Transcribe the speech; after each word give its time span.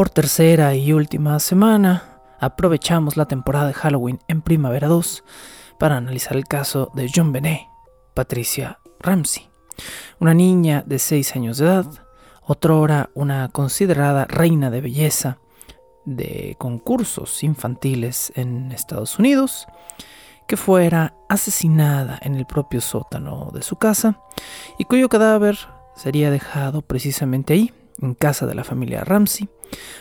Por 0.00 0.08
tercera 0.08 0.74
y 0.74 0.94
última 0.94 1.38
semana, 1.40 2.22
aprovechamos 2.40 3.18
la 3.18 3.26
temporada 3.26 3.66
de 3.66 3.74
Halloween 3.74 4.18
en 4.28 4.40
Primavera 4.40 4.88
2 4.88 5.24
para 5.78 5.98
analizar 5.98 6.38
el 6.38 6.46
caso 6.46 6.90
de 6.94 7.10
John 7.14 7.32
Benet, 7.32 7.66
Patricia 8.14 8.78
Ramsey, 9.00 9.50
una 10.18 10.32
niña 10.32 10.82
de 10.86 10.98
6 10.98 11.36
años 11.36 11.58
de 11.58 11.66
edad, 11.66 11.86
otrora 12.40 13.10
una 13.12 13.50
considerada 13.50 14.24
reina 14.24 14.70
de 14.70 14.80
belleza 14.80 15.36
de 16.06 16.56
concursos 16.58 17.44
infantiles 17.44 18.32
en 18.36 18.72
Estados 18.72 19.18
Unidos, 19.18 19.66
que 20.48 20.56
fuera 20.56 21.12
asesinada 21.28 22.18
en 22.22 22.36
el 22.36 22.46
propio 22.46 22.80
sótano 22.80 23.50
de 23.52 23.60
su 23.60 23.76
casa 23.76 24.18
y 24.78 24.86
cuyo 24.86 25.10
cadáver 25.10 25.58
sería 25.94 26.30
dejado 26.30 26.80
precisamente 26.80 27.52
ahí, 27.52 27.74
en 28.00 28.14
casa 28.14 28.46
de 28.46 28.54
la 28.54 28.64
familia 28.64 29.04
Ramsey, 29.04 29.50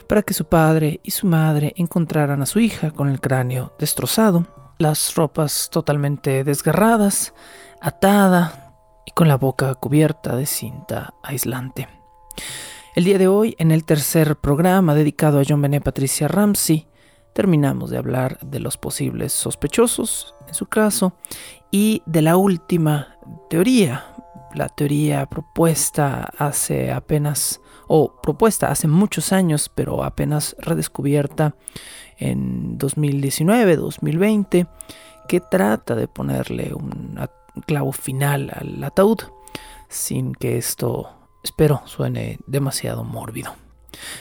para 0.07 0.21
que 0.21 0.33
su 0.33 0.45
padre 0.45 0.99
y 1.03 1.11
su 1.11 1.27
madre 1.27 1.73
encontraran 1.77 2.41
a 2.41 2.45
su 2.45 2.59
hija 2.59 2.91
con 2.91 3.09
el 3.09 3.19
cráneo 3.19 3.73
destrozado, 3.79 4.45
las 4.77 5.15
ropas 5.15 5.69
totalmente 5.71 6.43
desgarradas, 6.43 7.33
atada 7.81 8.73
y 9.05 9.11
con 9.11 9.27
la 9.27 9.37
boca 9.37 9.75
cubierta 9.75 10.35
de 10.35 10.45
cinta 10.45 11.13
aislante. 11.23 11.87
El 12.95 13.03
día 13.03 13.17
de 13.17 13.27
hoy, 13.27 13.55
en 13.59 13.71
el 13.71 13.85
tercer 13.85 14.35
programa 14.37 14.95
dedicado 14.95 15.39
a 15.39 15.43
John 15.47 15.61
Benet 15.61 15.83
Patricia 15.83 16.27
Ramsey, 16.27 16.87
terminamos 17.33 17.89
de 17.89 17.97
hablar 17.97 18.39
de 18.41 18.59
los 18.59 18.77
posibles 18.77 19.31
sospechosos 19.31 20.35
en 20.47 20.53
su 20.53 20.65
caso 20.65 21.13
y 21.71 22.01
de 22.05 22.21
la 22.21 22.35
última 22.35 23.17
teoría, 23.49 24.05
la 24.53 24.69
teoría 24.69 25.27
propuesta 25.27 26.29
hace 26.37 26.91
apenas 26.91 27.61
o 27.89 28.21
propuesta 28.21 28.69
hace 28.69 28.87
muchos 28.87 29.33
años, 29.33 29.69
pero 29.73 30.03
apenas 30.03 30.55
redescubierta 30.59 31.55
en 32.17 32.77
2019-2020, 32.77 34.69
que 35.27 35.39
trata 35.41 35.95
de 35.95 36.07
ponerle 36.07 36.73
un 36.73 37.19
clavo 37.65 37.91
final 37.91 38.51
al 38.53 38.83
ataúd, 38.83 39.17
sin 39.89 40.35
que 40.35 40.57
esto, 40.57 41.09
espero, 41.43 41.81
suene 41.85 42.37
demasiado 42.45 43.03
mórbido. 43.03 43.55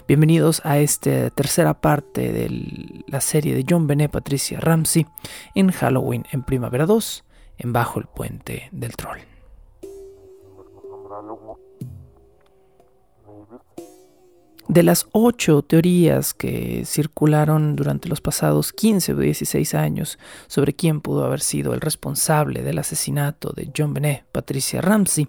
Bienvenidos 0.06 0.62
a 0.64 0.78
esta 0.78 1.28
tercera 1.28 1.74
parte 1.82 2.32
de 2.32 3.04
la 3.06 3.20
serie 3.20 3.54
de 3.54 3.66
John 3.68 3.86
Benet 3.86 4.10
Patricia 4.10 4.58
Ramsey 4.60 5.06
en 5.54 5.70
Halloween 5.72 6.24
en 6.32 6.42
Primavera 6.42 6.86
2, 6.86 7.24
en 7.58 7.74
Bajo 7.74 8.00
el 8.00 8.06
Puente 8.06 8.70
del 8.72 8.96
Troll. 8.96 9.27
De 14.68 14.82
las 14.82 15.06
ocho 15.12 15.62
teorías 15.62 16.34
que 16.34 16.84
circularon 16.84 17.74
durante 17.74 18.06
los 18.06 18.20
pasados 18.20 18.74
15 18.74 19.14
o 19.14 19.16
16 19.16 19.74
años 19.74 20.18
sobre 20.46 20.74
quién 20.74 21.00
pudo 21.00 21.24
haber 21.24 21.40
sido 21.40 21.72
el 21.72 21.80
responsable 21.80 22.62
del 22.62 22.78
asesinato 22.78 23.54
de 23.54 23.72
John 23.74 23.94
Benet, 23.94 24.26
Patricia 24.30 24.82
Ramsey, 24.82 25.26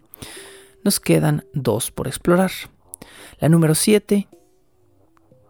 nos 0.84 1.00
quedan 1.00 1.46
dos 1.54 1.90
por 1.90 2.08
explorar. 2.08 2.52
La 3.40 3.48
número 3.48 3.76
7 3.76 4.28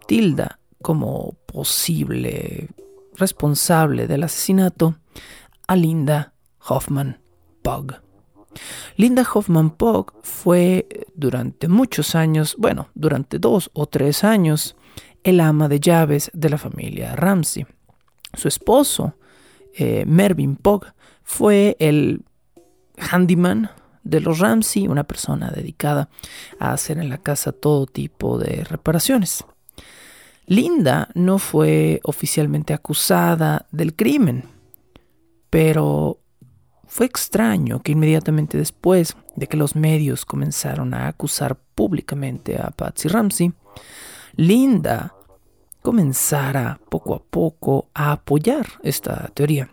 tilda 0.06 0.60
como 0.84 1.34
posible 1.48 2.70
responsable 3.16 4.08
del 4.08 4.24
asesinato 4.24 4.98
a 5.68 5.76
Linda 5.76 6.34
Hoffman 6.68 7.22
Pugh. 7.64 8.09
Linda 8.96 9.26
Hoffman 9.34 9.72
Pugh 9.72 10.14
fue 10.24 10.88
durante 11.16 11.68
muchos 11.68 12.16
años, 12.16 12.56
bueno, 12.58 12.90
durante 12.96 13.40
dos 13.40 13.70
o 13.74 13.86
tres 13.86 14.24
años, 14.24 14.76
el 15.24 15.40
ama 15.40 15.68
de 15.68 15.80
llaves 15.80 16.32
de 16.34 16.50
la 16.50 16.58
familia 16.58 17.16
Ramsey. 17.16 17.66
Su 18.34 18.48
esposo, 18.48 19.16
eh, 19.74 20.04
Mervyn 20.06 20.56
Pugh, 20.56 20.86
fue 21.24 21.76
el 21.80 22.24
handyman 22.98 23.72
de 24.04 24.22
los 24.22 24.40
Ramsey, 24.40 24.88
una 24.88 25.04
persona 25.04 25.52
dedicada 25.52 26.10
a 26.60 26.74
hacer 26.74 26.98
en 26.98 27.10
la 27.10 27.20
casa 27.20 27.52
todo 27.52 27.86
tipo 27.86 28.38
de 28.38 28.64
reparaciones. 28.64 29.46
Linda 30.46 31.10
no 31.14 31.38
fue 31.38 32.00
oficialmente 32.04 32.74
acusada 32.74 33.68
del 33.72 33.96
crimen, 33.96 34.46
pero 35.52 36.20
fue 36.90 37.06
extraño 37.06 37.82
que 37.82 37.92
inmediatamente 37.92 38.58
después 38.58 39.16
de 39.36 39.48
que 39.48 39.58
los 39.58 39.76
medios 39.76 40.26
comenzaron 40.26 40.96
a 40.96 41.08
acusar 41.08 41.56
públicamente 41.76 42.58
a 42.60 42.72
Patsy 42.72 43.08
Ramsey, 43.08 43.54
Linda 44.36 45.14
comenzara 45.84 46.80
poco 46.90 47.14
a 47.14 47.20
poco 47.20 47.90
a 47.94 48.12
apoyar 48.12 48.66
esta 48.82 49.30
teoría. 49.36 49.70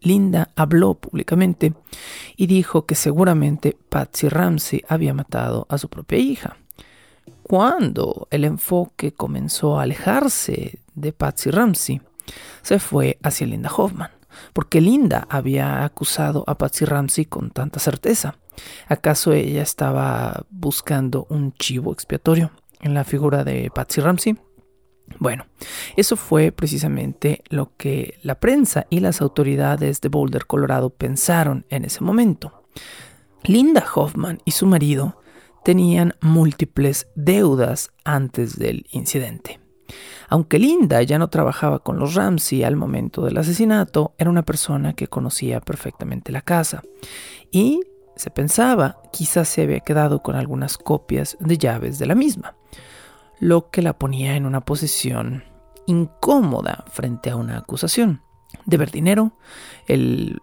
Linda 0.00 0.50
habló 0.54 0.94
públicamente 0.94 1.74
y 2.36 2.46
dijo 2.46 2.86
que 2.86 2.94
seguramente 2.94 3.76
Patsy 3.88 4.28
Ramsey 4.28 4.84
había 4.88 5.12
matado 5.12 5.66
a 5.68 5.78
su 5.78 5.88
propia 5.88 6.18
hija. 6.18 6.56
Cuando 7.42 8.28
el 8.30 8.44
enfoque 8.44 9.10
comenzó 9.12 9.80
a 9.80 9.82
alejarse 9.82 10.78
de 10.94 11.12
Patsy 11.12 11.50
Ramsey, 11.50 12.00
se 12.62 12.78
fue 12.78 13.18
hacia 13.20 13.48
Linda 13.48 13.70
Hoffman 13.76 14.17
porque 14.52 14.80
Linda 14.80 15.26
había 15.30 15.84
acusado 15.84 16.44
a 16.46 16.58
Patsy 16.58 16.84
Ramsey 16.84 17.24
con 17.24 17.50
tanta 17.50 17.80
certeza. 17.80 18.36
¿Acaso 18.88 19.32
ella 19.32 19.62
estaba 19.62 20.44
buscando 20.50 21.26
un 21.30 21.52
chivo 21.54 21.92
expiatorio 21.92 22.50
en 22.80 22.94
la 22.94 23.04
figura 23.04 23.44
de 23.44 23.70
Patsy 23.70 24.00
Ramsey? 24.00 24.36
Bueno, 25.18 25.46
eso 25.96 26.16
fue 26.16 26.52
precisamente 26.52 27.42
lo 27.48 27.72
que 27.76 28.18
la 28.22 28.38
prensa 28.38 28.86
y 28.90 29.00
las 29.00 29.20
autoridades 29.20 30.00
de 30.00 30.08
Boulder, 30.08 30.46
Colorado 30.46 30.90
pensaron 30.90 31.64
en 31.70 31.84
ese 31.84 32.04
momento. 32.04 32.64
Linda 33.44 33.84
Hoffman 33.94 34.40
y 34.44 34.50
su 34.50 34.66
marido 34.66 35.22
tenían 35.64 36.14
múltiples 36.20 37.08
deudas 37.14 37.90
antes 38.04 38.58
del 38.58 38.86
incidente. 38.90 39.60
Aunque 40.28 40.58
Linda 40.58 41.02
ya 41.02 41.18
no 41.18 41.28
trabajaba 41.28 41.78
con 41.78 41.98
los 41.98 42.14
Ramsey 42.14 42.62
al 42.64 42.76
momento 42.76 43.24
del 43.24 43.38
asesinato, 43.38 44.14
era 44.18 44.30
una 44.30 44.44
persona 44.44 44.92
que 44.92 45.08
conocía 45.08 45.60
perfectamente 45.60 46.32
la 46.32 46.42
casa 46.42 46.82
y 47.50 47.80
se 48.16 48.30
pensaba 48.30 49.00
quizás 49.12 49.48
se 49.48 49.62
había 49.62 49.80
quedado 49.80 50.22
con 50.22 50.34
algunas 50.36 50.76
copias 50.76 51.36
de 51.40 51.56
llaves 51.56 51.98
de 51.98 52.06
la 52.06 52.14
misma, 52.14 52.56
lo 53.38 53.70
que 53.70 53.82
la 53.82 53.98
ponía 53.98 54.36
en 54.36 54.44
una 54.44 54.60
posición 54.60 55.44
incómoda 55.86 56.84
frente 56.90 57.30
a 57.30 57.36
una 57.36 57.58
acusación. 57.58 58.22
Deber 58.66 58.90
dinero, 58.90 59.32
el 59.86 60.40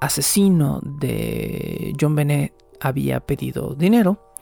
asesino 0.00 0.80
de 0.82 1.94
John 2.00 2.14
Benet 2.14 2.54
había 2.80 3.20
pedido 3.20 3.74
dinero 3.74 4.34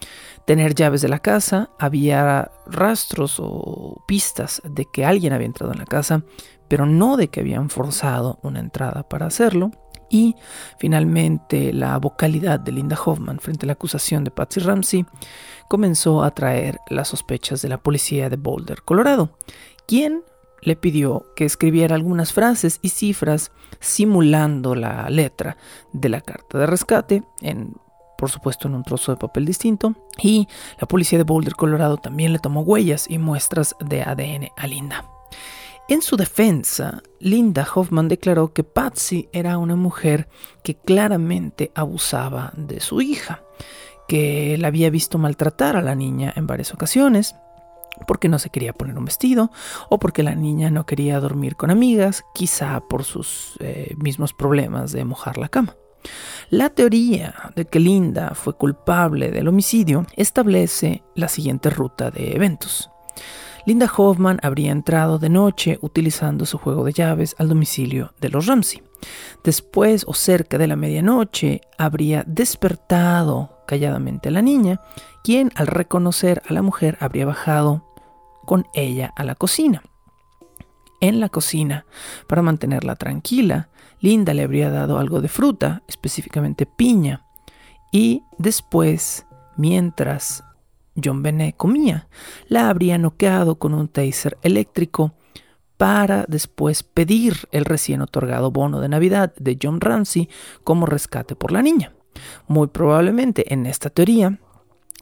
tener 0.47 0.75
llaves 0.75 1.03
de 1.03 1.09
la 1.09 1.21
casa, 1.21 1.71
había 1.79 2.51
rastros 2.67 3.37
o 3.39 4.03
pistas 4.07 4.63
de 4.65 4.87
que 4.87 5.05
alguien 5.05 5.33
había 5.33 5.47
entrado 5.47 5.73
en 5.73 5.79
la 5.79 5.85
casa, 5.85 6.23
pero 6.69 6.87
no 6.87 7.17
de 7.17 7.29
que 7.29 7.41
habían 7.41 7.71
forzado 7.71 8.39
una 8.43 8.61
entrada 8.61 9.09
para 9.09 9.27
hacerlo. 9.27 9.71
Y 10.11 10.35
finalmente 10.79 11.73
la 11.73 11.97
vocalidad 11.99 12.61
de 12.61 12.73
Linda 12.73 12.99
Hoffman 13.03 13.39
frente 13.39 13.65
a 13.65 13.69
la 13.69 13.73
acusación 13.73 14.25
de 14.25 14.31
Patsy 14.31 14.61
Ramsey 14.61 15.07
comenzó 15.69 16.23
a 16.23 16.27
atraer 16.27 16.79
las 16.91 17.09
sospechas 17.09 17.63
de 17.63 17.71
la 17.71 17.79
policía 17.79 18.29
de 18.29 18.37
Boulder, 18.37 18.83
Colorado, 18.83 19.39
quien 19.87 20.23
le 20.61 20.77
pidió 20.77 21.27
que 21.35 21.45
escribiera 21.45 21.95
algunas 21.95 22.33
frases 22.33 22.79
y 22.83 22.91
cifras 22.91 23.53
simulando 23.81 24.75
la 24.75 25.09
letra 25.11 25.57
de 25.93 26.09
la 26.09 26.21
carta 26.21 26.59
de 26.59 26.67
rescate 26.67 27.23
en 27.41 27.75
por 28.23 28.31
supuesto 28.31 28.69
en 28.69 28.77
un 28.77 28.85
trozo 28.85 29.11
de 29.11 29.19
papel 29.19 29.45
distinto, 29.45 29.97
y 30.17 30.47
la 30.81 30.87
policía 30.87 31.19
de 31.19 31.25
Boulder, 31.25 31.57
Colorado 31.57 31.97
también 31.97 32.33
le 32.33 32.39
tomó 32.39 32.61
huellas 32.61 33.11
y 33.11 33.19
muestras 33.19 33.75
de 33.81 34.05
ADN 34.05 34.51
a 34.57 34.69
Linda. 34.69 35.11
En 35.89 36.03
su 36.03 36.17
defensa, 36.17 37.03
Linda 37.19 37.67
Hoffman 37.75 38.07
declaró 38.07 38.53
que 38.53 38.63
Patsy 38.63 39.29
era 39.33 39.59
una 39.59 39.75
mujer 39.75 40.29
que 40.63 40.77
claramente 40.77 41.73
abusaba 41.75 42.53
de 42.57 42.79
su 42.79 43.01
hija, 43.01 43.43
que 44.07 44.57
la 44.57 44.69
había 44.69 44.89
visto 44.89 45.19
maltratar 45.19 45.75
a 45.75 45.83
la 45.83 45.97
niña 45.97 46.33
en 46.37 46.47
varias 46.47 46.73
ocasiones, 46.73 47.35
porque 48.07 48.29
no 48.29 48.39
se 48.39 48.51
quería 48.51 48.73
poner 48.73 48.97
un 48.97 49.05
vestido 49.05 49.51
o 49.89 49.99
porque 49.99 50.23
la 50.23 50.37
niña 50.37 50.71
no 50.71 50.87
quería 50.87 51.19
dormir 51.19 51.57
con 51.57 51.73
amigas, 51.73 52.25
quizá 52.35 52.83
por 52.89 53.03
sus 53.03 53.57
eh, 53.59 53.97
mismos 53.97 54.33
problemas 54.33 54.93
de 54.93 55.05
mojar 55.05 55.39
la 55.39 55.49
cama. 55.49 55.75
La 56.51 56.71
teoría 56.71 57.53
de 57.57 57.65
que 57.65 57.81
Linda 57.81 58.33
fue 58.35 58.57
culpable 58.57 59.31
del 59.31 59.49
homicidio 59.49 60.07
establece 60.17 61.03
la 61.15 61.29
siguiente 61.29 61.71
ruta 61.71 62.11
de 62.11 62.35
eventos. 62.35 62.91
Linda 63.65 63.91
Hoffman 63.97 64.41
habría 64.43 64.73
entrado 64.73 65.19
de 65.19 65.29
noche 65.29 65.79
utilizando 65.83 66.47
su 66.47 66.59
juego 66.59 66.85
de 66.85 66.93
llaves 66.93 67.37
al 67.39 67.49
domicilio 67.49 68.13
de 68.21 68.29
los 68.29 68.47
Ramsey. 68.47 68.83
Después 69.45 70.05
o 70.07 70.15
cerca 70.15 70.59
de 70.59 70.67
la 70.67 70.77
medianoche 70.77 71.61
habría 71.79 72.25
despertado 72.27 73.63
calladamente 73.67 74.29
a 74.29 74.33
la 74.33 74.43
niña, 74.43 74.81
quien 75.23 75.53
al 75.55 75.69
reconocer 75.69 76.43
a 76.49 76.53
la 76.53 76.63
mujer 76.63 76.97
habría 77.01 77.27
bajado 77.27 77.87
con 78.45 78.67
ella 78.75 79.13
a 79.17 79.25
la 79.25 79.37
cocina. 79.37 79.83
En 81.03 81.19
la 81.19 81.29
cocina, 81.29 81.85
para 82.29 82.43
mantenerla 82.43 82.95
tranquila, 82.95 83.71
Linda 83.99 84.35
le 84.35 84.45
habría 84.45 84.71
dado 84.71 84.99
algo 84.99 85.21
de 85.21 85.27
fruta, 85.27 85.83
específicamente 85.89 86.65
piña, 86.65 87.27
y 87.91 88.23
después, 88.39 89.27
mientras 89.57 90.45
John 91.03 91.25
Benet 91.25 91.57
comía, 91.57 92.07
la 92.47 92.69
habría 92.69 92.99
noqueado 92.99 93.59
con 93.59 93.75
un 93.75 93.89
taser 93.89 94.39
eléctrico 94.43 95.15
para 95.77 96.25
después 96.29 96.85
pedir 96.85 97.49
el 97.51 97.65
recién 97.65 98.01
otorgado 98.01 98.53
bono 98.53 98.79
de 98.79 98.89
Navidad 98.89 99.35
de 99.35 99.59
John 99.61 99.81
Ramsey 99.81 100.29
como 100.63 100.87
rescate 100.87 101.35
por 101.35 101.51
la 101.51 101.63
niña. 101.63 101.95
Muy 102.47 102.69
probablemente 102.69 103.53
en 103.53 103.67
esta 103.67 103.91
teoría, 103.91 104.39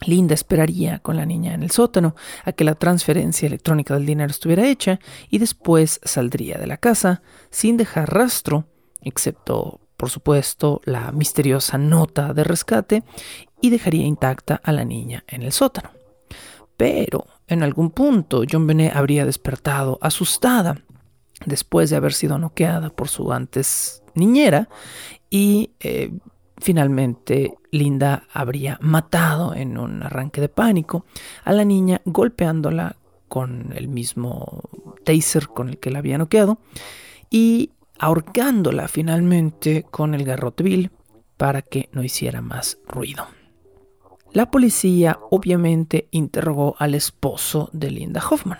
Linda 0.06 0.34
esperaría 0.34 0.98
con 1.00 1.16
la 1.16 1.26
niña 1.26 1.54
en 1.54 1.62
el 1.62 1.70
sótano 1.70 2.14
a 2.44 2.52
que 2.52 2.64
la 2.64 2.74
transferencia 2.74 3.46
electrónica 3.46 3.94
del 3.94 4.06
dinero 4.06 4.30
estuviera 4.30 4.66
hecha 4.66 4.98
y 5.28 5.38
después 5.38 6.00
saldría 6.02 6.58
de 6.58 6.66
la 6.66 6.78
casa 6.78 7.22
sin 7.50 7.76
dejar 7.76 8.12
rastro 8.12 8.66
excepto, 9.02 9.80
por 9.96 10.10
supuesto, 10.10 10.80
la 10.84 11.12
misteriosa 11.12 11.78
nota 11.78 12.32
de 12.32 12.44
rescate, 12.44 13.04
y 13.60 13.70
dejaría 13.70 14.06
intacta 14.06 14.60
a 14.62 14.72
la 14.72 14.84
niña 14.84 15.24
en 15.26 15.42
el 15.42 15.52
sótano. 15.52 15.90
Pero 16.76 17.26
en 17.46 17.62
algún 17.62 17.90
punto 17.90 18.42
John 18.50 18.66
Benet 18.66 18.96
habría 18.96 19.26
despertado 19.26 19.98
asustada 20.00 20.82
después 21.44 21.90
de 21.90 21.96
haber 21.96 22.14
sido 22.14 22.38
noqueada 22.38 22.90
por 22.90 23.08
su 23.08 23.32
antes 23.32 24.02
niñera 24.14 24.68
y 25.28 25.72
eh, 25.80 26.10
finalmente 26.60 27.54
Linda 27.70 28.24
habría 28.32 28.78
matado 28.80 29.54
en 29.54 29.78
un 29.78 30.02
arranque 30.02 30.40
de 30.40 30.48
pánico 30.48 31.04
a 31.44 31.52
la 31.52 31.64
niña 31.64 32.00
golpeándola 32.04 32.96
con 33.28 33.72
el 33.76 33.88
mismo 33.88 34.62
taser 35.04 35.48
con 35.48 35.68
el 35.68 35.78
que 35.78 35.90
la 35.90 36.00
había 36.00 36.18
noqueado 36.18 36.58
y 37.30 37.70
ahorcándola 37.98 38.88
finalmente 38.88 39.84
con 39.90 40.14
el 40.14 40.24
garrote 40.24 40.64
vil 40.64 40.90
para 41.36 41.62
que 41.62 41.88
no 41.92 42.02
hiciera 42.02 42.40
más 42.40 42.78
ruido. 42.86 43.26
La 44.32 44.50
policía 44.50 45.18
obviamente 45.30 46.08
interrogó 46.10 46.76
al 46.78 46.94
esposo 46.94 47.68
de 47.72 47.90
Linda 47.90 48.22
Hoffman, 48.28 48.58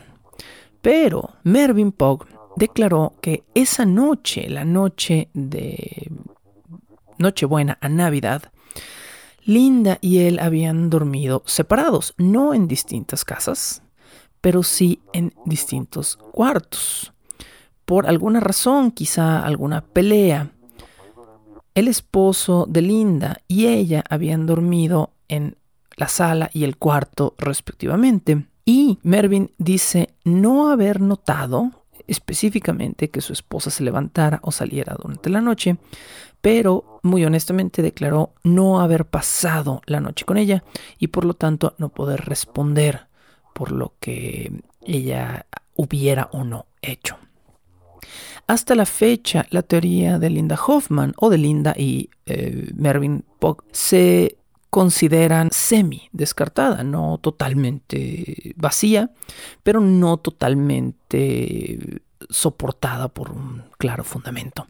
pero 0.81 1.31
Mervyn 1.45 1.93
Pogg 1.93 2.27
declaró 2.57 3.15
que 3.21 3.45
esa 3.55 3.87
noche, 3.87 4.49
la 4.49 4.65
noche 4.65 5.29
de 5.33 6.11
Nochebuena 7.21 7.79
a 7.81 7.89
Navidad, 7.89 8.51
Linda 9.45 9.99
y 10.01 10.19
él 10.19 10.41
habían 10.41 10.91
dormido 10.91 11.45
separados, 11.47 12.15
no 12.19 12.53
en 12.55 12.67
distintas 12.67 13.25
casas, 13.25 13.83
pero 14.41 14.65
sí 14.65 15.01
en 15.13 15.33
distintos 15.47 16.17
cuartos 16.17 17.13
por 17.91 18.07
alguna 18.07 18.39
razón, 18.39 18.93
quizá 18.93 19.45
alguna 19.45 19.81
pelea, 19.81 20.53
el 21.75 21.89
esposo 21.89 22.67
de 22.69 22.83
Linda 22.83 23.43
y 23.49 23.67
ella 23.67 24.05
habían 24.09 24.47
dormido 24.47 25.11
en 25.27 25.57
la 25.97 26.07
sala 26.07 26.51
y 26.53 26.63
el 26.63 26.77
cuarto 26.77 27.35
respectivamente. 27.37 28.47
Y 28.65 29.01
Mervyn 29.03 29.51
dice 29.59 30.15
no 30.23 30.71
haber 30.71 31.01
notado 31.01 31.85
específicamente 32.07 33.11
que 33.11 33.21
su 33.21 33.33
esposa 33.33 33.71
se 33.71 33.83
levantara 33.83 34.39
o 34.45 34.53
saliera 34.53 34.95
durante 34.95 35.29
la 35.29 35.41
noche, 35.41 35.77
pero 36.41 37.01
muy 37.03 37.25
honestamente 37.25 37.83
declaró 37.83 38.35
no 38.43 38.81
haber 38.81 39.07
pasado 39.07 39.83
la 39.87 40.01
noche 40.01 40.25
con 40.25 40.37
ella 40.37 40.65
y 40.99 41.09
por 41.09 41.25
lo 41.25 41.35
tanto 41.35 41.75
no 41.79 41.91
poder 41.91 42.25
responder 42.27 43.07
por 43.55 43.73
lo 43.73 43.95
que 44.01 44.53
ella 44.83 45.47
hubiera 45.75 46.29
o 46.33 46.45
no 46.45 46.67
hecho. 46.83 47.17
Hasta 48.47 48.75
la 48.75 48.87
fecha, 48.87 49.47
la 49.51 49.63
teoría 49.63 50.19
de 50.19 50.31
Linda 50.31 50.59
Hoffman 50.67 51.15
o 51.17 51.31
de 51.31 51.39
Linda 51.39 51.75
y 51.77 52.11
eh, 52.27 52.71
Mervyn 52.75 53.25
Pogg 53.39 53.65
se 53.71 54.39
consideran 54.71 55.51
semi 55.53 56.09
descartada, 56.13 56.83
no 56.83 57.19
totalmente 57.19 58.55
vacía, 58.57 59.11
pero 59.63 59.81
no 59.81 60.17
totalmente 60.17 62.03
soportada 62.29 63.09
por 63.09 63.31
un 63.33 63.65
claro 63.79 64.05
fundamento. 64.05 64.67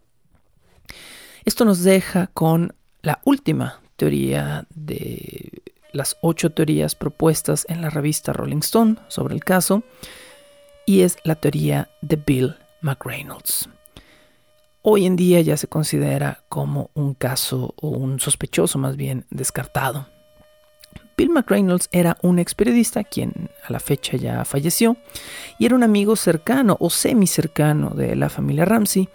Esto 1.51 1.65
nos 1.65 1.83
deja 1.83 2.29
con 2.29 2.77
la 3.03 3.21
última 3.25 3.81
teoría 3.97 4.69
de 4.73 5.51
las 5.91 6.17
ocho 6.23 6.51
teorías 6.51 6.95
propuestas 6.95 7.67
en 7.69 7.83
la 7.83 7.91
revista 7.91 8.33
Rolling 8.33 8.61
Stone 8.61 8.99
sobre 9.09 9.35
el 9.35 9.43
caso, 9.43 9.83
y 10.87 11.01
es 11.01 11.17
la 11.25 11.35
teoría 11.35 11.91
de 12.03 12.15
Bill 12.25 12.55
McReynolds. 12.83 13.69
Hoy 14.83 15.07
en 15.07 15.17
día 15.17 15.41
ya 15.41 15.57
se 15.57 15.67
considera 15.67 16.45
como 16.49 16.91
un 16.95 17.15
caso 17.15 17.75
o 17.83 17.89
un 17.89 18.21
sospechoso 18.21 18.79
más 18.79 18.97
bien 18.97 19.27
descartado. 19.31 20.07
Bill 21.17 21.31
McReynolds 21.31 21.89
era 21.91 22.17
un 22.23 22.39
ex 22.39 22.55
periodista 22.55 23.03
quien 23.03 23.51
a 23.67 23.73
la 23.73 23.81
fecha 23.81 24.17
ya 24.17 24.45
falleció 24.45 24.99
y 25.59 25.67
era 25.67 25.75
un 25.75 25.83
amigo 25.83 26.15
cercano 26.15 26.77
o 26.79 26.91
semi 26.91 27.27
cercano 27.27 27.91
de 27.91 28.15
la 28.15 28.29
familia 28.29 28.67
Ramsey 28.67 29.09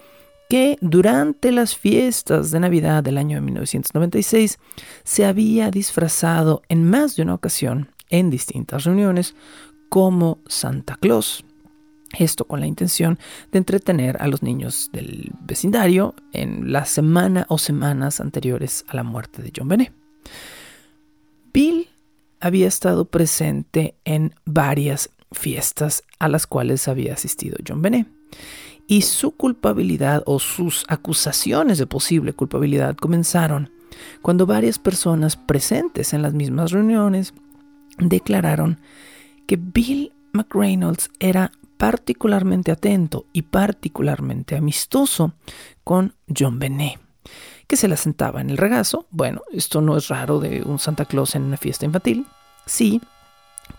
que 0.49 0.77
durante 0.81 1.51
las 1.51 1.75
fiestas 1.75 2.51
de 2.51 2.59
Navidad 2.59 3.03
del 3.03 3.17
año 3.17 3.41
1996 3.41 4.59
se 5.03 5.25
había 5.25 5.71
disfrazado 5.71 6.61
en 6.69 6.89
más 6.89 7.15
de 7.15 7.23
una 7.23 7.33
ocasión 7.33 7.89
en 8.09 8.29
distintas 8.29 8.83
reuniones 8.83 9.35
como 9.89 10.39
Santa 10.47 10.97
Claus. 10.97 11.43
Esto 12.17 12.45
con 12.45 12.59
la 12.59 12.67
intención 12.67 13.19
de 13.51 13.57
entretener 13.57 14.17
a 14.21 14.27
los 14.27 14.41
niños 14.41 14.89
del 14.93 15.31
vecindario 15.41 16.15
en 16.31 16.71
la 16.71 16.85
semana 16.85 17.45
o 17.49 17.57
semanas 17.57 18.19
anteriores 18.21 18.85
a 18.87 18.95
la 18.95 19.03
muerte 19.03 19.41
de 19.41 19.51
John 19.55 19.67
Benet. 19.67 19.91
Bill 21.51 21.89
había 22.39 22.67
estado 22.67 23.05
presente 23.05 23.95
en 24.05 24.35
varias 24.45 25.09
fiestas 25.31 26.03
a 26.19 26.29
las 26.29 26.47
cuales 26.47 26.87
había 26.87 27.13
asistido 27.13 27.57
John 27.67 27.81
Benet 27.81 28.07
y 28.87 29.01
su 29.01 29.31
culpabilidad 29.31 30.23
o 30.25 30.39
sus 30.39 30.85
acusaciones 30.87 31.77
de 31.77 31.87
posible 31.87 32.33
culpabilidad 32.33 32.95
comenzaron 32.95 33.71
cuando 34.21 34.45
varias 34.45 34.79
personas 34.79 35.35
presentes 35.35 36.13
en 36.13 36.21
las 36.21 36.33
mismas 36.33 36.71
reuniones 36.71 37.33
declararon 37.97 38.79
que 39.47 39.57
Bill 39.57 40.11
McReynolds 40.33 41.09
era 41.19 41.51
particularmente 41.77 42.71
atento 42.71 43.25
y 43.33 43.43
particularmente 43.43 44.55
amistoso 44.55 45.33
con 45.83 46.15
John 46.35 46.59
Benet, 46.59 46.99
que 47.67 47.77
se 47.77 47.87
la 47.87 47.97
sentaba 47.97 48.41
en 48.41 48.49
el 48.49 48.57
regazo. 48.57 49.07
Bueno, 49.11 49.41
esto 49.51 49.81
no 49.81 49.97
es 49.97 50.07
raro 50.07 50.39
de 50.39 50.61
un 50.63 50.79
Santa 50.79 51.05
Claus 51.05 51.35
en 51.35 51.43
una 51.43 51.57
fiesta 51.57 51.85
infantil, 51.85 52.25
sí, 52.65 53.01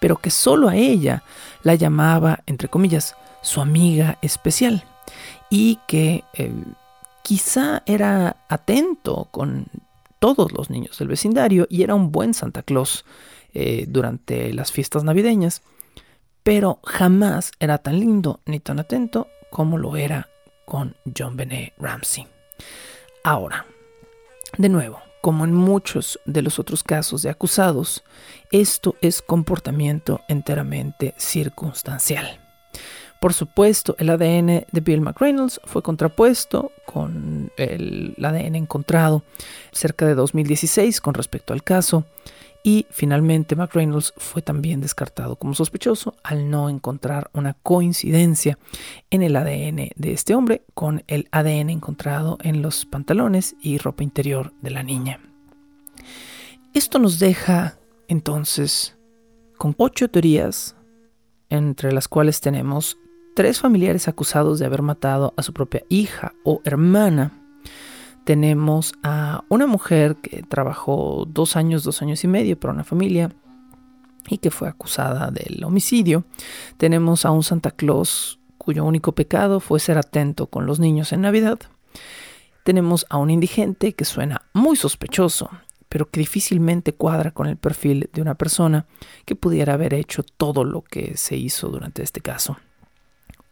pero 0.00 0.16
que 0.16 0.30
solo 0.30 0.68
a 0.68 0.76
ella 0.76 1.22
la 1.62 1.74
llamaba, 1.74 2.40
entre 2.46 2.68
comillas, 2.68 3.16
su 3.42 3.60
amiga 3.60 4.18
especial 4.22 4.84
y 5.50 5.78
que 5.86 6.24
eh, 6.34 6.52
quizá 7.22 7.82
era 7.86 8.36
atento 8.48 9.28
con 9.30 9.66
todos 10.18 10.52
los 10.52 10.70
niños 10.70 10.98
del 10.98 11.08
vecindario 11.08 11.66
y 11.68 11.82
era 11.82 11.94
un 11.94 12.10
buen 12.10 12.34
Santa 12.34 12.62
Claus 12.62 13.04
eh, 13.54 13.84
durante 13.88 14.52
las 14.52 14.72
fiestas 14.72 15.04
navideñas 15.04 15.62
pero 16.46 16.78
jamás 16.84 17.50
era 17.58 17.78
tan 17.78 17.98
lindo 17.98 18.38
ni 18.46 18.60
tan 18.60 18.78
atento 18.78 19.26
como 19.50 19.78
lo 19.78 19.96
era 19.96 20.28
con 20.64 20.94
John 21.18 21.36
Benet 21.36 21.74
Ramsey. 21.76 22.28
Ahora, 23.24 23.66
de 24.56 24.68
nuevo, 24.68 25.00
como 25.22 25.44
en 25.44 25.52
muchos 25.52 26.20
de 26.24 26.42
los 26.42 26.60
otros 26.60 26.84
casos 26.84 27.22
de 27.22 27.30
acusados, 27.30 28.04
esto 28.52 28.94
es 29.00 29.22
comportamiento 29.22 30.20
enteramente 30.28 31.14
circunstancial. 31.16 32.45
Por 33.20 33.32
supuesto, 33.32 33.96
el 33.98 34.10
ADN 34.10 34.66
de 34.70 34.80
Bill 34.80 35.00
McReynolds 35.00 35.60
fue 35.64 35.82
contrapuesto 35.82 36.72
con 36.84 37.50
el 37.56 38.14
ADN 38.22 38.56
encontrado 38.56 39.22
cerca 39.72 40.06
de 40.06 40.14
2016 40.14 41.00
con 41.00 41.14
respecto 41.14 41.52
al 41.52 41.62
caso 41.62 42.04
y 42.62 42.84
finalmente 42.90 43.54
McReynolds 43.54 44.12
fue 44.16 44.42
también 44.42 44.80
descartado 44.80 45.36
como 45.36 45.54
sospechoso 45.54 46.16
al 46.24 46.50
no 46.50 46.68
encontrar 46.68 47.30
una 47.32 47.54
coincidencia 47.54 48.58
en 49.10 49.22
el 49.22 49.36
ADN 49.36 49.90
de 49.94 50.12
este 50.12 50.34
hombre 50.34 50.64
con 50.74 51.04
el 51.06 51.28
ADN 51.30 51.70
encontrado 51.70 52.38
en 52.42 52.62
los 52.62 52.84
pantalones 52.84 53.54
y 53.62 53.78
ropa 53.78 54.02
interior 54.02 54.52
de 54.62 54.70
la 54.70 54.82
niña. 54.82 55.20
Esto 56.74 56.98
nos 56.98 57.20
deja 57.20 57.78
entonces 58.08 58.96
con 59.56 59.74
ocho 59.78 60.08
teorías, 60.08 60.76
entre 61.48 61.92
las 61.92 62.08
cuales 62.08 62.40
tenemos 62.40 62.98
tres 63.36 63.60
familiares 63.60 64.08
acusados 64.08 64.58
de 64.58 64.64
haber 64.64 64.80
matado 64.80 65.34
a 65.36 65.42
su 65.42 65.52
propia 65.52 65.84
hija 65.90 66.32
o 66.42 66.62
hermana, 66.64 67.32
tenemos 68.24 68.94
a 69.02 69.44
una 69.50 69.66
mujer 69.66 70.16
que 70.16 70.42
trabajó 70.42 71.26
dos 71.28 71.54
años, 71.54 71.84
dos 71.84 72.00
años 72.00 72.24
y 72.24 72.28
medio 72.28 72.58
para 72.58 72.72
una 72.72 72.82
familia 72.82 73.30
y 74.26 74.38
que 74.38 74.50
fue 74.50 74.68
acusada 74.68 75.30
del 75.30 75.62
homicidio. 75.64 76.24
Tenemos 76.78 77.26
a 77.26 77.30
un 77.30 77.42
Santa 77.42 77.72
Claus 77.72 78.40
cuyo 78.56 78.86
único 78.86 79.12
pecado 79.12 79.60
fue 79.60 79.80
ser 79.80 79.98
atento 79.98 80.46
con 80.46 80.64
los 80.64 80.80
niños 80.80 81.12
en 81.12 81.20
Navidad. 81.20 81.58
Tenemos 82.64 83.04
a 83.10 83.18
un 83.18 83.28
indigente 83.28 83.92
que 83.92 84.06
suena 84.06 84.46
muy 84.54 84.76
sospechoso, 84.76 85.50
pero 85.90 86.08
que 86.08 86.20
difícilmente 86.20 86.94
cuadra 86.94 87.32
con 87.32 87.48
el 87.48 87.58
perfil 87.58 88.08
de 88.14 88.22
una 88.22 88.34
persona 88.34 88.86
que 89.26 89.36
pudiera 89.36 89.74
haber 89.74 89.92
hecho 89.92 90.22
todo 90.22 90.64
lo 90.64 90.80
que 90.80 91.18
se 91.18 91.36
hizo 91.36 91.68
durante 91.68 92.02
este 92.02 92.22
caso. 92.22 92.56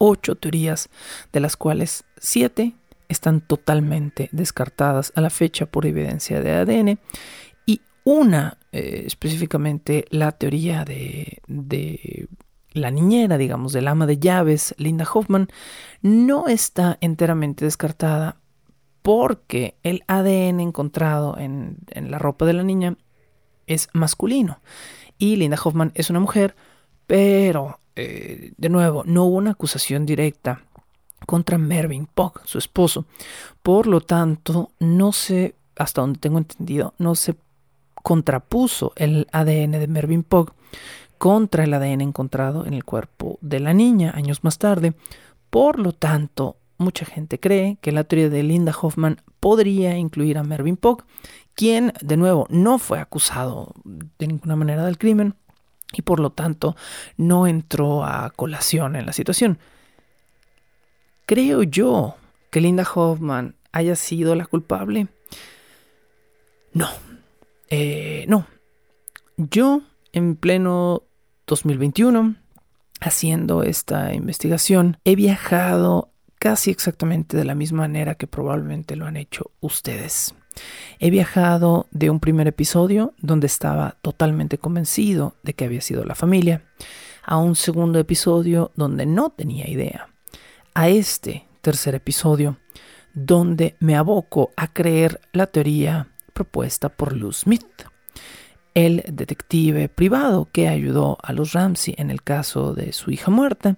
Ocho 0.06 0.34
teorías, 0.34 0.90
de 1.32 1.40
las 1.40 1.56
cuales 1.56 2.04
siete 2.18 2.74
están 3.08 3.40
totalmente 3.40 4.28
descartadas 4.32 5.12
a 5.14 5.22
la 5.22 5.30
fecha 5.30 5.64
por 5.64 5.86
evidencia 5.86 6.42
de 6.42 6.52
ADN 6.52 6.98
y 7.64 7.80
una 8.04 8.58
eh, 8.70 9.04
específicamente 9.06 10.04
la 10.10 10.32
teoría 10.32 10.84
de, 10.84 11.38
de 11.46 12.28
la 12.72 12.90
niñera, 12.90 13.38
digamos, 13.38 13.72
del 13.72 13.88
ama 13.88 14.04
de 14.04 14.18
llaves, 14.18 14.74
Linda 14.76 15.06
Hoffman, 15.10 15.48
no 16.02 16.48
está 16.48 16.98
enteramente 17.00 17.64
descartada 17.64 18.36
porque 19.00 19.78
el 19.82 20.04
ADN 20.06 20.60
encontrado 20.60 21.38
en, 21.38 21.78
en, 21.92 22.10
la 22.10 22.18
ropa 22.18 22.44
de 22.44 22.52
la 22.52 22.62
niña 22.62 22.98
es 23.66 23.88
masculino. 23.94 24.60
Y 25.16 25.36
Linda 25.36 25.56
Hoffman 25.64 25.92
es 25.94 26.10
una 26.10 26.20
mujer, 26.20 26.56
pero 27.06 27.80
eh, 27.96 28.52
de 28.56 28.68
nuevo, 28.68 29.04
no 29.06 29.24
hubo 29.24 29.36
una 29.36 29.52
acusación 29.52 30.06
directa 30.06 30.62
contra 31.26 31.58
Mervyn 31.58 32.06
Pog, 32.06 32.40
su 32.44 32.58
esposo. 32.58 33.06
Por 33.62 33.86
lo 33.86 34.00
tanto, 34.00 34.70
no 34.78 35.12
se, 35.12 35.54
hasta 35.76 36.00
donde 36.00 36.18
tengo 36.18 36.38
entendido, 36.38 36.94
no 36.98 37.14
se 37.14 37.36
contrapuso 37.94 38.92
el 38.96 39.26
ADN 39.32 39.72
de 39.72 39.86
Mervyn 39.88 40.22
Pog 40.22 40.52
contra 41.18 41.64
el 41.64 41.72
ADN 41.72 42.02
encontrado 42.02 42.66
en 42.66 42.74
el 42.74 42.84
cuerpo 42.84 43.38
de 43.40 43.60
la 43.60 43.72
niña 43.72 44.12
años 44.14 44.44
más 44.44 44.58
tarde. 44.58 44.94
Por 45.48 45.78
lo 45.78 45.92
tanto, 45.92 46.56
mucha 46.76 47.06
gente 47.06 47.38
cree 47.38 47.78
que 47.80 47.92
la 47.92 48.04
teoría 48.04 48.28
de 48.28 48.42
Linda 48.42 48.74
Hoffman 48.78 49.20
podría 49.40 49.96
incluir 49.96 50.36
a 50.36 50.42
Mervyn 50.42 50.76
Pog, 50.76 51.04
quien, 51.54 51.92
de 52.02 52.16
nuevo, 52.16 52.46
no 52.50 52.78
fue 52.78 52.98
acusado 52.98 53.74
de 53.84 54.26
ninguna 54.26 54.56
manera 54.56 54.84
del 54.84 54.98
crimen 54.98 55.36
y 55.96 56.02
por 56.02 56.20
lo 56.20 56.30
tanto 56.30 56.76
no 57.16 57.46
entró 57.46 58.04
a 58.04 58.30
colación 58.30 58.96
en 58.96 59.06
la 59.06 59.12
situación. 59.12 59.58
¿Creo 61.26 61.62
yo 61.62 62.16
que 62.50 62.60
Linda 62.60 62.86
Hoffman 62.94 63.54
haya 63.72 63.96
sido 63.96 64.34
la 64.34 64.46
culpable? 64.46 65.08
No. 66.72 66.88
Eh, 67.70 68.26
no. 68.28 68.46
Yo, 69.36 69.82
en 70.12 70.36
pleno 70.36 71.02
2021, 71.46 72.36
haciendo 73.00 73.62
esta 73.62 74.14
investigación, 74.14 74.98
he 75.04 75.16
viajado 75.16 76.10
casi 76.38 76.70
exactamente 76.70 77.36
de 77.36 77.44
la 77.44 77.54
misma 77.54 77.78
manera 77.78 78.16
que 78.16 78.26
probablemente 78.26 78.96
lo 78.96 79.06
han 79.06 79.16
hecho 79.16 79.50
ustedes. 79.60 80.34
He 80.98 81.10
viajado 81.10 81.86
de 81.90 82.10
un 82.10 82.20
primer 82.20 82.46
episodio 82.46 83.14
donde 83.18 83.46
estaba 83.46 83.96
totalmente 84.02 84.58
convencido 84.58 85.34
de 85.42 85.54
que 85.54 85.64
había 85.64 85.80
sido 85.80 86.04
la 86.04 86.14
familia, 86.14 86.64
a 87.24 87.38
un 87.38 87.56
segundo 87.56 87.98
episodio 87.98 88.70
donde 88.76 89.06
no 89.06 89.30
tenía 89.30 89.68
idea, 89.68 90.08
a 90.74 90.88
este 90.88 91.46
tercer 91.62 91.94
episodio, 91.94 92.58
donde 93.14 93.76
me 93.80 93.96
aboco 93.96 94.50
a 94.56 94.72
creer 94.72 95.20
la 95.32 95.46
teoría 95.46 96.08
propuesta 96.32 96.88
por 96.88 97.14
Lou 97.14 97.32
Smith, 97.32 97.64
el 98.74 99.04
detective 99.06 99.88
privado 99.88 100.48
que 100.52 100.68
ayudó 100.68 101.16
a 101.22 101.32
los 101.32 101.52
Ramsey 101.52 101.94
en 101.96 102.10
el 102.10 102.22
caso 102.22 102.74
de 102.74 102.92
su 102.92 103.10
hija 103.10 103.30
muerta 103.30 103.76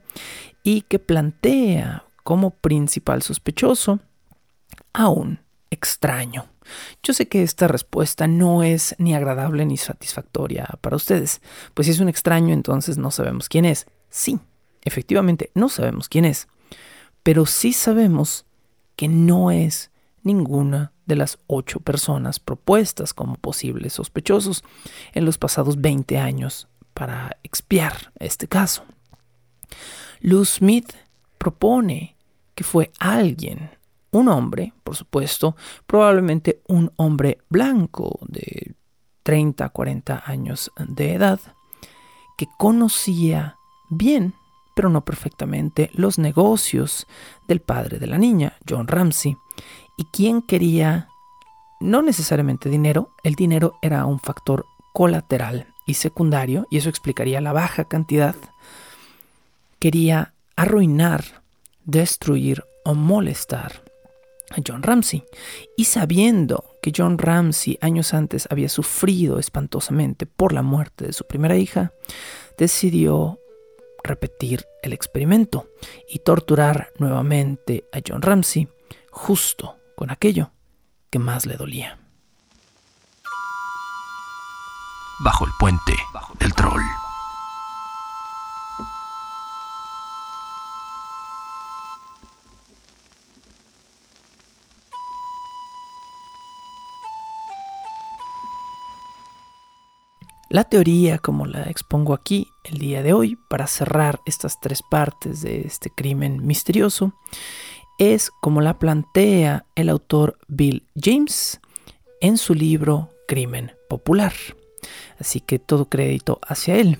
y 0.62 0.82
que 0.82 0.98
plantea 0.98 2.04
como 2.24 2.50
principal 2.50 3.22
sospechoso 3.22 4.00
a 4.92 5.08
un 5.08 5.38
extraño. 5.70 6.46
Yo 7.02 7.12
sé 7.12 7.28
que 7.28 7.42
esta 7.42 7.68
respuesta 7.68 8.26
no 8.26 8.62
es 8.62 8.94
ni 8.98 9.14
agradable 9.14 9.64
ni 9.66 9.76
satisfactoria 9.76 10.66
para 10.80 10.96
ustedes, 10.96 11.40
pues 11.74 11.86
si 11.86 11.92
es 11.92 12.00
un 12.00 12.08
extraño 12.08 12.52
entonces 12.54 12.98
no 12.98 13.10
sabemos 13.10 13.48
quién 13.48 13.64
es. 13.64 13.86
Sí, 14.10 14.38
efectivamente, 14.82 15.50
no 15.54 15.68
sabemos 15.68 16.08
quién 16.08 16.24
es 16.24 16.48
pero 17.26 17.44
sí 17.44 17.72
sabemos 17.72 18.46
que 18.94 19.08
no 19.08 19.50
es 19.50 19.90
ninguna 20.22 20.92
de 21.06 21.16
las 21.16 21.40
ocho 21.48 21.80
personas 21.80 22.38
propuestas 22.38 23.12
como 23.14 23.34
posibles 23.34 23.94
sospechosos 23.94 24.62
en 25.12 25.24
los 25.24 25.36
pasados 25.36 25.80
20 25.80 26.18
años 26.18 26.68
para 26.94 27.36
expiar 27.42 28.12
este 28.20 28.46
caso. 28.46 28.84
Lou 30.20 30.44
Smith 30.44 30.92
propone 31.36 32.14
que 32.54 32.62
fue 32.62 32.92
alguien, 33.00 33.70
un 34.10 34.28
hombre, 34.28 34.72
por 34.84 34.96
supuesto, 34.96 35.56
probablemente 35.86 36.62
un 36.68 36.92
hombre 36.96 37.38
blanco 37.48 38.18
de 38.28 38.74
30, 39.22 39.68
40 39.68 40.22
años 40.26 40.70
de 40.78 41.14
edad, 41.14 41.40
que 42.36 42.46
conocía 42.58 43.56
bien 43.90 44.34
pero 44.76 44.90
no 44.90 45.06
perfectamente, 45.06 45.90
los 45.94 46.18
negocios 46.18 47.06
del 47.48 47.60
padre 47.60 47.98
de 47.98 48.06
la 48.06 48.18
niña, 48.18 48.58
John 48.68 48.86
Ramsey, 48.86 49.34
y 49.96 50.04
quien 50.12 50.42
quería 50.42 51.08
no 51.80 52.02
necesariamente 52.02 52.68
dinero, 52.68 53.08
el 53.24 53.36
dinero 53.36 53.78
era 53.80 54.04
un 54.04 54.20
factor 54.20 54.66
colateral 54.92 55.68
y 55.86 55.94
secundario, 55.94 56.66
y 56.68 56.76
eso 56.76 56.90
explicaría 56.90 57.40
la 57.40 57.54
baja 57.54 57.84
cantidad, 57.84 58.36
quería 59.78 60.34
arruinar, 60.56 61.42
destruir 61.86 62.62
o 62.84 62.92
molestar 62.92 63.85
a 64.50 64.62
John 64.66 64.82
Ramsey. 64.82 65.24
Y 65.76 65.84
sabiendo 65.84 66.64
que 66.82 66.92
John 66.96 67.18
Ramsey 67.18 67.78
años 67.80 68.14
antes 68.14 68.46
había 68.50 68.68
sufrido 68.68 69.38
espantosamente 69.38 70.26
por 70.26 70.52
la 70.52 70.62
muerte 70.62 71.06
de 71.06 71.12
su 71.12 71.26
primera 71.26 71.56
hija, 71.56 71.92
decidió 72.58 73.40
repetir 74.02 74.64
el 74.82 74.92
experimento 74.92 75.68
y 76.08 76.20
torturar 76.20 76.92
nuevamente 76.98 77.84
a 77.92 77.98
John 78.06 78.22
Ramsey 78.22 78.68
justo 79.10 79.76
con 79.96 80.10
aquello 80.10 80.50
que 81.10 81.18
más 81.18 81.46
le 81.46 81.56
dolía. 81.56 81.98
Bajo 85.24 85.46
el 85.46 85.52
puente 85.58 85.94
del 86.38 86.52
troll. 86.52 87.05
La 100.48 100.62
teoría, 100.62 101.18
como 101.18 101.44
la 101.44 101.64
expongo 101.64 102.14
aquí 102.14 102.46
el 102.62 102.78
día 102.78 103.02
de 103.02 103.12
hoy, 103.12 103.36
para 103.48 103.66
cerrar 103.66 104.20
estas 104.26 104.60
tres 104.60 104.80
partes 104.88 105.42
de 105.42 105.62
este 105.62 105.90
crimen 105.90 106.46
misterioso, 106.46 107.14
es 107.98 108.30
como 108.40 108.60
la 108.60 108.78
plantea 108.78 109.66
el 109.74 109.88
autor 109.88 110.38
Bill 110.46 110.86
James 110.94 111.60
en 112.20 112.38
su 112.38 112.54
libro 112.54 113.10
Crimen 113.26 113.72
Popular. 113.88 114.32
Así 115.18 115.40
que 115.40 115.58
todo 115.58 115.88
crédito 115.88 116.38
hacia 116.46 116.76
él. 116.76 116.98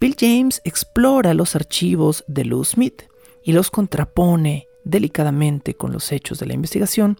Bill 0.00 0.16
James 0.18 0.62
explora 0.64 1.34
los 1.34 1.56
archivos 1.56 2.24
de 2.28 2.46
Lou 2.46 2.64
Smith 2.64 3.02
y 3.44 3.52
los 3.52 3.70
contrapone 3.70 4.66
delicadamente 4.84 5.74
con 5.74 5.92
los 5.92 6.12
hechos 6.12 6.38
de 6.38 6.46
la 6.46 6.54
investigación 6.54 7.18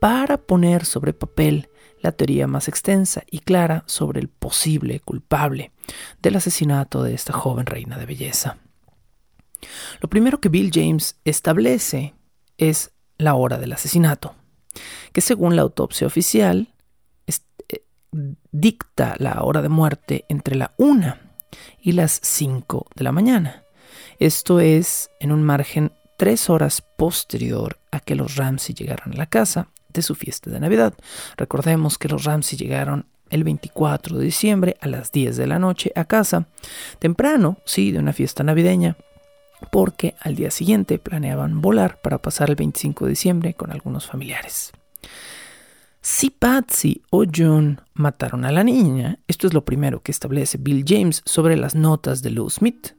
para 0.00 0.36
poner 0.38 0.84
sobre 0.84 1.12
papel 1.12 1.68
la 2.00 2.12
teoría 2.12 2.46
más 2.46 2.68
extensa 2.68 3.22
y 3.30 3.40
clara 3.40 3.84
sobre 3.86 4.20
el 4.20 4.28
posible 4.28 5.00
culpable 5.00 5.72
del 6.20 6.36
asesinato 6.36 7.02
de 7.02 7.14
esta 7.14 7.32
joven 7.32 7.66
reina 7.66 7.98
de 7.98 8.06
belleza. 8.06 8.58
Lo 10.00 10.08
primero 10.08 10.40
que 10.40 10.48
Bill 10.48 10.70
James 10.72 11.16
establece 11.24 12.14
es 12.56 12.92
la 13.16 13.34
hora 13.34 13.58
del 13.58 13.72
asesinato, 13.72 14.34
que 15.12 15.20
según 15.20 15.56
la 15.56 15.62
autopsia 15.62 16.06
oficial 16.06 16.74
eh, 17.26 17.84
dicta 18.52 19.16
la 19.18 19.42
hora 19.42 19.62
de 19.62 19.68
muerte 19.68 20.24
entre 20.28 20.54
la 20.54 20.74
1 20.78 21.16
y 21.80 21.92
las 21.92 22.20
5 22.22 22.86
de 22.94 23.04
la 23.04 23.12
mañana. 23.12 23.64
Esto 24.18 24.60
es 24.60 25.10
en 25.20 25.32
un 25.32 25.42
margen 25.42 25.92
tres 26.16 26.50
horas 26.50 26.82
posterior 26.96 27.80
a 27.90 28.00
que 28.00 28.14
los 28.14 28.36
Ramsey 28.36 28.74
llegaran 28.74 29.12
a 29.12 29.16
la 29.16 29.26
casa 29.26 29.68
de 29.98 30.02
su 30.02 30.14
fiesta 30.14 30.50
de 30.50 30.60
Navidad. 30.60 30.94
Recordemos 31.36 31.98
que 31.98 32.08
los 32.08 32.24
Ramsey 32.24 32.56
llegaron 32.58 33.06
el 33.30 33.44
24 33.44 34.18
de 34.18 34.24
diciembre 34.24 34.76
a 34.80 34.88
las 34.88 35.12
10 35.12 35.36
de 35.36 35.46
la 35.46 35.58
noche 35.58 35.92
a 35.94 36.04
casa, 36.04 36.48
temprano, 36.98 37.58
sí, 37.64 37.92
de 37.92 37.98
una 37.98 38.12
fiesta 38.12 38.42
navideña, 38.42 38.96
porque 39.70 40.14
al 40.20 40.36
día 40.36 40.50
siguiente 40.50 40.98
planeaban 40.98 41.60
volar 41.60 42.00
para 42.00 42.18
pasar 42.18 42.50
el 42.50 42.56
25 42.56 43.04
de 43.04 43.10
diciembre 43.10 43.54
con 43.54 43.72
algunos 43.72 44.06
familiares. 44.06 44.72
Si 46.00 46.30
Patsy 46.30 47.02
o 47.10 47.24
John 47.34 47.80
mataron 47.94 48.44
a 48.44 48.52
la 48.52 48.64
niña, 48.64 49.18
esto 49.26 49.46
es 49.46 49.52
lo 49.52 49.64
primero 49.64 50.00
que 50.00 50.12
establece 50.12 50.58
Bill 50.58 50.84
James 50.86 51.22
sobre 51.24 51.56
las 51.56 51.74
notas 51.74 52.22
de 52.22 52.30
Lou 52.30 52.48
Smith. 52.48 52.94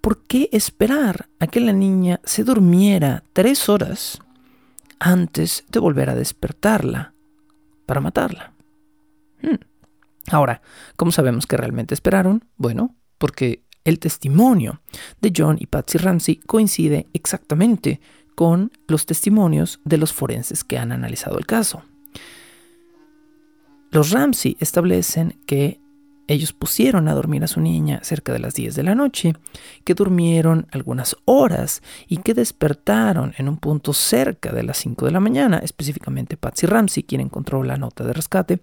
¿Por 0.00 0.22
qué 0.22 0.48
esperar 0.52 1.28
a 1.40 1.48
que 1.48 1.60
la 1.60 1.72
niña 1.72 2.20
se 2.24 2.44
durmiera 2.44 3.24
tres 3.32 3.68
horas 3.68 4.20
antes 5.00 5.64
de 5.70 5.80
volver 5.80 6.10
a 6.10 6.14
despertarla 6.14 7.14
para 7.86 8.00
matarla? 8.00 8.52
Hmm. 9.42 9.56
Ahora, 10.30 10.62
¿cómo 10.96 11.12
sabemos 11.12 11.46
que 11.46 11.56
realmente 11.56 11.94
esperaron? 11.94 12.44
Bueno, 12.56 12.96
porque 13.18 13.64
el 13.84 13.98
testimonio 13.98 14.82
de 15.20 15.32
John 15.34 15.56
y 15.58 15.66
Patsy 15.66 15.98
Ramsey 15.98 16.36
coincide 16.36 17.06
exactamente 17.12 18.00
con 18.34 18.70
los 18.86 19.06
testimonios 19.06 19.80
de 19.84 19.98
los 19.98 20.12
forenses 20.12 20.62
que 20.62 20.78
han 20.78 20.92
analizado 20.92 21.38
el 21.38 21.46
caso. 21.46 21.82
Los 23.90 24.10
Ramsey 24.10 24.56
establecen 24.60 25.40
que 25.46 25.80
ellos 26.28 26.52
pusieron 26.52 27.08
a 27.08 27.14
dormir 27.14 27.42
a 27.42 27.48
su 27.48 27.60
niña 27.60 28.00
cerca 28.02 28.32
de 28.32 28.38
las 28.38 28.54
10 28.54 28.74
de 28.76 28.82
la 28.82 28.94
noche, 28.94 29.34
que 29.84 29.94
durmieron 29.94 30.66
algunas 30.70 31.16
horas 31.24 31.82
y 32.06 32.18
que 32.18 32.34
despertaron 32.34 33.34
en 33.38 33.48
un 33.48 33.56
punto 33.56 33.94
cerca 33.94 34.52
de 34.52 34.62
las 34.62 34.76
5 34.76 35.06
de 35.06 35.10
la 35.10 35.20
mañana, 35.20 35.58
específicamente 35.58 36.36
Patsy 36.36 36.66
Ramsey, 36.66 37.02
quien 37.02 37.22
encontró 37.22 37.62
la 37.62 37.78
nota 37.78 38.04
de 38.04 38.12
rescate, 38.12 38.60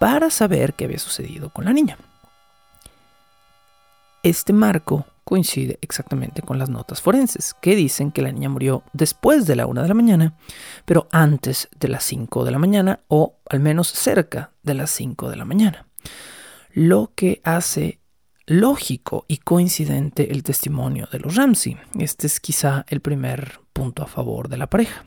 para 0.00 0.30
saber 0.30 0.74
qué 0.74 0.86
había 0.86 0.98
sucedido 0.98 1.50
con 1.50 1.66
la 1.66 1.74
niña. 1.74 1.98
Este 4.22 4.52
marco 4.52 5.04
coincide 5.24 5.78
exactamente 5.82 6.40
con 6.40 6.58
las 6.58 6.70
notas 6.70 7.02
forenses, 7.02 7.54
que 7.60 7.76
dicen 7.76 8.12
que 8.12 8.22
la 8.22 8.32
niña 8.32 8.48
murió 8.48 8.82
después 8.94 9.46
de 9.46 9.56
la 9.56 9.66
1 9.66 9.82
de 9.82 9.88
la 9.88 9.94
mañana, 9.94 10.38
pero 10.86 11.06
antes 11.12 11.68
de 11.78 11.88
las 11.88 12.02
5 12.04 12.46
de 12.46 12.50
la 12.50 12.58
mañana 12.58 13.00
o 13.08 13.36
al 13.50 13.60
menos 13.60 13.88
cerca 13.88 14.52
de 14.62 14.72
las 14.72 14.90
5 14.90 15.28
de 15.28 15.36
la 15.36 15.44
mañana. 15.44 15.84
Lo 16.80 17.10
que 17.16 17.40
hace 17.42 17.98
lógico 18.46 19.24
y 19.26 19.38
coincidente 19.38 20.30
el 20.30 20.44
testimonio 20.44 21.08
de 21.10 21.18
los 21.18 21.34
Ramsey. 21.34 21.76
Este 21.98 22.28
es 22.28 22.38
quizá 22.38 22.86
el 22.86 23.00
primer 23.00 23.58
punto 23.72 24.04
a 24.04 24.06
favor 24.06 24.48
de 24.48 24.58
la 24.58 24.68
pareja. 24.68 25.02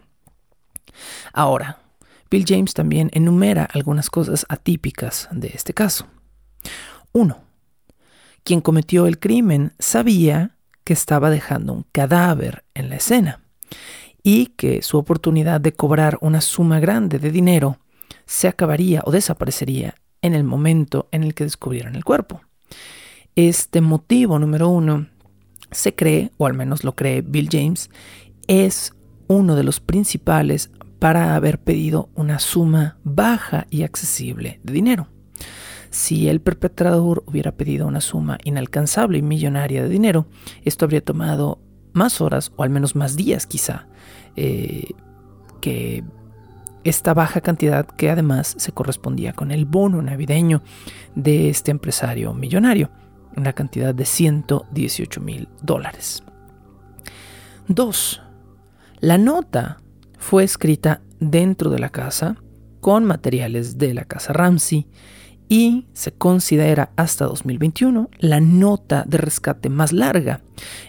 Ahora, 1.32 1.80
Bill 2.30 2.44
James 2.46 2.74
también 2.74 3.10
enumera 3.14 3.64
algunas 3.64 4.10
cosas 4.10 4.46
atípicas 4.50 5.30
de 5.32 5.48
este 5.48 5.74
caso. 5.74 6.08
1. 7.14 7.42
Quien 8.44 8.60
cometió 8.60 9.08
el 9.08 9.18
crimen 9.18 9.72
sabía 9.80 10.58
que 10.84 10.92
estaba 10.92 11.30
dejando 11.30 11.72
un 11.72 11.86
cadáver 11.94 12.66
en 12.74 12.90
la 12.90 12.98
escena 12.98 13.46
y 14.24 14.48
que 14.58 14.82
su 14.82 14.98
oportunidad 14.98 15.62
de 15.62 15.72
cobrar 15.72 16.18
una 16.20 16.42
suma 16.42 16.82
grande 16.82 17.18
de 17.18 17.32
dinero 17.32 17.80
se 18.26 18.50
acabaría 18.50 19.04
o 19.06 19.12
desaparecería 19.12 19.96
en 20.22 20.34
el 20.34 20.44
momento 20.44 21.08
en 21.12 21.24
el 21.24 21.34
que 21.34 21.44
descubrieran 21.44 21.96
el 21.96 22.04
cuerpo. 22.04 22.42
Este 23.36 23.82
motivo 23.82 24.40
número 24.40 24.70
uno 24.70 25.08
se 25.72 25.96
cree, 25.96 26.32
o 26.38 26.46
al 26.46 26.54
menos 26.54 26.84
lo 26.84 26.96
cree 26.96 27.22
Bill 27.22 27.50
James, 27.52 27.90
es 28.48 28.94
uno 29.28 29.56
de 29.56 29.64
los 29.64 29.80
principales 29.80 30.72
para 31.00 31.36
haber 31.36 31.60
pedido 31.60 32.10
una 32.16 32.40
suma 32.40 32.98
baja 33.04 33.66
y 33.70 33.84
accesible 33.84 34.60
de 34.64 34.74
dinero. 34.74 35.08
Si 35.90 36.30
el 36.30 36.42
perpetrador 36.42 37.24
hubiera 37.26 37.54
pedido 37.54 37.88
una 37.88 38.02
suma 38.02 38.38
inalcanzable 38.44 39.18
y 39.18 39.22
millonaria 39.22 39.84
de 39.84 39.90
dinero, 39.90 40.28
esto 40.64 40.86
habría 40.86 41.04
tomado 41.04 41.60
más 41.94 42.22
horas 42.22 42.52
o 42.56 42.64
al 42.64 42.70
menos 42.70 42.96
más 42.96 43.16
días 43.16 43.46
quizá 43.48 43.88
eh, 44.36 44.92
que 45.60 46.04
esta 46.84 47.14
baja 47.14 47.42
cantidad 47.42 47.86
que 47.86 48.10
además 48.10 48.56
se 48.58 48.72
correspondía 48.72 49.34
con 49.34 49.52
el 49.52 49.66
bono 49.66 50.02
navideño 50.02 50.62
de 51.16 51.50
este 51.50 51.72
empresario 51.72 52.34
millonario, 52.34 52.90
una 53.36 53.54
cantidad 53.54 53.94
de 53.94 54.06
118 54.06 55.22
mil 55.22 55.48
dólares. 55.62 56.24
2. 57.68 58.22
La 59.00 59.18
nota 59.18 59.78
fue 60.18 60.44
escrita 60.44 61.02
dentro 61.20 61.70
de 61.70 61.80
la 61.80 61.90
casa 61.90 62.36
con 62.82 63.06
materiales 63.06 63.78
de 63.78 63.94
la 63.94 64.06
casa 64.06 64.34
Ramsey 64.34 64.88
y 65.48 65.88
se 65.94 66.14
considera 66.14 66.92
hasta 66.96 67.26
2021 67.26 68.10
la 68.20 68.40
nota 68.40 69.04
de 69.08 69.18
rescate 69.18 69.70
más 69.70 69.92
larga 69.92 70.42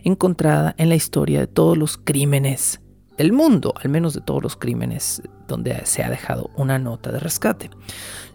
encontrada 0.05 0.75
en 0.79 0.89
la 0.89 0.95
historia 0.95 1.41
de 1.41 1.47
todos 1.47 1.77
los 1.77 1.99
crímenes 1.99 2.81
del 3.19 3.33
mundo, 3.33 3.75
al 3.83 3.91
menos 3.91 4.15
de 4.15 4.21
todos 4.21 4.43
los 4.43 4.57
crímenes 4.57 5.23
donde 5.53 5.85
se 5.85 6.03
ha 6.03 6.09
dejado 6.09 6.51
una 6.57 6.79
nota 6.79 7.13
de 7.13 7.21
rescate. 7.21 7.71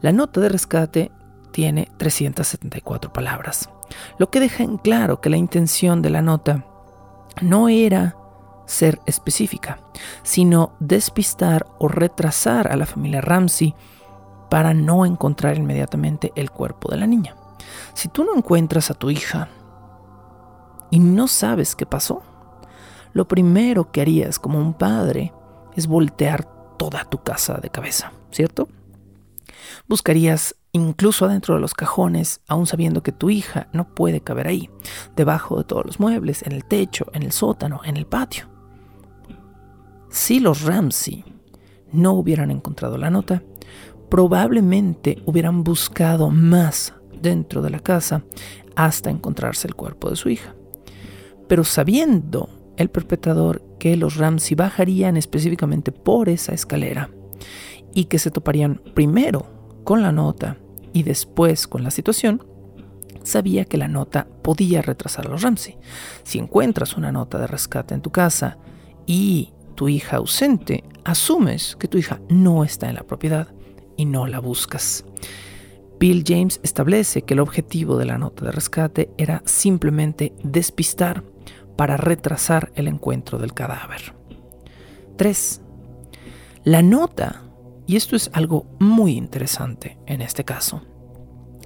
La 0.01 0.11
nota 0.11 0.39
de 0.39 0.49
rescate 0.49 1.11
tiene 1.51 1.89
374 1.97 3.11
palabras, 3.11 3.69
lo 4.19 4.29
que 4.29 4.39
deja 4.39 4.63
en 4.63 4.77
claro 4.77 5.19
que 5.19 5.31
la 5.31 5.37
intención 5.37 6.03
de 6.03 6.11
la 6.11 6.21
nota 6.21 6.63
no 7.41 7.69
era 7.69 8.15
ser 8.67 8.99
específica, 9.07 9.79
sino 10.21 10.73
despistar 10.79 11.65
o 11.79 11.87
retrasar 11.87 12.71
a 12.71 12.75
la 12.75 12.85
familia 12.85 13.21
Ramsey 13.21 13.73
para 14.49 14.75
no 14.75 15.05
encontrar 15.05 15.57
inmediatamente 15.57 16.31
el 16.35 16.51
cuerpo 16.51 16.91
de 16.91 16.97
la 16.97 17.07
niña. 17.07 17.35
Si 17.93 18.09
tú 18.09 18.23
no 18.23 18.35
encuentras 18.35 18.91
a 18.91 18.93
tu 18.93 19.09
hija 19.09 19.47
y 20.91 20.99
no 20.99 21.27
sabes 21.27 21.75
qué 21.75 21.87
pasó, 21.87 22.21
lo 23.13 23.27
primero 23.27 23.91
que 23.91 24.01
harías 24.01 24.37
como 24.37 24.59
un 24.59 24.75
padre 24.75 25.33
es 25.75 25.87
voltear 25.87 26.56
toda 26.77 27.05
tu 27.05 27.23
casa 27.23 27.55
de 27.55 27.69
cabeza, 27.69 28.11
¿cierto? 28.31 28.67
Buscarías 29.87 30.55
incluso 30.71 31.25
adentro 31.25 31.55
de 31.55 31.61
los 31.61 31.73
cajones, 31.73 32.41
aún 32.47 32.67
sabiendo 32.67 33.03
que 33.03 33.11
tu 33.11 33.29
hija 33.29 33.67
no 33.73 33.93
puede 33.93 34.21
caber 34.21 34.47
ahí, 34.47 34.69
debajo 35.15 35.57
de 35.57 35.63
todos 35.63 35.85
los 35.85 35.99
muebles, 35.99 36.43
en 36.43 36.51
el 36.51 36.65
techo, 36.65 37.07
en 37.13 37.23
el 37.23 37.31
sótano, 37.31 37.81
en 37.83 37.97
el 37.97 38.05
patio. 38.05 38.49
Si 40.09 40.39
los 40.39 40.61
Ramsey 40.61 41.25
no 41.91 42.13
hubieran 42.13 42.51
encontrado 42.51 42.97
la 42.97 43.09
nota, 43.09 43.43
probablemente 44.09 45.21
hubieran 45.25 45.63
buscado 45.63 46.29
más 46.29 46.93
dentro 47.21 47.61
de 47.61 47.69
la 47.69 47.79
casa 47.79 48.23
hasta 48.75 49.09
encontrarse 49.09 49.67
el 49.67 49.75
cuerpo 49.75 50.09
de 50.09 50.15
su 50.15 50.29
hija. 50.29 50.55
Pero 51.47 51.63
sabiendo 51.63 52.49
el 52.77 52.89
perpetrador 52.89 53.63
que 53.79 53.97
los 53.97 54.15
Ramsey 54.15 54.55
bajarían 54.55 55.17
específicamente 55.17 55.91
por 55.91 56.29
esa 56.29 56.53
escalera 56.53 57.09
y 57.93 58.05
que 58.05 58.19
se 58.19 58.31
toparían 58.31 58.81
primero 58.93 59.47
con 59.83 60.01
la 60.01 60.11
nota 60.11 60.57
y 60.93 61.03
después 61.03 61.67
con 61.67 61.83
la 61.83 61.91
situación, 61.91 62.43
sabía 63.23 63.65
que 63.65 63.77
la 63.77 63.87
nota 63.87 64.27
podía 64.41 64.81
retrasar 64.81 65.27
a 65.27 65.29
los 65.29 65.41
Ramsey. 65.41 65.77
Si 66.23 66.39
encuentras 66.39 66.95
una 66.95 67.11
nota 67.11 67.37
de 67.37 67.47
rescate 67.47 67.93
en 67.93 68.01
tu 68.01 68.11
casa 68.11 68.57
y 69.05 69.53
tu 69.75 69.89
hija 69.89 70.17
ausente, 70.17 70.83
asumes 71.03 71.75
que 71.75 71.87
tu 71.87 71.97
hija 71.97 72.19
no 72.29 72.63
está 72.63 72.89
en 72.89 72.95
la 72.95 73.03
propiedad 73.03 73.49
y 73.95 74.05
no 74.05 74.27
la 74.27 74.39
buscas. 74.39 75.05
Bill 75.99 76.23
James 76.25 76.59
establece 76.63 77.23
que 77.23 77.33
el 77.33 77.39
objetivo 77.39 77.97
de 77.97 78.05
la 78.05 78.17
nota 78.17 78.45
de 78.45 78.51
rescate 78.51 79.09
era 79.17 79.41
simplemente 79.45 80.33
despistar 80.43 81.23
para 81.77 81.95
retrasar 81.95 82.71
el 82.75 82.87
encuentro 82.87 83.37
del 83.37 83.53
cadáver. 83.53 84.13
3. 85.15 85.61
La 86.63 86.81
nota, 86.81 87.43
y 87.85 87.95
esto 87.95 88.15
es 88.15 88.29
algo 88.33 88.65
muy 88.79 89.13
interesante 89.13 89.97
en 90.05 90.21
este 90.21 90.43
caso, 90.43 90.81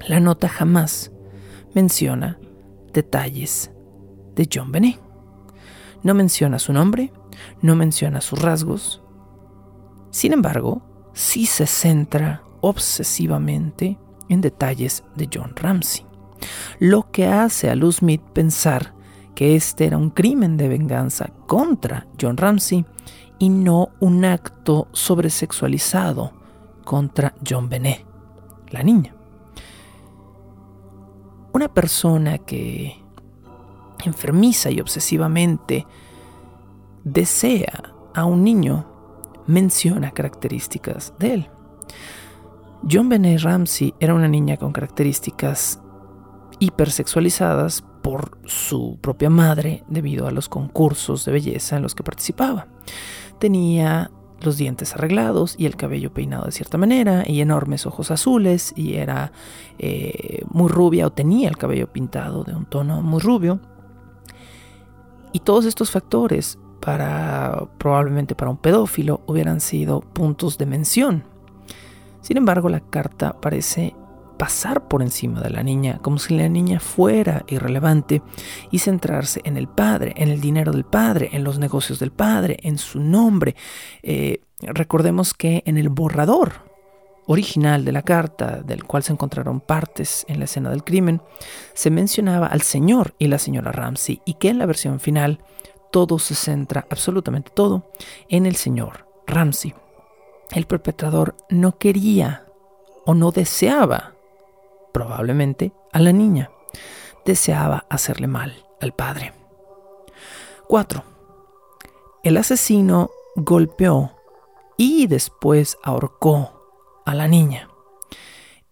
la 0.08 0.20
nota 0.20 0.48
jamás 0.48 1.12
menciona 1.74 2.40
detalles 2.94 3.72
de 4.36 4.48
John 4.52 4.72
Benet. 4.72 5.00
No 6.04 6.14
menciona 6.14 6.60
su 6.60 6.74
nombre, 6.74 7.14
no 7.62 7.76
menciona 7.76 8.22
sus 8.22 8.42
rasgos. 8.42 9.02
Sin 10.10 10.34
embargo, 10.34 10.82
sí 11.14 11.46
se 11.46 11.68
centra 11.68 12.44
obsesivamente 12.62 13.98
en 14.30 14.42
detalles 14.42 15.04
de 15.16 15.30
John 15.32 15.56
Ramsey, 15.56 16.06
lo 16.80 17.12
que 17.12 17.28
hace 17.28 17.70
a 17.70 17.76
Lou 17.76 17.92
Smith 17.92 18.22
pensar 18.34 18.94
que 19.36 19.56
este 19.56 19.86
era 19.86 19.98
un 19.98 20.10
crimen 20.10 20.58
de 20.58 20.68
venganza 20.68 21.32
contra 21.48 22.08
John 22.20 22.38
Ramsey 22.38 22.86
y 23.40 23.50
no 23.50 23.90
un 24.00 24.24
acto 24.26 24.88
sobresexualizado 24.92 26.32
contra 26.84 27.34
John 27.48 27.70
Benet, 27.70 28.06
la 28.70 28.84
niña. 28.84 29.16
Una 31.54 31.74
persona 31.74 32.38
que 32.38 32.96
enfermiza 34.06 34.72
y 34.72 34.80
obsesivamente 34.80 35.86
desea 37.04 37.94
a 38.14 38.26
un 38.26 38.44
niño 38.44 38.86
menciona 39.48 40.12
características 40.12 41.14
de 41.20 41.34
él. 41.34 41.50
John 42.90 43.10
Benet 43.10 43.42
Ramsey 43.42 43.94
era 44.00 44.14
una 44.14 44.28
niña 44.28 44.58
con 44.58 44.72
características 44.72 45.81
hipersexualizadas 46.62 47.84
por 48.04 48.38
su 48.46 49.00
propia 49.02 49.32
madre 49.32 49.84
debido 49.90 50.28
a 50.28 50.32
los 50.32 50.48
concursos 50.48 51.26
de 51.26 51.32
belleza 51.32 51.76
en 51.76 51.82
los 51.82 51.96
que 51.96 52.04
participaba. 52.04 52.68
Tenía 53.40 54.12
los 54.42 54.58
dientes 54.58 54.94
arreglados 54.94 55.56
y 55.58 55.66
el 55.66 55.76
cabello 55.76 56.14
peinado 56.14 56.46
de 56.46 56.52
cierta 56.52 56.78
manera 56.78 57.24
y 57.28 57.42
enormes 57.42 57.88
ojos 57.88 58.12
azules 58.12 58.74
y 58.76 58.96
era 58.96 59.32
eh, 59.80 60.44
muy 60.50 60.70
rubia 60.70 61.08
o 61.08 61.12
tenía 61.12 61.50
el 61.50 61.58
cabello 61.58 61.92
pintado 61.92 62.44
de 62.44 62.56
un 62.56 62.66
tono 62.66 63.02
muy 63.02 63.20
rubio. 63.20 63.60
Y 65.34 65.40
todos 65.40 65.66
estos 65.66 65.90
factores 65.90 66.60
para 66.80 67.70
probablemente 67.80 68.36
para 68.36 68.52
un 68.52 68.58
pedófilo 68.58 69.22
hubieran 69.26 69.62
sido 69.62 70.02
puntos 70.02 70.60
de 70.60 70.68
mención. 70.68 71.24
Sin 72.22 72.38
embargo, 72.38 72.70
la 72.70 72.82
carta 72.82 73.40
parece 73.42 73.96
pasar 74.42 74.88
por 74.88 75.04
encima 75.04 75.40
de 75.40 75.52
la 75.52 75.62
niña, 75.62 76.00
como 76.02 76.18
si 76.18 76.36
la 76.36 76.50
niña 76.50 76.80
fuera 76.80 77.46
irrelevante, 77.48 78.24
y 78.72 78.80
centrarse 78.80 79.40
en 79.44 79.56
el 79.56 79.68
padre, 79.68 80.16
en 80.18 80.30
el 80.30 80.42
dinero 80.42 80.72
del 80.72 80.84
padre, 80.84 81.30
en 81.34 81.44
los 81.44 81.60
negocios 81.60 82.00
del 82.00 82.12
padre, 82.12 82.58
en 82.64 82.80
su 82.80 83.00
nombre. 83.00 83.56
Eh, 84.02 84.42
recordemos 84.62 85.36
que 85.36 85.62
en 85.68 85.78
el 85.78 85.90
borrador 85.90 86.54
original 87.28 87.86
de 87.86 87.92
la 87.92 88.02
carta, 88.02 88.64
del 88.64 88.84
cual 88.84 89.04
se 89.04 89.14
encontraron 89.14 89.62
partes 89.62 90.26
en 90.28 90.40
la 90.40 90.46
escena 90.46 90.72
del 90.72 90.84
crimen, 90.84 91.22
se 91.76 91.92
mencionaba 91.92 92.48
al 92.48 92.64
señor 92.64 93.14
y 93.20 93.28
la 93.28 93.38
señora 93.38 93.72
Ramsey, 93.72 94.24
y 94.26 94.34
que 94.34 94.50
en 94.50 94.58
la 94.58 94.66
versión 94.66 95.00
final 95.00 95.38
todo 95.92 96.18
se 96.18 96.34
centra, 96.34 96.88
absolutamente 96.90 97.52
todo, 97.54 97.92
en 98.28 98.48
el 98.48 98.56
señor 98.56 99.06
Ramsey. 99.28 99.76
El 100.52 100.66
perpetrador 100.66 101.36
no 101.52 101.78
quería 101.78 102.48
o 103.06 103.14
no 103.14 103.30
deseaba, 103.30 104.16
probablemente, 104.92 105.74
a 105.92 106.00
la 106.00 106.12
niña. 106.12 106.52
Deseaba 107.26 107.86
hacerle 107.90 108.28
mal 108.28 108.66
al 108.80 108.94
padre. 108.94 109.34
4. 110.68 111.04
El 112.24 112.38
asesino 112.38 113.10
golpeó 113.36 114.12
y 114.78 115.08
después 115.08 115.78
ahorcó 115.84 117.02
a 117.06 117.14
la 117.14 117.28
niña. 117.28 117.70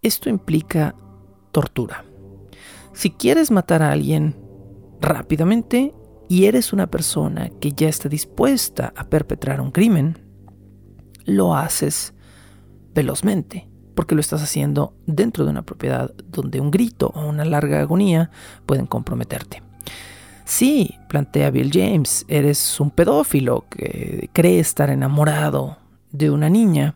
Esto 0.01 0.29
implica 0.29 0.95
tortura. 1.51 2.05
Si 2.93 3.11
quieres 3.11 3.51
matar 3.51 3.81
a 3.81 3.91
alguien 3.91 4.35
rápidamente, 4.99 5.93
y 6.29 6.45
eres 6.45 6.73
una 6.73 6.87
persona 6.87 7.49
que 7.59 7.71
ya 7.71 7.89
está 7.89 8.07
dispuesta 8.07 8.93
a 8.95 9.09
perpetrar 9.09 9.59
un 9.59 9.71
crimen, 9.71 10.19
lo 11.25 11.55
haces 11.55 12.13
velozmente, 12.93 13.68
porque 13.99 14.15
lo 14.15 14.21
estás 14.21 14.41
haciendo 14.41 14.93
dentro 15.07 15.43
de 15.43 15.51
una 15.51 15.63
propiedad 15.63 16.13
donde 16.31 16.61
un 16.61 16.71
grito 16.71 17.11
o 17.13 17.27
una 17.27 17.43
larga 17.43 17.81
agonía 17.81 18.31
pueden 18.65 18.85
comprometerte. 18.85 19.61
Sí, 20.45 20.95
plantea 21.09 21.51
Bill 21.51 21.69
James, 21.69 22.23
eres 22.29 22.79
un 22.79 22.91
pedófilo 22.91 23.65
que 23.69 24.29
cree 24.31 24.61
estar 24.61 24.89
enamorado 24.89 25.79
de 26.13 26.31
una 26.31 26.49
niña. 26.49 26.95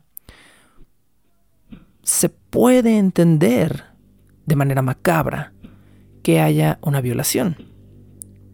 Se 2.03 2.29
puede 2.29 2.97
entender 2.97 3.83
de 4.45 4.55
manera 4.55 4.81
macabra 4.81 5.51
que 6.23 6.39
haya 6.39 6.79
una 6.81 7.01
violación 7.01 7.57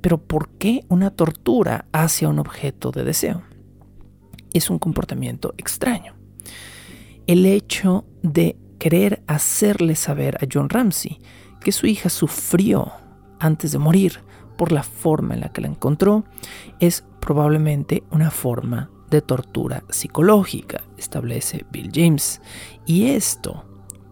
pero 0.02 0.18
¿por 0.18 0.50
qué 0.58 0.86
una 0.88 1.12
tortura 1.12 1.86
hacia 1.92 2.30
un 2.30 2.40
objeto 2.40 2.90
de 2.90 3.04
deseo? 3.04 3.44
Es 4.54 4.72
un 4.72 4.80
comportamiento 4.80 5.54
extraño. 5.58 6.19
El 7.30 7.46
hecho 7.46 8.06
de 8.24 8.58
querer 8.80 9.22
hacerle 9.28 9.96
saber 9.96 10.38
a 10.38 10.48
John 10.52 10.68
Ramsey 10.68 11.20
que 11.62 11.72
su 11.72 11.86
hija 11.86 12.10
sufrió 12.10 12.92
antes 13.39 13.72
de 13.72 13.78
morir 13.78 14.22
por 14.58 14.72
la 14.72 14.82
forma 14.82 15.36
en 15.36 15.42
la 15.42 15.50
que 15.50 15.62
la 15.62 15.68
encontró 15.68 16.24
es 16.80 17.06
probablemente 17.20 18.02
una 18.10 18.32
forma 18.32 18.89
de 19.12 19.22
tortura 19.22 19.84
psicológica, 19.89 20.82
establece 20.98 21.68
Bill 21.70 21.92
James. 21.94 22.42
Y 22.88 23.10
esto 23.10 23.63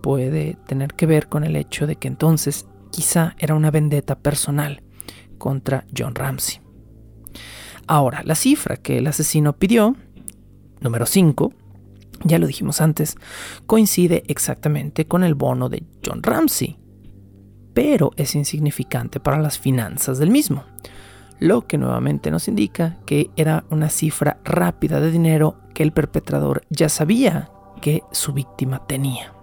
puede 0.03 0.55
tener 0.67 0.93
que 0.93 1.07
ver 1.07 1.27
con 1.27 1.43
el 1.43 1.55
hecho 1.55 1.87
de 1.87 1.95
que 1.95 2.07
entonces 2.07 2.67
quizá 2.91 3.35
era 3.39 3.55
una 3.55 3.71
vendetta 3.71 4.19
personal 4.19 4.83
contra 5.39 5.87
John 5.97 6.13
Ramsey. 6.13 6.61
Ahora, 7.87 8.21
la 8.23 8.35
cifra 8.35 8.77
que 8.77 8.99
el 8.99 9.07
asesino 9.07 9.53
pidió, 9.53 9.95
número 10.81 11.07
5, 11.07 11.51
ya 12.23 12.39
lo 12.39 12.47
dijimos 12.47 12.81
antes, 12.81 13.15
coincide 13.65 14.23
exactamente 14.27 15.07
con 15.07 15.23
el 15.23 15.35
bono 15.35 15.69
de 15.69 15.83
John 16.05 16.23
Ramsey, 16.23 16.77
pero 17.73 18.11
es 18.15 18.35
insignificante 18.35 19.19
para 19.19 19.39
las 19.39 19.59
finanzas 19.59 20.17
del 20.17 20.31
mismo, 20.31 20.63
lo 21.39 21.67
que 21.67 21.77
nuevamente 21.77 22.31
nos 22.31 22.47
indica 22.47 22.97
que 23.05 23.29
era 23.35 23.65
una 23.69 23.89
cifra 23.89 24.39
rápida 24.43 24.99
de 24.99 25.11
dinero 25.11 25.57
que 25.73 25.83
el 25.83 25.91
perpetrador 25.91 26.63
ya 26.69 26.89
sabía 26.89 27.51
que 27.81 28.01
su 28.11 28.33
víctima 28.33 28.85
tenía. 28.87 29.33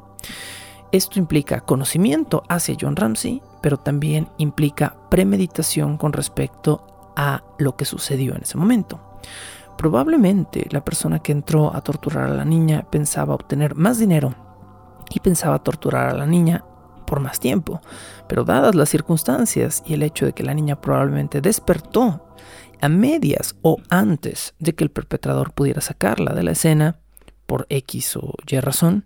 Esto 0.91 1.19
implica 1.19 1.61
conocimiento 1.61 2.43
hacia 2.49 2.77
John 2.81 2.97
Ramsey 2.97 3.41
pero 3.65 3.79
también 3.79 4.29
implica 4.37 4.95
premeditación 5.09 5.97
con 5.97 6.13
respecto 6.13 7.13
a 7.17 7.43
lo 7.57 7.77
que 7.77 7.87
sucedió 7.87 8.35
en 8.35 8.43
ese 8.43 8.59
momento. 8.59 9.01
Probablemente 9.77 10.67
la 10.71 10.85
persona 10.85 11.19
que 11.19 11.33
entró 11.33 11.75
a 11.75 11.81
torturar 11.81 12.31
a 12.31 12.35
la 12.35 12.45
niña 12.45 12.87
pensaba 12.91 13.35
obtener 13.35 13.75
más 13.75 13.99
dinero 13.99 14.35
y 15.11 15.21
pensaba 15.21 15.63
torturar 15.63 16.09
a 16.09 16.15
la 16.15 16.27
niña 16.27 16.65
por 17.07 17.21
más 17.21 17.39
tiempo, 17.39 17.81
pero 18.29 18.45
dadas 18.45 18.75
las 18.75 18.89
circunstancias 18.89 19.83
y 19.87 19.95
el 19.95 20.03
hecho 20.03 20.27
de 20.27 20.33
que 20.33 20.43
la 20.43 20.55
niña 20.55 20.81
probablemente 20.81 21.41
despertó 21.41 22.29
a 22.81 22.89
medias 22.89 23.57
o 23.63 23.79
antes 23.91 24.55
de 24.59 24.75
que 24.75 24.85
el 24.85 24.91
perpetrador 24.91 25.53
pudiera 25.53 25.81
sacarla 25.81 26.33
de 26.35 26.43
la 26.43 26.53
escena, 26.53 26.99
por 27.47 27.67
X 27.69 28.17
o 28.17 28.33
Y 28.47 28.59
razón, 28.61 29.05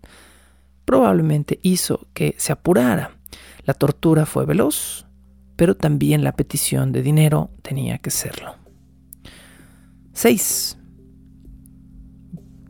probablemente 0.85 1.59
hizo 1.63 2.07
que 2.15 2.37
se 2.39 2.53
apurara 2.53 3.19
la 3.69 3.75
tortura 3.75 4.25
fue 4.25 4.47
veloz, 4.47 5.05
pero 5.55 5.77
también 5.77 6.25
la 6.25 6.33
petición 6.33 6.91
de 6.91 7.03
dinero 7.03 7.51
tenía 7.61 7.99
que 7.99 8.11
serlo. 8.11 8.55
6. 10.19 10.77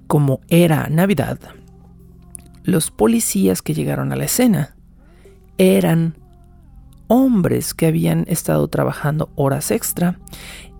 Como 0.06 0.40
era 0.48 0.90
Navidad, 0.90 1.38
los 2.62 2.90
policías 2.90 3.62
que 3.62 3.72
llegaron 3.72 4.12
a 4.12 4.16
la 4.16 4.26
escena 4.26 4.76
eran 5.56 6.18
hombres 7.06 7.72
que 7.72 7.86
habían 7.86 8.26
estado 8.28 8.68
trabajando 8.68 9.30
horas 9.34 9.70
extra, 9.70 10.18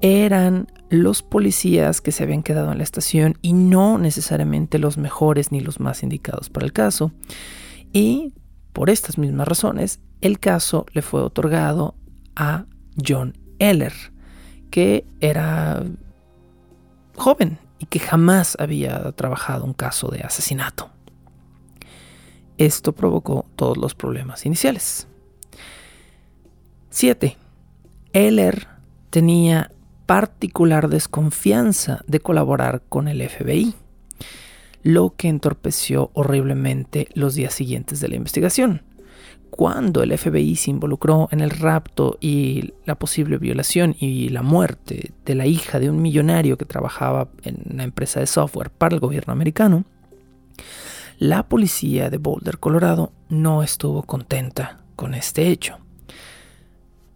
eran 0.02 0.70
los 0.90 1.22
policías 1.22 2.02
que 2.02 2.12
se 2.12 2.24
habían 2.24 2.42
quedado 2.42 2.70
en 2.70 2.76
la 2.76 2.85
estación 2.85 3.38
y 3.40 3.54
no 3.54 3.96
necesariamente 3.96 4.78
los 4.78 4.98
mejores 4.98 5.50
ni 5.52 5.61
los 5.61 5.81
más 5.81 6.02
indicados 6.02 6.50
para 6.50 6.66
el 6.66 6.74
caso. 6.74 7.12
Y 7.94 8.35
por 8.74 8.90
estas 8.90 9.16
mismas 9.16 9.48
razones, 9.48 10.00
el 10.20 10.38
caso 10.38 10.85
le 10.92 11.00
fue 11.00 11.22
otorgado 11.22 11.94
a 12.37 12.66
John 13.02 13.38
Eller, 13.59 13.94
que 14.70 15.07
era 15.22 15.83
joven 17.18 17.59
y 17.78 17.87
que 17.87 17.98
jamás 17.98 18.57
había 18.59 19.12
trabajado 19.12 19.64
un 19.64 19.74
caso 19.74 20.09
de 20.09 20.20
asesinato. 20.20 20.90
Esto 22.57 22.92
provocó 22.92 23.46
todos 23.54 23.76
los 23.76 23.94
problemas 23.94 24.44
iniciales. 24.44 25.07
7. 26.90 27.37
Eller 28.12 28.66
tenía 29.11 29.70
particular 30.07 30.88
desconfianza 30.88 32.02
de 32.07 32.20
colaborar 32.20 32.83
con 32.88 33.09
el 33.09 33.26
FBI, 33.28 33.74
lo 34.83 35.14
que 35.16 35.28
entorpeció 35.28 36.11
horriblemente 36.14 37.09
los 37.14 37.35
días 37.35 37.52
siguientes 37.52 38.00
de 38.00 38.09
la 38.09 38.16
investigación 38.16 38.88
cuando 39.50 40.02
el 40.02 40.16
FBI 40.16 40.56
se 40.56 40.70
involucró 40.70 41.28
en 41.30 41.40
el 41.40 41.50
rapto 41.50 42.16
y 42.20 42.74
la 42.84 42.96
posible 42.96 43.38
violación 43.38 43.96
y 43.98 44.28
la 44.28 44.42
muerte 44.42 45.12
de 45.24 45.34
la 45.34 45.46
hija 45.46 45.78
de 45.78 45.90
un 45.90 46.00
millonario 46.00 46.56
que 46.56 46.64
trabajaba 46.64 47.28
en 47.42 47.62
una 47.72 47.84
empresa 47.84 48.20
de 48.20 48.26
software 48.26 48.70
para 48.70 48.94
el 48.94 49.00
gobierno 49.00 49.32
americano, 49.32 49.84
la 51.18 51.48
policía 51.48 52.11
de 52.11 52.18
Boulder, 52.18 52.58
Colorado, 52.58 53.12
no 53.28 53.62
estuvo 53.62 54.04
contenta 54.04 54.80
con 54.94 55.14
este 55.14 55.48
hecho. 55.48 55.78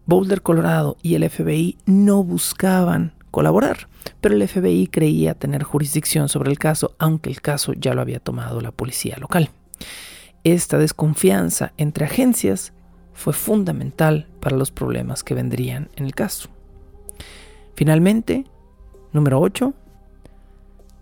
Boulder, 0.07 0.43
Colorado 0.43 0.97
y 1.03 1.15
el 1.15 1.29
FBI 1.29 1.79
no 1.87 2.25
buscaban 2.25 3.13
colaborar, 3.31 3.89
pero 4.21 4.35
el 4.35 4.47
FBI 4.47 4.89
creía 4.89 5.35
tener 5.35 5.63
jurisdicción 5.63 6.29
sobre 6.29 6.51
el 6.51 6.59
caso, 6.59 6.97
aunque 6.99 7.31
el 7.31 7.41
caso 7.41 7.73
ya 7.73 7.95
lo 7.95 8.01
había 8.01 8.19
tomado 8.19 8.61
la 8.61 8.73
policía 8.73 9.17
local. 9.19 9.51
Esta 10.45 10.79
desconfianza 10.79 11.73
entre 11.77 12.05
agencias 12.05 12.73
fue 13.13 13.33
fundamental 13.33 14.27
para 14.41 14.57
los 14.57 14.71
problemas 14.71 15.23
que 15.23 15.35
vendrían 15.35 15.89
en 15.97 16.05
el 16.05 16.15
caso. 16.15 16.49
Finalmente, 17.75 18.45
número 19.13 19.41
8, 19.41 19.73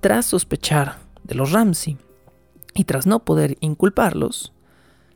tras 0.00 0.26
sospechar 0.26 0.98
de 1.24 1.34
los 1.34 1.52
Ramsey 1.52 1.96
y 2.74 2.84
tras 2.84 3.06
no 3.06 3.24
poder 3.24 3.56
inculparlos, 3.60 4.52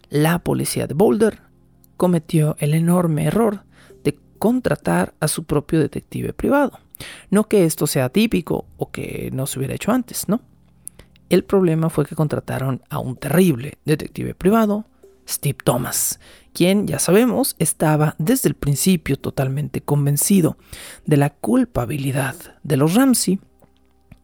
la 0.09 0.39
policía 0.39 0.87
de 0.87 0.95
Boulder 0.95 1.41
cometió 1.97 2.57
el 2.59 2.75
enorme 2.75 3.25
error 3.25 3.65
de 4.03 4.19
contratar 4.39 5.15
a 5.21 5.29
su 5.29 5.45
propio 5.45 5.81
detective 5.81 6.33
privado. 6.33 6.81
No 7.31 7.45
que 7.45 7.65
esto 7.65 7.87
sea 7.87 8.09
típico 8.09 8.67
o 8.77 8.91
que 8.91 9.31
no 9.33 9.47
se 9.47 9.59
hubiera 9.59 9.75
hecho 9.75 9.93
antes, 9.93 10.29
¿no? 10.29 10.41
El 11.31 11.45
problema 11.45 11.91
fue 11.91 12.07
que 12.07 12.15
contrataron 12.15 12.83
a 12.91 12.99
un 12.99 13.17
terrible 13.17 13.79
detective 13.85 14.35
privado, 14.35 14.85
Steve 15.27 15.59
Thomas, 15.65 16.21
quien, 16.53 16.87
ya 16.87 16.99
sabemos, 16.99 17.57
estaba 17.59 18.15
desde 18.19 18.49
el 18.49 18.55
principio 18.55 19.17
totalmente 19.17 19.81
convencido 19.81 20.57
de 21.07 21.17
la 21.17 21.31
culpabilidad 21.31 22.37
de 22.63 22.77
los 22.77 22.95
Ramsey 22.95 23.41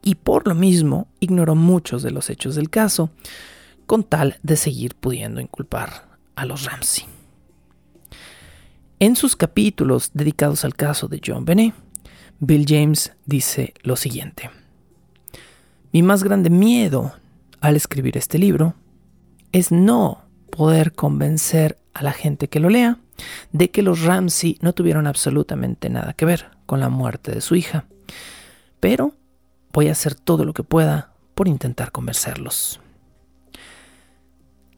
y 0.03 0.17
por 0.17 0.47
lo 0.47 0.55
mismo 0.55 1.09
ignoró 1.21 1.55
muchos 1.55 2.03
de 2.03 2.11
los 2.11 2.31
hechos 2.31 2.55
del 2.55 2.71
caso, 2.71 3.11
con 3.87 4.05
tal 4.05 4.39
de 4.43 4.57
seguir 4.57 4.95
pudiendo 4.95 5.41
inculpar 5.41 6.09
a 6.37 6.45
los 6.45 6.65
Ramsey. 6.65 7.07
En 8.99 9.17
sus 9.17 9.35
capítulos 9.35 10.11
dedicados 10.13 10.65
al 10.65 10.77
caso 10.77 11.09
de 11.09 11.21
John 11.25 11.45
Benet, 11.45 11.75
Bill 12.39 12.65
James 12.69 13.13
dice 13.27 13.75
lo 13.83 13.97
siguiente. 13.97 14.51
Mi 15.93 16.03
más 16.05 16.23
grande 16.23 16.51
miedo 16.51 17.13
al 17.61 17.75
escribir 17.75 18.17
este 18.17 18.39
libro 18.39 18.75
es 19.51 19.73
no 19.73 20.23
poder 20.51 20.93
convencer 20.93 21.79
a 21.95 22.05
la 22.05 22.13
gente 22.13 22.49
que 22.49 22.61
lo 22.61 22.69
lea 22.69 22.99
de 23.51 23.73
que 23.73 23.83
los 23.83 24.03
Ramsey 24.03 24.57
no 24.61 24.73
tuvieron 24.73 25.09
absolutamente 25.09 25.91
nada 25.91 26.13
que 26.13 26.25
ver 26.25 26.47
con 26.67 26.79
la 26.79 26.91
muerte 26.91 27.33
de 27.33 27.41
su 27.41 27.57
hija. 27.57 27.87
Pero 28.79 29.15
voy 29.73 29.89
a 29.89 29.93
hacer 29.93 30.15
todo 30.15 30.45
lo 30.45 30.53
que 30.53 30.63
pueda 30.63 31.13
por 31.35 31.49
intentar 31.49 31.91
convencerlos. 31.91 32.81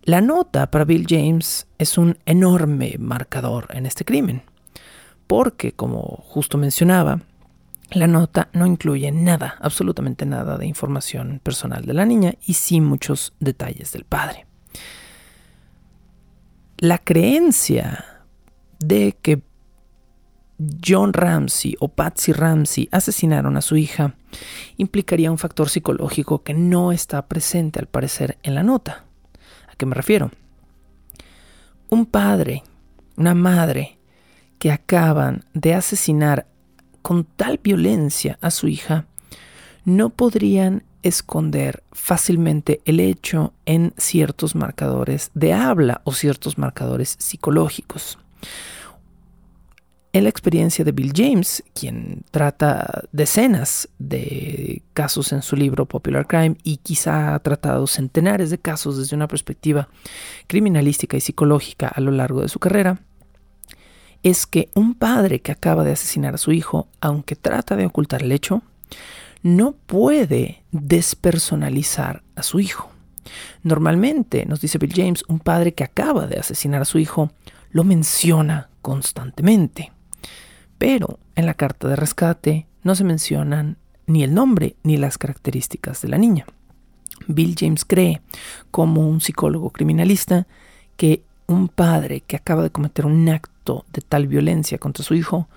La 0.03 0.23
nota 0.23 0.71
para 0.71 0.87
Bill 0.87 1.07
James 1.07 1.67
es 1.77 1.99
un 1.99 2.17
enorme 2.25 2.97
marcador 2.99 3.69
en 3.71 3.85
este 3.85 4.07
crimen, 4.07 4.43
porque, 5.27 5.73
como 5.73 6.25
justo 6.27 6.57
mencionaba, 6.59 7.21
la 7.95 8.07
nota 8.07 8.49
no 8.53 8.67
incluye 8.67 9.11
nada, 9.13 9.57
absolutamente 9.61 10.27
nada 10.27 10.59
de 10.59 10.67
información 10.67 11.41
personal 11.43 11.85
de 11.85 11.95
la 11.95 12.05
niña 12.05 12.35
y 12.47 12.55
sí 12.55 12.81
muchos 12.81 13.35
detalles 13.41 13.93
del 13.93 14.05
padre. 14.05 14.47
La 16.79 16.99
creencia 16.99 18.05
de 18.79 19.17
que 19.21 19.43
John 20.85 21.13
Ramsey 21.13 21.77
o 21.81 21.89
Patsy 21.89 22.33
Ramsey 22.33 22.89
asesinaron 22.93 23.57
a 23.57 23.63
su 23.63 23.77
hija 23.77 24.15
implicaría 24.77 25.31
un 25.31 25.39
factor 25.39 25.69
psicológico 25.69 26.43
que 26.43 26.55
no 26.55 26.93
está 26.93 27.27
presente 27.27 27.79
al 27.79 27.87
parecer 27.87 28.39
en 28.43 28.55
la 28.55 28.63
nota. 28.63 29.05
¿A 29.69 29.77
qué 29.77 29.87
me 29.87 29.95
refiero? 29.95 30.31
Un 31.89 32.07
padre, 32.07 32.63
una 33.17 33.35
madre 33.35 33.99
que 34.59 34.71
acaban 34.71 35.45
de 35.55 35.75
asesinar 35.75 36.47
con 37.03 37.25
tal 37.25 37.61
violencia 37.63 38.39
a 38.41 38.51
su 38.51 38.69
hija, 38.69 39.07
no 39.85 40.11
podrían 40.11 40.85
esconder 41.03 41.83
fácilmente 41.93 42.81
el 42.85 43.01
hecho 43.01 43.53
en 43.67 43.93
ciertos 43.97 44.55
marcadores 44.55 45.31
de 45.35 45.53
habla 45.53 46.01
o 46.05 46.13
ciertos 46.13 46.59
marcadores 46.59 47.17
psicológicos. 47.19 48.19
En 50.15 50.25
la 50.25 50.31
experiencia 50.31 50.85
de 50.85 50.93
Bill 50.93 51.13
James, 51.17 51.65
quien 51.73 52.23
trata 52.31 53.05
decenas 53.13 53.89
de 53.99 54.83
casos 54.93 55.33
en 55.33 55.41
su 55.41 55.57
libro 55.57 55.87
Popular 55.87 56.27
Crime 56.27 56.57
y 56.63 56.77
quizá 56.77 57.35
ha 57.35 57.39
tratado 57.39 57.87
centenares 57.87 58.51
de 58.51 58.59
casos 58.59 58.99
desde 58.99 59.17
una 59.17 59.27
perspectiva 59.27 59.89
criminalística 60.49 61.17
y 61.17 61.23
psicológica 61.23 61.89
a 61.89 62.01
lo 62.03 62.11
largo 62.11 62.43
de 62.43 62.51
su 62.51 62.59
carrera, 62.59 63.01
es 64.23 64.47
que 64.47 64.71
un 64.75 64.95
padre 64.95 65.41
que 65.41 65.53
acaba 65.53 65.85
de 65.85 65.93
asesinar 65.93 66.35
a 66.35 66.39
su 66.39 66.53
hijo, 66.53 66.89
aunque 67.01 67.37
trata 67.37 67.77
de 67.77 67.87
ocultar 67.87 68.23
el 68.23 68.33
hecho, 68.33 68.63
no 69.43 69.73
puede 69.73 70.63
despersonalizar 70.71 72.23
a 72.37 72.43
su 72.43 72.61
hijo. 72.61 72.91
Normalmente, 73.63 74.47
nos 74.47 74.61
dice 74.61 74.79
Bill 74.79 74.95
James, 74.95 75.25
un 75.29 75.41
padre 75.41 75.75
que 75.75 75.85
acaba 75.85 76.27
de 76.27 76.39
asesinar 76.39 76.83
a 76.83 76.87
su 76.87 76.99
hijo 76.99 77.33
lo 77.71 77.85
menciona 77.85 78.69
constantemente. 78.81 79.93
Pero 80.79 81.19
en 81.35 81.47
la 81.47 81.55
carta 81.55 81.89
de 81.89 81.97
rescate 81.97 82.67
no 82.83 82.95
se 82.95 83.05
mencionan 83.05 83.79
ni 84.07 84.23
el 84.23 84.35
nombre 84.35 84.77
ni 84.83 84.97
las 84.97 85.19
características 85.19 86.03
de 86.03 86.09
la 86.09 86.19
niña. 86.19 86.47
Bill 87.27 87.55
James 87.59 87.85
cree, 87.85 88.21
como 88.71 89.09
un 89.09 89.21
psicólogo 89.21 89.71
criminalista, 89.71 90.47
que 90.97 91.23
un 91.47 91.69
padre 91.69 92.21
que 92.21 92.37
acaba 92.37 92.63
de 92.63 92.71
cometer 92.71 93.07
un 93.07 93.29
acto 93.29 93.85
de 93.93 94.01
tal 94.01 94.27
violencia 94.27 94.79
contra 94.79 95.05
su 95.05 95.15
hijo 95.15 95.49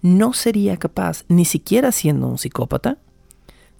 no 0.00 0.32
sería 0.32 0.76
capaz, 0.76 1.24
ni 1.28 1.44
siquiera 1.44 1.92
siendo 1.92 2.28
un 2.28 2.38
psicópata, 2.38 2.98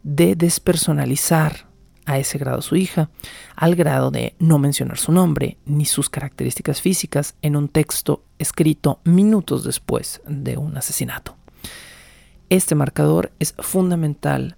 de 0.02 0.34
despersonalizar 0.34 1.68
a 2.06 2.18
ese 2.18 2.38
grado 2.38 2.60
a 2.60 2.62
su 2.62 2.76
hija, 2.76 3.10
al 3.54 3.74
grado 3.76 4.10
de 4.10 4.34
no 4.38 4.58
mencionar 4.58 4.96
su 4.98 5.12
nombre 5.12 5.58
ni 5.66 5.84
sus 5.84 6.08
características 6.08 6.80
físicas 6.80 7.34
en 7.42 7.54
un 7.54 7.68
texto 7.68 8.24
escrito 8.38 9.00
minutos 9.04 9.62
después 9.62 10.22
de 10.26 10.56
un 10.56 10.76
asesinato. 10.76 11.36
Este 12.48 12.74
marcador 12.74 13.30
es 13.38 13.54
fundamental 13.58 14.56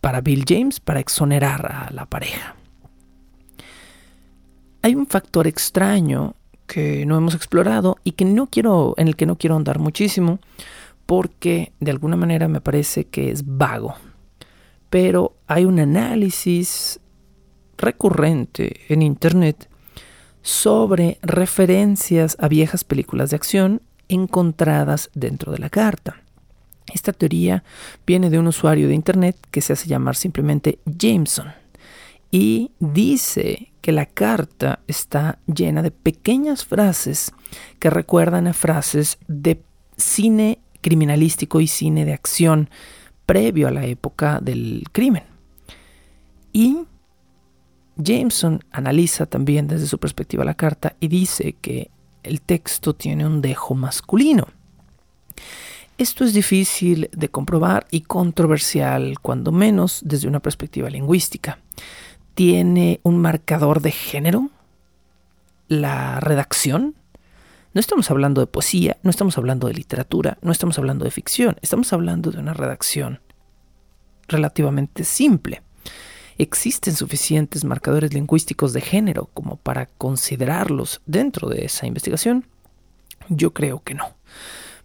para 0.00 0.20
Bill 0.20 0.44
James 0.46 0.78
para 0.78 1.00
exonerar 1.00 1.66
a 1.66 1.90
la 1.90 2.06
pareja. 2.06 2.54
Hay 4.86 4.94
un 4.94 5.08
factor 5.08 5.48
extraño 5.48 6.36
que 6.68 7.04
no 7.06 7.16
hemos 7.16 7.34
explorado 7.34 7.96
y 8.04 8.12
que 8.12 8.24
no 8.24 8.46
quiero, 8.46 8.94
en 8.98 9.08
el 9.08 9.16
que 9.16 9.26
no 9.26 9.36
quiero 9.36 9.56
andar 9.56 9.80
muchísimo, 9.80 10.38
porque 11.06 11.72
de 11.80 11.90
alguna 11.90 12.14
manera 12.14 12.46
me 12.46 12.60
parece 12.60 13.08
que 13.08 13.32
es 13.32 13.42
vago. 13.44 13.96
Pero 14.88 15.34
hay 15.48 15.64
un 15.64 15.80
análisis 15.80 17.00
recurrente 17.76 18.76
en 18.88 19.02
internet 19.02 19.68
sobre 20.40 21.18
referencias 21.20 22.36
a 22.38 22.46
viejas 22.46 22.84
películas 22.84 23.30
de 23.30 23.36
acción 23.36 23.82
encontradas 24.08 25.10
dentro 25.14 25.50
de 25.50 25.58
la 25.58 25.68
carta. 25.68 26.22
Esta 26.94 27.12
teoría 27.12 27.64
viene 28.06 28.30
de 28.30 28.38
un 28.38 28.46
usuario 28.46 28.86
de 28.86 28.94
internet 28.94 29.36
que 29.50 29.62
se 29.62 29.72
hace 29.72 29.88
llamar 29.88 30.14
simplemente 30.14 30.78
Jameson 30.84 31.65
y 32.38 32.72
dice 32.80 33.72
que 33.80 33.92
la 33.92 34.04
carta 34.04 34.80
está 34.86 35.38
llena 35.46 35.80
de 35.82 35.90
pequeñas 35.90 36.66
frases 36.66 37.32
que 37.78 37.88
recuerdan 37.88 38.46
a 38.46 38.52
frases 38.52 39.16
de 39.26 39.62
cine 39.96 40.58
criminalístico 40.82 41.62
y 41.62 41.66
cine 41.66 42.04
de 42.04 42.12
acción 42.12 42.68
previo 43.24 43.68
a 43.68 43.70
la 43.70 43.86
época 43.86 44.38
del 44.42 44.84
crimen. 44.92 45.22
Y 46.52 46.84
Jameson 47.96 48.62
analiza 48.70 49.24
también 49.24 49.66
desde 49.66 49.86
su 49.86 49.98
perspectiva 49.98 50.44
la 50.44 50.58
carta 50.58 50.94
y 51.00 51.08
dice 51.08 51.54
que 51.58 51.90
el 52.22 52.42
texto 52.42 52.94
tiene 52.94 53.26
un 53.26 53.40
dejo 53.40 53.74
masculino. 53.74 54.46
Esto 55.96 56.22
es 56.22 56.34
difícil 56.34 57.08
de 57.16 57.30
comprobar 57.30 57.86
y 57.90 58.02
controversial, 58.02 59.20
cuando 59.22 59.52
menos 59.52 60.02
desde 60.04 60.28
una 60.28 60.40
perspectiva 60.40 60.90
lingüística 60.90 61.60
tiene 62.36 63.00
un 63.02 63.18
marcador 63.18 63.80
de 63.80 63.90
género? 63.90 64.50
¿La 65.68 66.20
redacción? 66.20 66.94
No 67.72 67.80
estamos 67.80 68.10
hablando 68.10 68.42
de 68.42 68.46
poesía, 68.46 68.98
no 69.02 69.08
estamos 69.08 69.38
hablando 69.38 69.66
de 69.66 69.72
literatura, 69.74 70.36
no 70.42 70.52
estamos 70.52 70.78
hablando 70.78 71.06
de 71.06 71.10
ficción, 71.10 71.56
estamos 71.62 71.94
hablando 71.94 72.30
de 72.30 72.38
una 72.38 72.52
redacción 72.52 73.20
relativamente 74.28 75.04
simple. 75.04 75.62
¿Existen 76.36 76.94
suficientes 76.94 77.64
marcadores 77.64 78.12
lingüísticos 78.12 78.74
de 78.74 78.82
género 78.82 79.30
como 79.32 79.56
para 79.56 79.86
considerarlos 79.86 81.00
dentro 81.06 81.48
de 81.48 81.64
esa 81.64 81.86
investigación? 81.86 82.44
Yo 83.30 83.54
creo 83.54 83.82
que 83.82 83.94
no. 83.94 84.14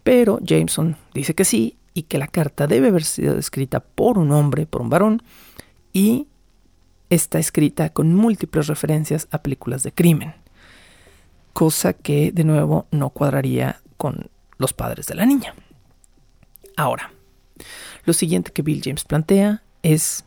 Pero 0.03 0.39
Jameson 0.41 0.95
dice 1.13 1.35
que 1.35 1.43
sí 1.43 1.75
y 1.93 2.03
que 2.03 2.17
la 2.17 2.27
carta 2.27 2.65
debe 2.65 2.87
haber 2.87 3.03
sido 3.03 3.37
escrita 3.37 3.81
por 3.81 4.17
un 4.17 4.31
hombre, 4.31 4.65
por 4.65 4.81
un 4.81 4.89
varón, 4.89 5.21
y 5.91 6.27
está 7.11 7.39
escrita 7.39 7.89
con 7.89 8.15
múltiples 8.15 8.67
referencias 8.67 9.27
a 9.31 9.43
películas 9.43 9.83
de 9.83 9.91
crimen, 9.91 10.33
cosa 11.51 11.93
que 11.93 12.31
de 12.31 12.45
nuevo 12.45 12.87
no 12.89 13.09
cuadraría 13.09 13.81
con 13.97 14.29
los 14.57 14.71
padres 14.73 15.07
de 15.07 15.15
la 15.15 15.25
niña. 15.25 15.53
Ahora, 16.77 17.11
lo 18.05 18.13
siguiente 18.13 18.51
que 18.51 18.61
Bill 18.61 18.81
James 18.83 19.03
plantea 19.03 19.61
es 19.83 20.23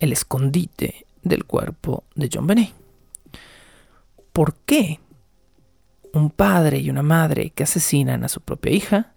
el 0.00 0.12
escondite 0.12 1.06
del 1.22 1.44
cuerpo 1.44 2.02
de 2.16 2.28
John 2.32 2.48
Benet. 2.48 2.72
¿Por 4.32 4.54
qué 4.66 4.98
un 6.12 6.30
padre 6.30 6.78
y 6.78 6.90
una 6.90 7.02
madre 7.02 7.50
que 7.50 7.62
asesinan 7.62 8.24
a 8.24 8.28
su 8.28 8.40
propia 8.40 8.72
hija 8.72 9.12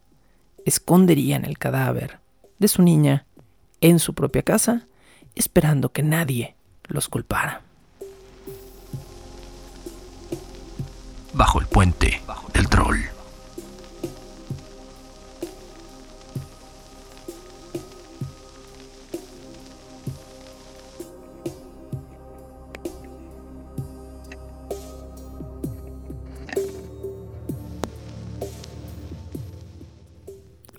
esconderían 0.65 1.45
el 1.45 1.57
cadáver 1.57 2.19
de 2.59 2.67
su 2.67 2.83
niña 2.83 3.25
en 3.79 3.97
su 3.97 4.13
propia 4.13 4.43
casa 4.43 4.87
esperando 5.35 5.91
que 5.91 6.03
nadie 6.03 6.55
los 6.87 7.07
culpara? 7.07 7.61
Bajo 11.33 11.59
el 11.59 11.67
puente 11.67 12.21
del 12.53 12.67
troll. 12.67 12.99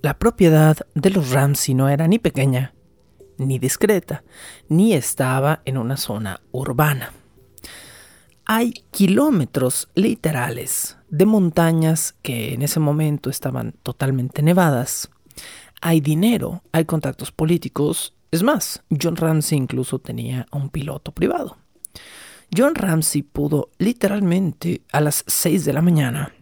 La 0.03 0.19
propiedad 0.19 0.77
de 0.95 1.11
los 1.11 1.31
Ramsey 1.31 1.75
no 1.75 1.88
era 1.88 2.09
ni 2.09 2.19
pequeña, 2.19 2.75
ni 3.46 3.59
discreta, 3.59 4.24
ni 4.68 4.94
estaba 4.94 5.62
en 5.64 5.78
una 5.78 5.96
zona 5.96 6.40
urbana. 6.50 7.12
Hay 8.44 8.72
kilómetros 8.90 9.88
literales 9.94 10.96
de 11.09 11.26
montañas 11.26 12.14
que 12.22 12.55
en 12.55 12.62
ese 12.62 12.81
momento 12.81 13.31
estaban 13.31 13.74
totalmente 13.83 14.42
nevadas. 14.42 15.11
Hay 15.81 16.00
dinero, 16.00 16.62
hay 16.72 16.85
contactos 16.85 17.31
políticos. 17.31 18.14
Es 18.31 18.42
más, 18.42 18.83
John 19.00 19.16
Ramsey 19.16 19.59
incluso 19.59 19.98
tenía 20.00 20.46
un 20.50 20.70
piloto 20.70 21.12
privado. 21.12 21.57
John 22.55 22.74
Ramsey 22.74 23.22
pudo 23.22 23.70
literalmente 23.78 24.83
a 24.92 25.00
las 25.00 25.24
6 25.26 25.64
de 25.64 25.72
la 25.72 25.81
mañana 25.81 26.33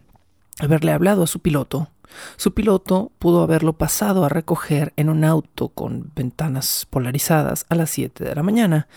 haberle 0.59 0.91
hablado 0.91 1.23
a 1.23 1.27
su 1.27 1.39
piloto 1.39 1.87
su 2.37 2.53
piloto 2.53 3.11
pudo 3.19 3.43
haberlo 3.43 3.73
pasado 3.73 4.25
a 4.25 4.29
recoger 4.29 4.93
en 4.95 5.09
un 5.09 5.23
auto 5.23 5.69
con 5.69 6.11
ventanas 6.15 6.87
polarizadas 6.89 7.65
a 7.69 7.75
las 7.75 7.89
7 7.91 8.23
de 8.23 8.35
la 8.35 8.43
mañana. 8.43 8.87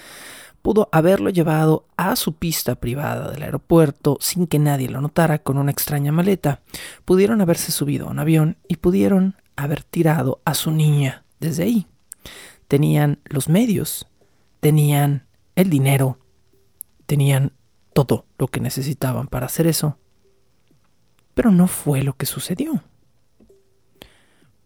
Pudo 0.62 0.88
haberlo 0.92 1.29
llevado 1.29 1.87
a 1.96 2.16
su 2.16 2.37
pista 2.37 2.74
privada 2.77 3.31
del 3.31 3.42
aeropuerto 3.42 4.16
sin 4.20 4.46
que 4.46 4.59
nadie 4.59 4.88
lo 4.88 5.00
notara 5.00 5.38
con 5.38 5.59
una 5.59 5.70
extraña 5.70 6.11
maleta. 6.11 6.62
Pudieron 7.05 7.40
haberse 7.40 7.70
subido 7.70 8.07
a 8.07 8.11
un 8.11 8.18
avión 8.18 8.57
y 8.66 8.77
pudieron 8.77 9.37
haber 9.57 9.85
tirado 9.85 10.40
a 10.44 10.55
su 10.55 10.70
niña 10.70 11.24
desde 11.38 11.64
ahí. 11.64 11.87
Tenían 12.66 13.20
los 13.24 13.50
medios, 13.50 14.07
tenían 14.61 15.27
el 15.55 15.68
dinero, 15.68 16.18
tenían 17.07 17.53
todo 17.92 18.27
lo 18.38 18.48
que 18.48 18.61
necesitaban 18.61 19.27
para 19.27 19.46
hacer 19.46 19.66
eso. 19.66 19.98
Pero 21.35 21.50
no 21.50 21.66
fue 21.66 22.03
lo 22.03 22.16
que 22.16 22.27
sucedió. 22.27 22.83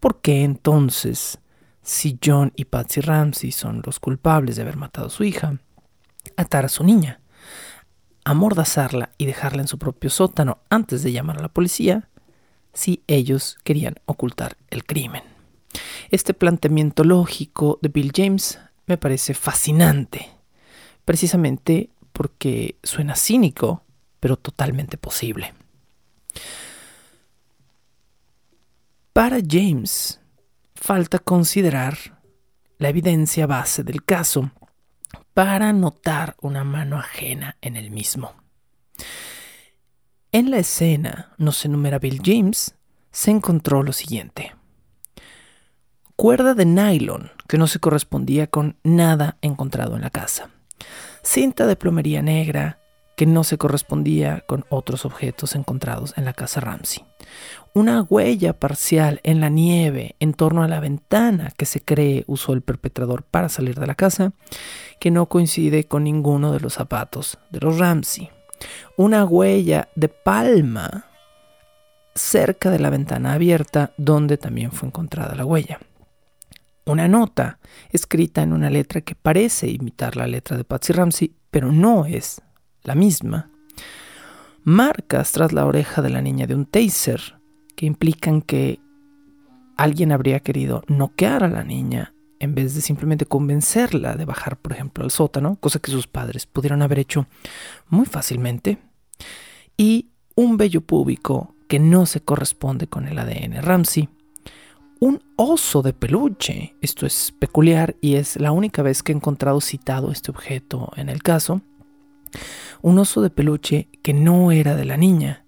¿Por 0.01 0.21
qué 0.21 0.45
entonces, 0.45 1.39
si 1.83 2.19
John 2.25 2.53
y 2.55 2.67
Patsy 2.67 3.01
Ramsey 3.01 3.53
son 3.53 3.83
los 3.85 3.99
culpables 3.99 4.57
de 4.57 4.63
haber 4.63 4.77
matado 4.77 5.09
a 5.09 5.11
su 5.11 5.25
hija, 5.25 5.59
atar 6.37 6.65
a 6.65 6.69
su 6.69 6.85
niña, 6.85 7.21
amordazarla 8.25 9.11
y 9.19 9.27
dejarla 9.27 9.63
en 9.63 9.69
su 9.69 9.79
propio 9.79 10.11
sótano 10.11 10.59
antes 10.71 11.03
de 11.03 11.13
llamar 11.13 11.39
a 11.39 11.43
la 11.43 11.49
policía, 11.49 12.09
si 12.73 13.03
ellos 13.07 13.57
querían 13.65 13.97
ocultar 14.07 14.57
el 14.71 14.85
crimen? 14.85 15.23
Este 16.11 16.33
planteamiento 16.33 17.05
lógico 17.05 17.79
de 17.83 17.89
Bill 17.89 18.13
James 18.15 18.59
me 18.87 18.99
parece 18.99 19.35
fascinante, 19.35 20.29
precisamente 21.05 21.91
porque 22.13 22.77
suena 22.83 23.15
cínico, 23.17 23.83
pero 24.21 24.37
totalmente 24.37 24.97
posible. 24.97 25.55
Para 29.13 29.39
James, 29.47 30.21
falta 30.75 31.19
considerar 31.19 32.21
la 32.79 32.89
evidencia 32.89 33.47
base 33.47 33.83
del 33.83 34.05
caso 34.05 34.53
para 35.35 35.73
notar 35.73 36.37
una 36.41 36.65
mano 36.65 36.99
ajena 36.99 37.57
en 37.61 37.77
el 37.77 37.91
mismo. 37.91 38.35
En 40.31 40.51
la 40.51 40.59
escena, 40.59 41.33
nos 41.39 41.65
enumera 41.65 41.99
Bill 41.99 42.21
James, 42.25 42.75
se 43.11 43.31
encontró 43.31 43.83
lo 43.83 43.93
siguiente. 43.93 44.55
Cuerda 46.17 46.55
de 46.55 46.67
nylon 46.67 47.31
que 47.49 47.59
no 47.59 47.67
se 47.67 47.79
correspondía 47.79 48.49
con 48.49 48.77
nada 48.83 49.39
encontrado 49.41 49.97
en 49.97 50.03
la 50.03 50.11
casa. 50.11 50.51
Cinta 51.23 51.67
de 51.67 51.77
plomería 51.77 52.23
negra 52.23 52.79
que 53.19 53.27
no 53.27 53.45
se 53.45 53.59
correspondía 53.59 54.45
con 54.47 54.65
otros 54.71 55.05
objetos 55.05 55.55
encontrados 55.55 56.15
en 56.17 56.25
la 56.25 56.33
casa 56.33 56.61
Ramsey 56.61 57.05
una 57.75 58.03
huella 58.03 58.59
parcial 58.59 59.21
en 59.23 59.41
la 59.41 59.49
nieve 59.49 60.17
en 60.19 60.35
torno 60.35 60.63
a 60.63 60.69
la 60.69 60.81
ventana 60.81 61.53
que 61.57 61.67
se 61.67 61.81
cree 61.81 62.25
usó 62.27 62.53
el 62.53 62.63
perpetrador 62.63 63.23
para 63.23 63.49
salir 63.49 63.79
de 63.79 63.87
la 63.87 63.95
casa, 63.95 64.33
que 65.01 65.11
no 65.11 65.27
coincide 65.27 65.85
con 65.85 66.05
ninguno 66.05 66.53
de 66.53 66.61
los 66.61 66.75
zapatos 66.75 67.39
de 67.51 67.61
los 67.61 67.79
Ramsey. 67.79 68.31
Una 68.97 69.25
huella 69.25 69.89
de 69.95 70.09
palma 70.09 71.07
cerca 72.15 72.71
de 72.71 72.81
la 72.81 72.91
ventana 72.91 73.35
abierta 73.35 73.93
donde 73.97 74.39
también 74.39 74.73
fue 74.73 74.89
encontrada 74.89 75.37
la 75.37 75.45
huella. 75.45 75.79
Una 76.85 77.07
nota 77.07 77.59
escrita 77.91 78.43
en 78.43 78.53
una 78.53 78.71
letra 78.71 79.03
que 79.03 79.15
parece 79.15 79.69
imitar 79.69 80.17
la 80.17 80.27
letra 80.27 80.57
de 80.57 80.65
Patsy 80.65 80.93
Ramsey, 80.93 81.35
pero 81.51 81.71
no 81.71 82.07
es 82.07 82.43
la 82.83 82.95
misma. 82.95 83.51
Marcas 84.65 85.33
tras 85.33 85.53
la 85.53 85.67
oreja 85.67 86.03
de 86.03 86.11
la 86.11 86.21
niña 86.21 86.47
de 86.47 86.55
un 86.55 86.67
taser 86.67 87.39
que 87.77 87.87
implican 87.87 88.43
que 88.43 88.81
alguien 89.77 90.13
habría 90.13 90.41
querido 90.41 90.83
noquear 90.89 91.45
a 91.45 91.49
la 91.49 91.65
niña 91.65 92.13
en 92.41 92.55
vez 92.55 92.75
de 92.75 92.81
simplemente 92.81 93.27
convencerla 93.27 94.17
de 94.17 94.25
bajar, 94.25 94.57
por 94.57 94.73
ejemplo, 94.73 95.05
al 95.05 95.11
sótano, 95.11 95.57
cosa 95.57 95.79
que 95.79 95.91
sus 95.91 96.07
padres 96.07 96.47
pudieron 96.47 96.83
haber 96.83 96.99
hecho 96.99 97.27
muy 97.89 98.07
fácilmente, 98.07 98.79
y 99.77 100.11
un 100.35 100.57
vello 100.57 100.81
púbico 100.81 101.55
que 101.69 101.79
no 101.79 102.07
se 102.07 102.21
corresponde 102.21 102.87
con 102.87 103.07
el 103.07 103.19
ADN 103.19 103.63
Ramsey, 103.63 104.09
un 105.01 105.23
oso 105.37 105.83
de 105.83 105.93
peluche, 105.93 106.75
esto 106.81 107.07
es 107.07 107.33
peculiar 107.39 107.97
y 108.01 108.15
es 108.15 108.37
la 108.37 108.53
única 108.53 108.83
vez 108.83 109.03
que 109.03 109.13
he 109.13 109.15
encontrado 109.15 109.61
citado 109.61 110.11
este 110.11 110.31
objeto 110.31 110.91
en 110.97 111.09
el 111.09 111.23
caso, 111.23 111.63
un 112.83 112.99
oso 112.99 113.21
de 113.21 113.31
peluche 113.31 113.89
que 114.03 114.15
no 114.15 114.53
era 114.53 114.75
de 114.75 114.85
la 114.85 114.97
niña 114.97 115.45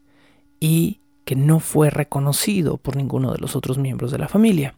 y 0.58 1.00
que 1.24 1.36
no 1.36 1.60
fue 1.60 1.90
reconocido 1.90 2.76
por 2.76 2.96
ninguno 2.96 3.32
de 3.32 3.38
los 3.38 3.56
otros 3.56 3.78
miembros 3.78 4.10
de 4.10 4.18
la 4.18 4.28
familia. 4.28 4.74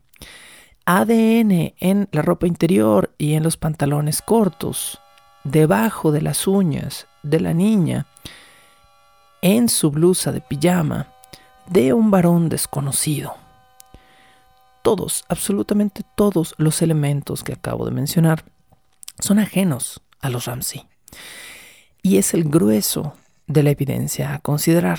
ADN 0.84 1.74
en 1.78 2.08
la 2.12 2.22
ropa 2.22 2.46
interior 2.46 3.14
y 3.16 3.34
en 3.34 3.42
los 3.42 3.56
pantalones 3.56 4.20
cortos, 4.20 5.00
debajo 5.44 6.12
de 6.12 6.22
las 6.22 6.46
uñas 6.46 7.06
de 7.22 7.40
la 7.40 7.54
niña, 7.54 8.06
en 9.42 9.68
su 9.68 9.90
blusa 9.90 10.32
de 10.32 10.40
pijama, 10.40 11.08
de 11.68 11.92
un 11.92 12.10
varón 12.10 12.48
desconocido. 12.48 13.34
Todos, 14.82 15.24
absolutamente 15.28 16.02
todos 16.16 16.54
los 16.58 16.82
elementos 16.82 17.44
que 17.44 17.52
acabo 17.52 17.84
de 17.84 17.92
mencionar 17.92 18.44
son 19.18 19.38
ajenos 19.38 20.02
a 20.20 20.28
los 20.28 20.46
Ramsey. 20.46 20.88
Y 22.02 22.18
es 22.18 22.34
el 22.34 22.44
grueso 22.44 23.14
de 23.46 23.62
la 23.62 23.70
evidencia 23.70 24.34
a 24.34 24.40
considerar. 24.40 24.98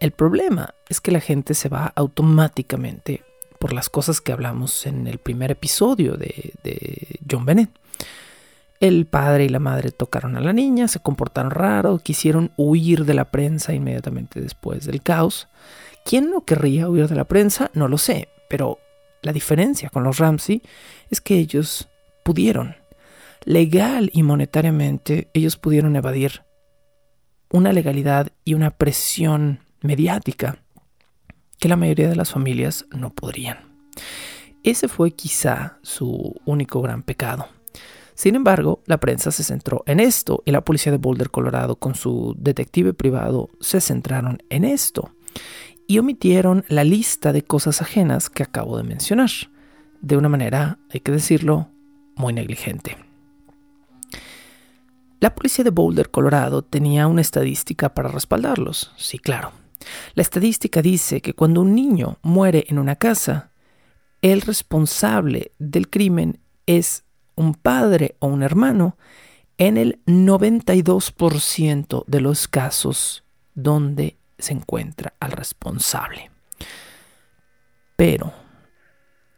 El 0.00 0.12
problema 0.12 0.74
es 0.88 1.00
que 1.00 1.10
la 1.10 1.20
gente 1.20 1.54
se 1.54 1.70
va 1.70 1.92
automáticamente 1.96 3.24
por 3.58 3.72
las 3.72 3.88
cosas 3.88 4.20
que 4.20 4.32
hablamos 4.32 4.84
en 4.86 5.06
el 5.06 5.18
primer 5.18 5.50
episodio 5.50 6.16
de, 6.16 7.18
John 7.28 7.46
Bennett. 7.46 7.70
El 8.78 9.06
padre 9.06 9.46
y 9.46 9.48
la 9.48 9.58
madre 9.58 9.90
tocaron 9.90 10.36
a 10.36 10.40
la 10.40 10.52
niña, 10.52 10.86
se 10.88 11.00
comportaron 11.00 11.50
raro, 11.50 11.98
quisieron 11.98 12.52
huir 12.58 13.06
de 13.06 13.14
la 13.14 13.30
prensa 13.30 13.72
inmediatamente 13.72 14.42
después 14.42 14.84
del 14.84 15.02
caos. 15.02 15.48
¿Quién 16.04 16.30
no 16.30 16.44
querría 16.44 16.88
huir 16.88 17.08
de 17.08 17.16
la 17.16 17.24
prensa? 17.24 17.70
No 17.72 17.88
lo 17.88 17.96
sé, 17.96 18.28
pero 18.50 18.78
la 19.22 19.32
diferencia 19.32 19.88
con 19.88 20.04
los 20.04 20.18
Ramsey 20.18 20.62
es 21.10 21.22
que 21.22 21.38
ellos 21.38 21.88
pudieron. 22.22 22.76
Legal 23.46 24.10
y 24.12 24.24
monetariamente, 24.24 25.30
ellos 25.32 25.56
pudieron 25.56 25.94
evadir 25.94 26.42
una 27.48 27.72
legalidad 27.72 28.32
y 28.44 28.54
una 28.54 28.72
presión 28.72 29.60
mediática 29.82 30.58
que 31.60 31.68
la 31.68 31.76
mayoría 31.76 32.08
de 32.08 32.16
las 32.16 32.32
familias 32.32 32.86
no 32.90 33.14
podrían. 33.14 33.58
Ese 34.64 34.88
fue 34.88 35.12
quizá 35.12 35.78
su 35.82 36.34
único 36.44 36.82
gran 36.82 37.04
pecado. 37.04 37.46
Sin 38.14 38.34
embargo, 38.34 38.82
la 38.84 38.98
prensa 38.98 39.30
se 39.30 39.44
centró 39.44 39.84
en 39.86 40.00
esto 40.00 40.42
y 40.44 40.50
la 40.50 40.64
policía 40.64 40.90
de 40.90 40.98
Boulder, 40.98 41.30
Colorado, 41.30 41.76
con 41.76 41.94
su 41.94 42.34
detective 42.36 42.94
privado, 42.94 43.48
se 43.60 43.80
centraron 43.80 44.42
en 44.50 44.64
esto. 44.64 45.12
y 45.88 46.00
omitieron 46.00 46.64
la 46.66 46.82
lista 46.82 47.32
de 47.32 47.42
cosas 47.42 47.80
ajenas 47.80 48.28
que 48.28 48.42
acabo 48.42 48.76
de 48.76 48.82
mencionar, 48.82 49.30
de 50.00 50.16
una 50.16 50.28
manera, 50.28 50.80
hay 50.90 50.98
que 50.98 51.12
decirlo, 51.12 51.68
muy 52.16 52.32
negligente. 52.32 53.05
La 55.18 55.34
policía 55.34 55.64
de 55.64 55.70
Boulder, 55.70 56.10
Colorado, 56.10 56.62
tenía 56.62 57.06
una 57.06 57.22
estadística 57.22 57.94
para 57.94 58.08
respaldarlos, 58.08 58.92
sí, 58.96 59.18
claro. 59.18 59.52
La 60.14 60.22
estadística 60.22 60.82
dice 60.82 61.20
que 61.20 61.32
cuando 61.32 61.62
un 61.62 61.74
niño 61.74 62.18
muere 62.22 62.66
en 62.68 62.78
una 62.78 62.96
casa, 62.96 63.50
el 64.22 64.42
responsable 64.42 65.52
del 65.58 65.88
crimen 65.88 66.40
es 66.66 67.04
un 67.34 67.54
padre 67.54 68.16
o 68.18 68.26
un 68.26 68.42
hermano 68.42 68.96
en 69.58 69.76
el 69.76 70.00
92% 70.06 72.04
de 72.06 72.20
los 72.20 72.48
casos 72.48 73.24
donde 73.54 74.16
se 74.38 74.52
encuentra 74.52 75.14
al 75.20 75.32
responsable. 75.32 76.30
Pero 77.96 78.32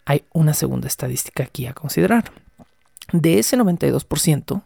hay 0.05 0.25
una 0.33 0.55
segunda 0.55 0.89
estadística 0.89 1.45
aquí 1.45 1.67
a 1.67 1.75
considerar. 1.75 2.33
De 3.13 3.39
ese 3.39 3.57
92%, 3.57 4.63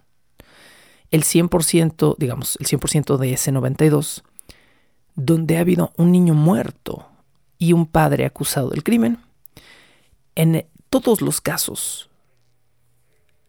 el 1.13 1.23
100%, 1.23 2.17
digamos, 2.19 2.57
el 2.59 2.67
100% 2.67 3.19
de 3.19 3.35
ese 3.35 3.53
92, 3.53 4.25
donde 5.15 5.59
ha 5.59 5.61
habido 5.61 5.93
un 5.97 6.11
niño 6.11 6.35
muerto 6.35 7.07
y 7.59 7.75
un 7.75 7.87
padre 7.87 8.25
acusado 8.25 8.71
del 8.71 8.83
crimen, 8.83 9.19
en 10.35 10.67
todos 10.89 11.21
los 11.21 11.41
casos 11.41 12.11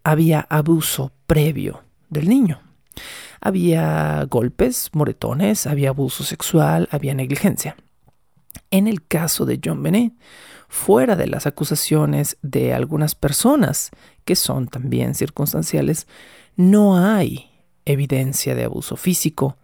había 0.03 0.41
abuso 0.49 1.14
previo 1.26 1.84
del 2.09 2.28
niño. 2.28 2.61
Había 3.39 4.26
golpes, 4.30 4.89
moretones, 4.93 5.66
había 5.66 5.89
abuso 5.89 6.24
sexual, 6.24 6.89
había 6.91 7.14
negligencia. 7.14 7.78
En 8.72 8.88
el 8.88 9.05
caso 9.07 9.45
de 9.45 9.59
John 9.64 9.82
Benet, 9.82 10.14
fuera 10.68 11.16
de 11.16 11.28
las 11.28 11.45
acusaciones 11.45 12.38
de 12.41 12.74
algunas 12.74 13.16
personas 13.16 13.91
que 14.26 14.36
son 14.36 14.68
también 14.68 15.16
circunstanciales, 15.16 16.07
no 16.55 16.97
hay 16.97 17.53
evidencia 17.86 18.55
de 18.55 18.65
abuso 18.65 18.95
físico, 18.95 19.57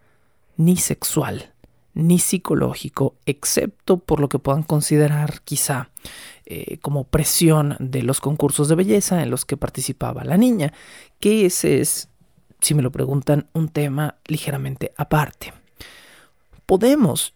ni 0.57 0.77
sexual, 0.77 1.53
ni 1.93 2.19
psicológico, 2.19 3.15
excepto 3.25 3.97
por 3.97 4.19
lo 4.19 4.29
que 4.29 4.39
puedan 4.39 4.63
considerar 4.63 5.41
quizá 5.43 5.89
eh, 6.45 6.77
como 6.81 7.03
presión 7.03 7.75
de 7.79 8.03
los 8.03 8.19
concursos 8.19 8.67
de 8.69 8.75
belleza 8.75 9.21
en 9.21 9.29
los 9.29 9.45
que 9.45 9.57
participaba 9.57 10.23
la 10.23 10.37
niña, 10.37 10.73
que 11.19 11.45
ese 11.45 11.81
es, 11.81 12.09
si 12.61 12.73
me 12.73 12.81
lo 12.81 12.91
preguntan, 12.91 13.47
un 13.53 13.69
tema 13.69 14.15
ligeramente 14.25 14.91
aparte. 14.97 15.53
Podemos 16.65 17.33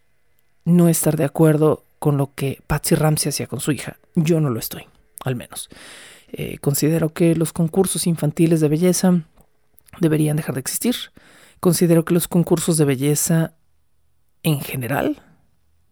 no 0.65 0.88
estar 0.89 1.17
de 1.17 1.25
acuerdo 1.25 1.84
con 1.99 2.17
lo 2.17 2.34
que 2.36 2.61
Patsy 2.67 2.95
Ramsey 2.95 3.29
hacía 3.29 3.47
con 3.47 3.59
su 3.59 3.71
hija. 3.71 3.97
Yo 4.15 4.39
no 4.39 4.49
lo 4.49 4.59
estoy, 4.59 4.86
al 5.23 5.36
menos. 5.36 5.69
Eh, 6.31 6.57
considero 6.59 7.13
que 7.13 7.36
los 7.36 7.53
concursos 7.53 8.07
infantiles 8.07 8.59
de 8.59 8.67
belleza 8.67 9.21
deberían 9.99 10.37
dejar 10.37 10.55
de 10.55 10.61
existir. 10.61 10.95
Considero 11.59 12.05
que 12.05 12.13
los 12.13 12.27
concursos 12.27 12.77
de 12.77 12.85
belleza 12.85 13.53
en 14.43 14.59
general 14.59 15.21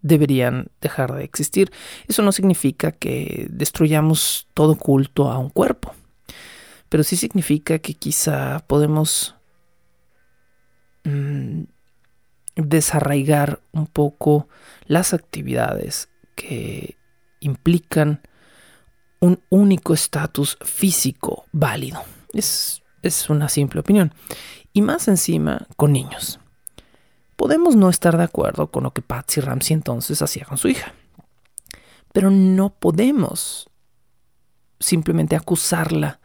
deberían 0.01 0.71
dejar 0.81 1.13
de 1.13 1.23
existir. 1.23 1.71
Eso 2.07 2.23
no 2.23 2.31
significa 2.31 2.91
que 2.91 3.47
destruyamos 3.49 4.47
todo 4.53 4.75
culto 4.75 5.31
a 5.31 5.37
un 5.37 5.49
cuerpo, 5.49 5.93
pero 6.89 7.03
sí 7.03 7.15
significa 7.15 7.79
que 7.79 7.93
quizá 7.93 8.59
podemos 8.67 9.35
mm, 11.03 11.63
desarraigar 12.55 13.61
un 13.71 13.87
poco 13.87 14.47
las 14.85 15.13
actividades 15.13 16.09
que 16.35 16.97
implican 17.39 18.21
un 19.19 19.41
único 19.49 19.93
estatus 19.93 20.57
físico 20.61 21.45
válido. 21.51 22.03
Es, 22.33 22.80
es 23.01 23.29
una 23.29 23.49
simple 23.49 23.79
opinión. 23.79 24.13
Y 24.73 24.81
más 24.81 25.07
encima 25.07 25.67
con 25.75 25.93
niños. 25.93 26.39
Podemos 27.35 27.75
no 27.75 27.89
estar 27.89 28.17
de 28.17 28.23
acuerdo 28.23 28.71
con 28.71 28.83
lo 28.83 28.91
que 28.91 29.01
Patsy 29.01 29.41
Ramsey 29.41 29.73
entonces 29.73 30.21
hacía 30.21 30.45
con 30.45 30.57
su 30.57 30.67
hija, 30.67 30.93
pero 32.13 32.29
no 32.29 32.69
podemos 32.69 33.67
simplemente 34.79 35.35
acusarla 35.35 36.19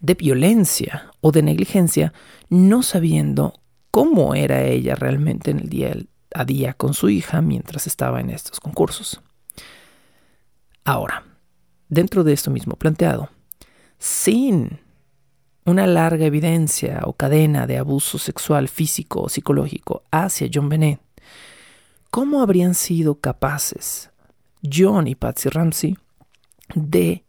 de 0.00 0.14
violencia 0.14 1.10
o 1.20 1.32
de 1.32 1.42
negligencia 1.42 2.12
no 2.48 2.82
sabiendo 2.82 3.60
cómo 3.90 4.34
era 4.34 4.62
ella 4.62 4.94
realmente 4.94 5.50
en 5.50 5.60
el 5.60 5.68
día 5.68 5.94
a 6.34 6.44
día 6.44 6.74
con 6.74 6.94
su 6.94 7.08
hija 7.08 7.40
mientras 7.40 7.86
estaba 7.86 8.20
en 8.20 8.30
estos 8.30 8.60
concursos. 8.60 9.20
Ahora, 10.84 11.24
dentro 11.88 12.24
de 12.24 12.32
esto 12.32 12.50
mismo 12.50 12.76
planteado, 12.76 13.30
sin 13.98 14.80
una 15.68 15.86
larga 15.86 16.24
evidencia 16.26 17.02
o 17.04 17.12
cadena 17.12 17.66
de 17.66 17.78
abuso 17.78 18.18
sexual 18.18 18.68
físico 18.68 19.22
o 19.22 19.28
psicológico 19.28 20.02
hacia 20.10 20.48
John 20.52 20.68
Bennett, 20.68 21.00
¿cómo 22.10 22.42
habrían 22.42 22.74
sido 22.74 23.20
capaces 23.20 24.10
John 24.62 25.06
y 25.06 25.14
Patsy 25.14 25.48
Ramsey 25.48 25.98
de 26.74 27.24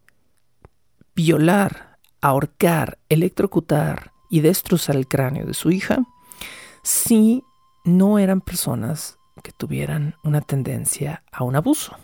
violar, 1.15 1.97
ahorcar, 2.21 2.97
electrocutar 3.09 4.11
y 4.29 4.39
destrozar 4.41 4.95
el 4.95 5.07
cráneo 5.07 5.45
de 5.45 5.53
su 5.53 5.71
hija 5.71 5.99
si 6.81 7.43
no 7.83 8.19
eran 8.19 8.41
personas 8.41 9.17
que 9.43 9.51
tuvieran 9.51 10.15
una 10.23 10.41
tendencia 10.41 11.23
a 11.31 11.43
un 11.43 11.55
abuso? 11.55 11.95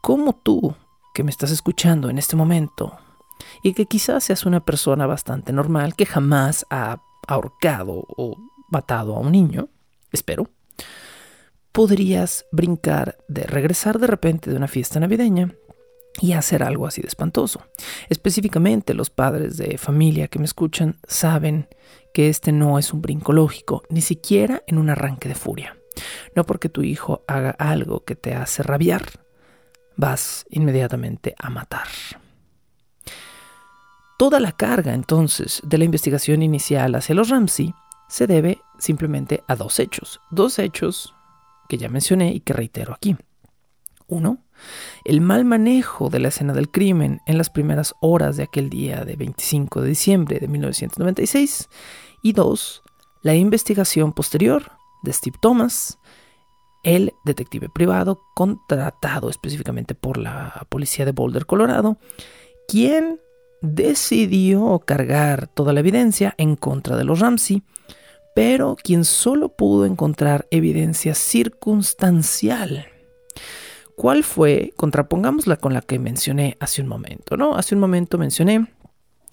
¿Cómo 0.00 0.34
tú, 0.34 0.74
que 1.14 1.22
me 1.22 1.30
estás 1.30 1.50
escuchando 1.50 2.10
en 2.10 2.18
este 2.18 2.36
momento, 2.36 2.98
y 3.62 3.74
que 3.74 3.86
quizás 3.86 4.24
seas 4.24 4.46
una 4.46 4.64
persona 4.64 5.06
bastante 5.06 5.52
normal 5.52 5.94
que 5.94 6.06
jamás 6.06 6.66
ha 6.70 7.02
ahorcado 7.26 8.04
o 8.16 8.36
matado 8.68 9.16
a 9.16 9.20
un 9.20 9.32
niño, 9.32 9.68
espero, 10.12 10.48
podrías 11.72 12.46
brincar 12.52 13.18
de 13.28 13.44
regresar 13.44 13.98
de 13.98 14.06
repente 14.06 14.50
de 14.50 14.56
una 14.56 14.68
fiesta 14.68 14.98
navideña 15.00 15.54
y 16.20 16.32
hacer 16.32 16.62
algo 16.62 16.86
así 16.86 17.02
de 17.02 17.08
espantoso. 17.08 17.60
Específicamente 18.08 18.94
los 18.94 19.10
padres 19.10 19.56
de 19.56 19.76
familia 19.78 20.28
que 20.28 20.38
me 20.38 20.46
escuchan 20.46 20.96
saben 21.06 21.68
que 22.14 22.28
este 22.28 22.52
no 22.52 22.78
es 22.78 22.92
un 22.92 23.02
brinco 23.02 23.32
lógico, 23.32 23.82
ni 23.90 24.00
siquiera 24.00 24.62
en 24.66 24.78
un 24.78 24.88
arranque 24.88 25.28
de 25.28 25.34
furia. 25.34 25.76
No 26.34 26.44
porque 26.44 26.68
tu 26.68 26.82
hijo 26.82 27.22
haga 27.26 27.50
algo 27.50 28.04
que 28.04 28.16
te 28.16 28.34
hace 28.34 28.62
rabiar, 28.62 29.04
vas 29.96 30.46
inmediatamente 30.48 31.34
a 31.38 31.50
matar. 31.50 31.88
Toda 34.16 34.40
la 34.40 34.52
carga 34.52 34.94
entonces 34.94 35.60
de 35.62 35.76
la 35.76 35.84
investigación 35.84 36.42
inicial 36.42 36.94
hacia 36.94 37.14
los 37.14 37.28
Ramsey 37.28 37.74
se 38.08 38.26
debe 38.26 38.60
simplemente 38.78 39.44
a 39.46 39.56
dos 39.56 39.78
hechos. 39.78 40.20
Dos 40.30 40.58
hechos 40.58 41.14
que 41.68 41.76
ya 41.76 41.90
mencioné 41.90 42.32
y 42.32 42.40
que 42.40 42.54
reitero 42.54 42.94
aquí. 42.94 43.16
Uno, 44.06 44.38
el 45.04 45.20
mal 45.20 45.44
manejo 45.44 46.08
de 46.08 46.20
la 46.20 46.28
escena 46.28 46.54
del 46.54 46.70
crimen 46.70 47.20
en 47.26 47.36
las 47.36 47.50
primeras 47.50 47.94
horas 48.00 48.38
de 48.38 48.44
aquel 48.44 48.70
día 48.70 49.04
de 49.04 49.16
25 49.16 49.82
de 49.82 49.88
diciembre 49.88 50.38
de 50.38 50.48
1996. 50.48 51.68
Y 52.22 52.32
dos, 52.32 52.82
la 53.22 53.34
investigación 53.34 54.14
posterior 54.14 54.72
de 55.02 55.12
Steve 55.12 55.36
Thomas, 55.42 55.98
el 56.84 57.12
detective 57.24 57.68
privado 57.68 58.22
contratado 58.34 59.28
específicamente 59.28 59.94
por 59.94 60.16
la 60.16 60.66
policía 60.70 61.04
de 61.04 61.12
Boulder, 61.12 61.44
Colorado, 61.44 61.98
quien 62.68 63.20
decidió 63.60 64.82
cargar 64.84 65.48
toda 65.48 65.72
la 65.72 65.80
evidencia 65.80 66.34
en 66.38 66.56
contra 66.56 66.96
de 66.96 67.04
los 67.04 67.20
Ramsey, 67.20 67.62
pero 68.34 68.76
quien 68.76 69.04
solo 69.04 69.50
pudo 69.50 69.86
encontrar 69.86 70.46
evidencia 70.50 71.14
circunstancial. 71.14 72.86
¿Cuál 73.96 74.24
fue? 74.24 74.72
Contrapongámosla 74.76 75.56
con 75.56 75.72
la 75.72 75.80
que 75.80 75.98
mencioné 75.98 76.56
hace 76.60 76.82
un 76.82 76.88
momento, 76.88 77.36
¿no? 77.38 77.56
Hace 77.56 77.74
un 77.74 77.80
momento 77.80 78.18
mencioné 78.18 78.66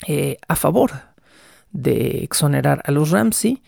eh, 0.08 0.38
a 0.48 0.56
favor 0.56 0.92
de 1.72 2.24
exonerar 2.24 2.82
a 2.86 2.92
los 2.92 3.12
Ramsey 3.12 3.62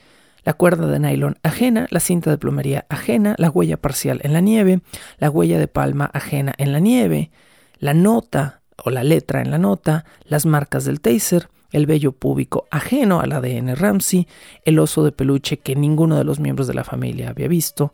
la 0.45 0.53
cuerda 0.53 0.88
de 0.88 0.99
nylon 0.99 1.38
ajena, 1.43 1.88
la 1.89 1.99
cinta 1.99 2.30
de 2.30 2.38
plomería 2.38 2.86
ajena, 2.88 3.36
la 3.38 3.49
huella 3.49 3.78
parcial 3.78 4.22
en 4.24 4.32
la 4.32 4.41
nieve, 4.41 4.82
la 5.18 5.30
huella 5.30 5.60
de 5.60 5.68
palma 5.68 6.10
ajena 6.14 6.53
en 6.58 6.72
la 6.72 6.80
nieve, 6.80 7.32
la 7.80 7.93
nota 7.93 8.62
o 8.86 8.92
la 8.92 9.04
letra 9.04 9.42
en 9.42 9.50
la 9.50 9.58
nota, 9.58 10.06
las 10.26 10.46
marcas 10.46 10.86
del 10.86 11.02
taser, 11.02 11.50
el 11.72 11.88
vello 11.88 12.12
púbico 12.12 12.68
ajeno 12.70 13.20
al 13.20 13.32
ADN 13.32 13.76
Ramsey, 13.76 14.28
el 14.64 14.78
oso 14.78 15.04
de 15.04 15.12
peluche 15.12 15.58
que 15.58 15.76
ninguno 15.76 16.18
de 16.18 16.24
los 16.24 16.40
miembros 16.40 16.68
de 16.68 16.76
la 16.76 16.84
familia 16.84 17.30
había 17.30 17.48
visto, 17.48 17.92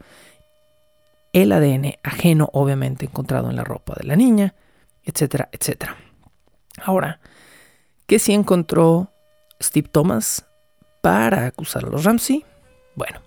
el 1.31 1.53
ADN 1.53 1.93
ajeno 2.03 2.49
obviamente 2.51 3.05
encontrado 3.05 3.49
en 3.49 3.55
la 3.55 3.63
ropa 3.63 3.95
de 3.97 4.05
la 4.05 4.17
niña, 4.17 4.53
etcétera, 5.05 5.47
etcétera. 5.53 5.95
Ahora, 6.83 7.21
¿qué 8.05 8.19
si 8.19 8.33
encontró 8.33 9.09
Steve 9.61 9.87
Thomas 9.89 10.45
para 11.01 11.45
acusar 11.45 11.85
a 11.85 11.89
los 11.89 12.03
Ramsey? 12.03 12.43
Bueno, 12.95 13.21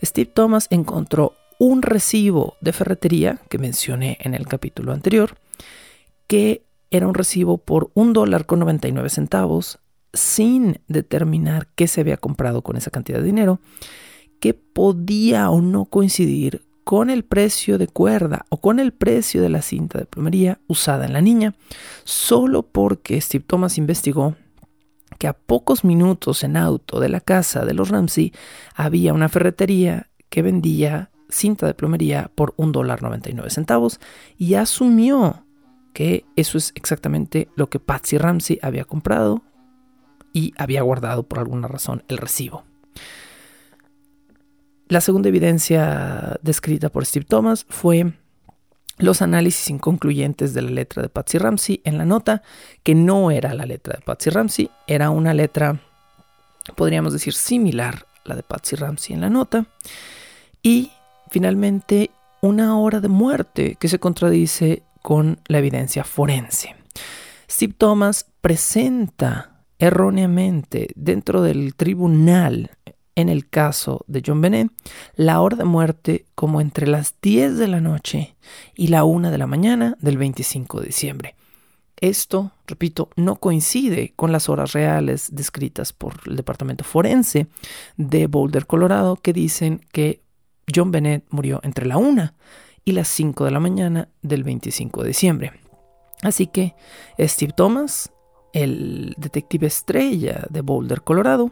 Steve 0.00 0.30
Thomas 0.32 0.68
encontró 0.70 1.34
un 1.58 1.82
recibo 1.82 2.56
de 2.60 2.72
ferretería 2.72 3.40
que 3.48 3.58
mencioné 3.58 4.16
en 4.20 4.34
el 4.34 4.46
capítulo 4.46 4.92
anterior, 4.92 5.36
que 6.28 6.62
era 6.90 7.06
un 7.06 7.14
recibo 7.14 7.58
por 7.58 7.90
un 7.94 8.12
dólar 8.12 8.46
con 8.46 8.58
99 8.58 9.08
centavos, 9.10 9.78
sin 10.12 10.80
determinar 10.88 11.68
qué 11.76 11.86
se 11.86 12.00
había 12.00 12.16
comprado 12.16 12.62
con 12.62 12.76
esa 12.76 12.90
cantidad 12.90 13.18
de 13.18 13.24
dinero, 13.24 13.60
que 14.40 14.54
podía 14.54 15.50
o 15.50 15.60
no 15.60 15.84
coincidir 15.84 16.66
con 16.82 17.10
el 17.10 17.24
precio 17.24 17.78
de 17.78 17.86
cuerda 17.86 18.46
o 18.48 18.60
con 18.60 18.80
el 18.80 18.92
precio 18.92 19.42
de 19.42 19.48
la 19.48 19.62
cinta 19.62 19.98
de 19.98 20.06
plomería 20.06 20.60
usada 20.66 21.06
en 21.06 21.12
la 21.12 21.20
niña, 21.20 21.54
solo 22.04 22.62
porque 22.62 23.20
Steve 23.20 23.44
Thomas 23.46 23.78
investigó 23.78 24.34
que 25.18 25.28
a 25.28 25.34
pocos 25.34 25.84
minutos 25.84 26.42
en 26.42 26.56
auto 26.56 26.98
de 26.98 27.08
la 27.08 27.20
casa 27.20 27.64
de 27.64 27.74
los 27.74 27.90
Ramsey 27.90 28.32
había 28.74 29.12
una 29.12 29.28
ferretería 29.28 30.10
que 30.30 30.42
vendía 30.42 31.10
cinta 31.28 31.66
de 31.66 31.74
plomería 31.74 32.30
por 32.34 32.54
un 32.56 32.72
dólar 32.72 33.02
99 33.02 33.50
centavos 33.50 34.00
y 34.36 34.54
asumió 34.54 35.44
que 35.92 36.24
eso 36.36 36.58
es 36.58 36.72
exactamente 36.74 37.48
lo 37.56 37.68
que 37.68 37.80
Patsy 37.80 38.18
Ramsey 38.18 38.58
había 38.62 38.84
comprado 38.84 39.42
y 40.32 40.54
había 40.56 40.82
guardado 40.82 41.24
por 41.24 41.38
alguna 41.38 41.68
razón 41.68 42.04
el 42.08 42.18
recibo. 42.18 42.64
La 44.88 45.00
segunda 45.00 45.28
evidencia 45.28 46.38
descrita 46.42 46.88
por 46.88 47.06
Steve 47.06 47.24
Thomas 47.24 47.64
fue 47.68 48.12
los 48.98 49.22
análisis 49.22 49.70
inconcluyentes 49.70 50.52
de 50.52 50.62
la 50.62 50.70
letra 50.70 51.02
de 51.02 51.08
Patsy 51.08 51.38
Ramsey 51.38 51.80
en 51.84 51.96
la 51.96 52.04
nota, 52.04 52.42
que 52.82 52.94
no 52.94 53.30
era 53.30 53.54
la 53.54 53.66
letra 53.66 53.94
de 53.96 54.02
Patsy 54.02 54.30
Ramsey, 54.30 54.70
era 54.86 55.10
una 55.10 55.32
letra, 55.32 55.80
podríamos 56.76 57.12
decir, 57.12 57.32
similar 57.32 58.06
a 58.24 58.30
la 58.30 58.36
de 58.36 58.42
Patsy 58.42 58.76
Ramsey 58.76 59.14
en 59.14 59.20
la 59.22 59.30
nota. 59.30 59.66
Y 60.62 60.90
finalmente, 61.30 62.10
una 62.42 62.78
hora 62.78 63.00
de 63.00 63.08
muerte 63.08 63.76
que 63.78 63.88
se 63.88 63.98
contradice 63.98 64.82
con 65.02 65.40
la 65.46 65.58
evidencia 65.58 66.04
forense. 66.04 66.74
Steve 67.48 67.74
Thomas 67.76 68.26
presenta 68.40 69.64
erróneamente 69.78 70.88
dentro 70.94 71.42
del 71.42 71.74
tribunal 71.74 72.70
en 73.16 73.28
el 73.28 73.48
caso 73.48 74.04
de 74.06 74.22
John 74.24 74.40
Benet 74.40 74.70
la 75.14 75.40
hora 75.40 75.56
de 75.56 75.64
muerte 75.64 76.26
como 76.34 76.60
entre 76.60 76.86
las 76.86 77.14
10 77.20 77.58
de 77.58 77.68
la 77.68 77.80
noche 77.80 78.36
y 78.74 78.88
la 78.88 79.04
1 79.04 79.30
de 79.30 79.38
la 79.38 79.46
mañana 79.46 79.96
del 80.00 80.18
25 80.18 80.80
de 80.80 80.86
diciembre. 80.86 81.34
Esto, 82.00 82.52
repito, 82.66 83.10
no 83.16 83.36
coincide 83.36 84.14
con 84.16 84.32
las 84.32 84.48
horas 84.48 84.72
reales 84.72 85.28
descritas 85.32 85.92
por 85.92 86.14
el 86.24 86.36
Departamento 86.36 86.82
Forense 86.82 87.48
de 87.98 88.26
Boulder, 88.26 88.66
Colorado, 88.66 89.16
que 89.16 89.34
dicen 89.34 89.84
que 89.92 90.22
John 90.74 90.90
Bennett 90.92 91.24
murió 91.28 91.60
entre 91.62 91.84
la 91.84 91.98
1 91.98 92.32
y 92.84 92.92
las 92.92 93.08
5 93.08 93.44
de 93.44 93.50
la 93.50 93.60
mañana 93.60 94.08
del 94.22 94.44
25 94.44 95.02
de 95.02 95.08
diciembre. 95.08 95.52
Así 96.22 96.46
que 96.46 96.74
Steve 97.18 97.52
Thomas, 97.56 98.12
el 98.52 99.14
detective 99.16 99.66
estrella 99.66 100.46
de 100.50 100.60
Boulder, 100.60 101.02
Colorado, 101.02 101.50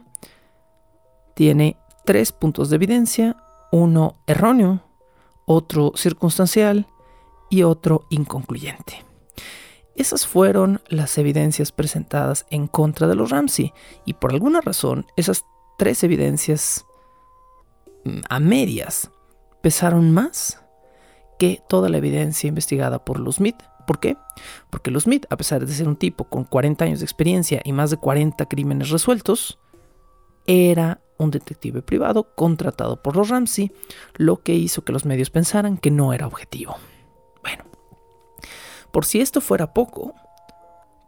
tiene 1.35 1.76
tres 2.05 2.33
puntos 2.33 2.70
de 2.70 2.76
evidencia, 2.76 3.37
uno 3.70 4.16
erróneo, 4.26 4.83
otro 5.47 5.93
circunstancial 5.95 6.87
y 7.51 7.62
otro 7.62 8.07
inconcluyente. 8.11 9.05
Esas 9.95 10.26
fueron 10.26 10.81
las 10.89 11.18
evidencias 11.18 11.72
presentadas 11.72 12.47
en 12.51 12.68
contra 12.68 13.09
de 13.09 13.14
los 13.14 13.31
Ramsey 13.31 13.72
y 14.05 14.14
por 14.14 14.33
alguna 14.33 14.61
razón 14.61 15.07
esas 15.16 15.45
tres 15.76 16.05
evidencias 16.05 16.87
mm, 18.05 18.20
a 18.29 18.41
medias 18.41 19.11
pesaron 19.61 20.12
más 20.12 20.62
que 21.39 21.62
toda 21.68 21.89
la 21.89 21.99
evidencia 21.99 22.49
investigada 22.49 23.05
por 23.05 23.20
los 23.20 23.36
Smith. 23.36 23.57
¿Por 23.86 24.01
qué? 24.01 24.16
Porque 24.70 24.91
los 24.91 25.05
Smith, 25.05 25.26
a 25.30 25.36
pesar 25.36 25.64
de 25.64 25.72
ser 25.72 25.89
un 25.89 25.97
tipo 25.97 26.24
con 26.24 26.45
40 26.45 26.84
años 26.84 26.99
de 27.01 27.05
experiencia 27.05 27.61
y 27.64 27.72
más 27.72 27.91
de 27.91 27.97
40 27.97 28.45
crímenes 28.47 28.91
resueltos, 28.91 29.59
era 30.47 31.01
un 31.18 31.30
detective 31.30 31.82
privado 31.82 32.34
contratado 32.34 33.03
por 33.03 33.16
los 33.16 33.28
Ramsey, 33.28 33.72
lo 34.16 34.43
que 34.43 34.55
hizo 34.55 34.84
que 34.84 34.93
los 34.93 35.05
medios 35.05 35.30
pensaran 35.30 35.76
que 35.78 35.91
no 35.91 36.12
era 36.12 36.26
objetivo. 36.26 36.76
Bueno, 37.43 37.64
por 38.93 39.05
si 39.05 39.20
esto 39.20 39.41
fuera 39.41 39.72
poco, 39.74 40.14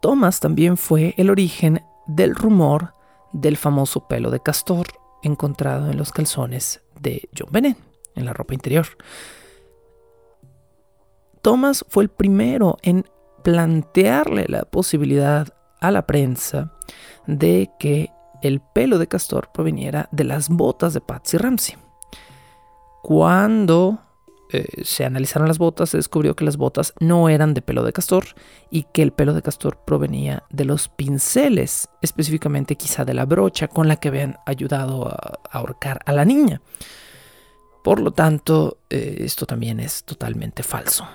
Thomas 0.01 0.41
también 0.41 0.77
fue 0.77 1.15
el 1.17 1.31
origen 1.31 1.85
del 2.07 2.35
rumor 2.35 2.95
del 3.33 3.57
famoso 3.57 4.09
pelo 4.09 4.31
de 4.31 4.41
castor 4.41 4.89
encontrado 5.23 5.91
en 5.91 5.97
los 5.97 6.13
calzones 6.13 6.83
de 6.99 7.29
John 7.37 7.49
Bennett, 7.53 7.79
en 8.15 8.25
la 8.25 8.33
ropa 8.33 8.55
interior. 8.55 8.87
Thomas 11.43 11.85
fue 11.89 12.05
el 12.05 12.11
primero 12.11 12.77
en 12.83 13.07
plantearle 13.43 14.47
la 14.49 14.63
posibilidad 14.65 15.49
a 15.81 15.91
la 15.91 16.07
prensa 16.07 16.73
de 17.27 17.71
que 17.79 18.11
el 18.43 18.61
pelo 18.61 18.99
de 18.99 19.07
castor 19.07 19.51
proveniera 19.53 20.09
de 20.13 20.25
las 20.25 20.49
botas 20.49 20.95
de 20.95 21.01
Patsy 21.01 21.37
Ramsey. 21.37 21.77
Cuando 23.03 24.01
eh, 24.53 24.67
se 24.85 25.05
analizaron 25.05 25.49
las 25.49 25.59
botas, 25.59 25.91
se 25.91 25.97
descubrió 25.97 26.35
que 26.35 26.45
las 26.45 26.57
botas 26.57 26.93
no 26.99 27.29
eran 27.29 27.55
de 27.55 27.63
pelo 27.63 27.83
de 27.83 27.93
castor 27.93 28.25
y 28.71 28.85
que 28.93 29.03
el 29.03 29.13
pelo 29.13 29.33
de 29.33 29.43
castor 29.43 29.79
provenía 29.87 30.43
de 30.51 30.65
los 30.65 30.89
pinceles, 30.89 31.89
específicamente 32.03 32.77
quizá 32.77 33.05
de 33.05 33.15
la 33.15 33.27
brocha 33.27 33.69
con 33.69 33.89
la 33.89 33.97
que 33.97 34.09
habían 34.09 34.39
ayudado 34.47 35.09
a, 35.09 35.39
ahorcar 35.51 36.01
a 36.05 36.13
la 36.13 36.25
niña. 36.25 36.61
Por 37.85 38.01
lo 38.01 38.11
tanto, 38.11 38.79
eh, 38.91 39.19
esto 39.21 39.47
también 39.47 39.81
es 39.81 40.05
totalmente 40.05 40.63
falso. 40.63 41.07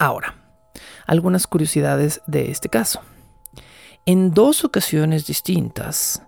Ahora, 0.00 0.34
algunas 1.06 1.46
curiosidades 1.46 2.22
de 2.26 2.50
este 2.50 2.70
caso. 2.70 3.02
En 4.06 4.32
dos 4.32 4.64
ocasiones 4.64 5.26
distintas, 5.26 6.22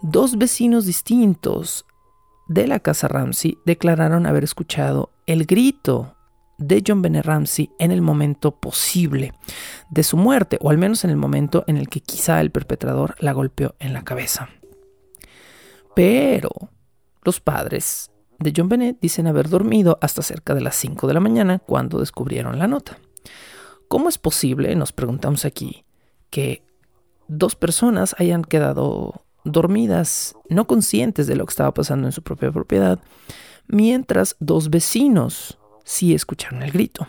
dos 0.00 0.38
vecinos 0.38 0.86
distintos 0.86 1.84
de 2.48 2.66
la 2.66 2.80
casa 2.80 3.06
Ramsey 3.06 3.58
declararon 3.66 4.24
haber 4.24 4.44
escuchado 4.44 5.12
el 5.26 5.44
grito 5.44 6.16
de 6.56 6.82
John 6.84 7.02
Bennett 7.02 7.26
Ramsey 7.26 7.70
en 7.78 7.92
el 7.92 8.00
momento 8.00 8.58
posible 8.58 9.34
de 9.90 10.04
su 10.04 10.16
muerte, 10.16 10.56
o 10.62 10.70
al 10.70 10.78
menos 10.78 11.04
en 11.04 11.10
el 11.10 11.18
momento 11.18 11.64
en 11.66 11.76
el 11.76 11.90
que 11.90 12.00
quizá 12.00 12.40
el 12.40 12.50
perpetrador 12.50 13.14
la 13.18 13.32
golpeó 13.32 13.74
en 13.78 13.92
la 13.92 14.04
cabeza. 14.04 14.48
Pero 15.94 16.48
los 17.22 17.40
padres 17.40 18.10
de 18.38 18.54
John 18.56 18.70
Bennett 18.70 19.00
dicen 19.02 19.26
haber 19.26 19.50
dormido 19.50 19.98
hasta 20.00 20.22
cerca 20.22 20.54
de 20.54 20.62
las 20.62 20.76
5 20.76 21.06
de 21.06 21.12
la 21.12 21.20
mañana 21.20 21.58
cuando 21.58 22.00
descubrieron 22.00 22.58
la 22.58 22.66
nota. 22.66 22.96
¿Cómo 23.88 24.10
es 24.10 24.18
posible, 24.18 24.74
nos 24.76 24.92
preguntamos 24.92 25.46
aquí, 25.46 25.84
que 26.30 26.62
dos 27.26 27.56
personas 27.56 28.14
hayan 28.18 28.44
quedado 28.44 29.24
dormidas, 29.44 30.34
no 30.50 30.66
conscientes 30.66 31.26
de 31.26 31.36
lo 31.36 31.46
que 31.46 31.52
estaba 31.52 31.72
pasando 31.72 32.06
en 32.06 32.12
su 32.12 32.22
propia 32.22 32.52
propiedad, 32.52 32.98
mientras 33.66 34.36
dos 34.40 34.68
vecinos 34.68 35.58
sí 35.84 36.14
escucharon 36.14 36.62
el 36.62 36.70
grito. 36.70 37.08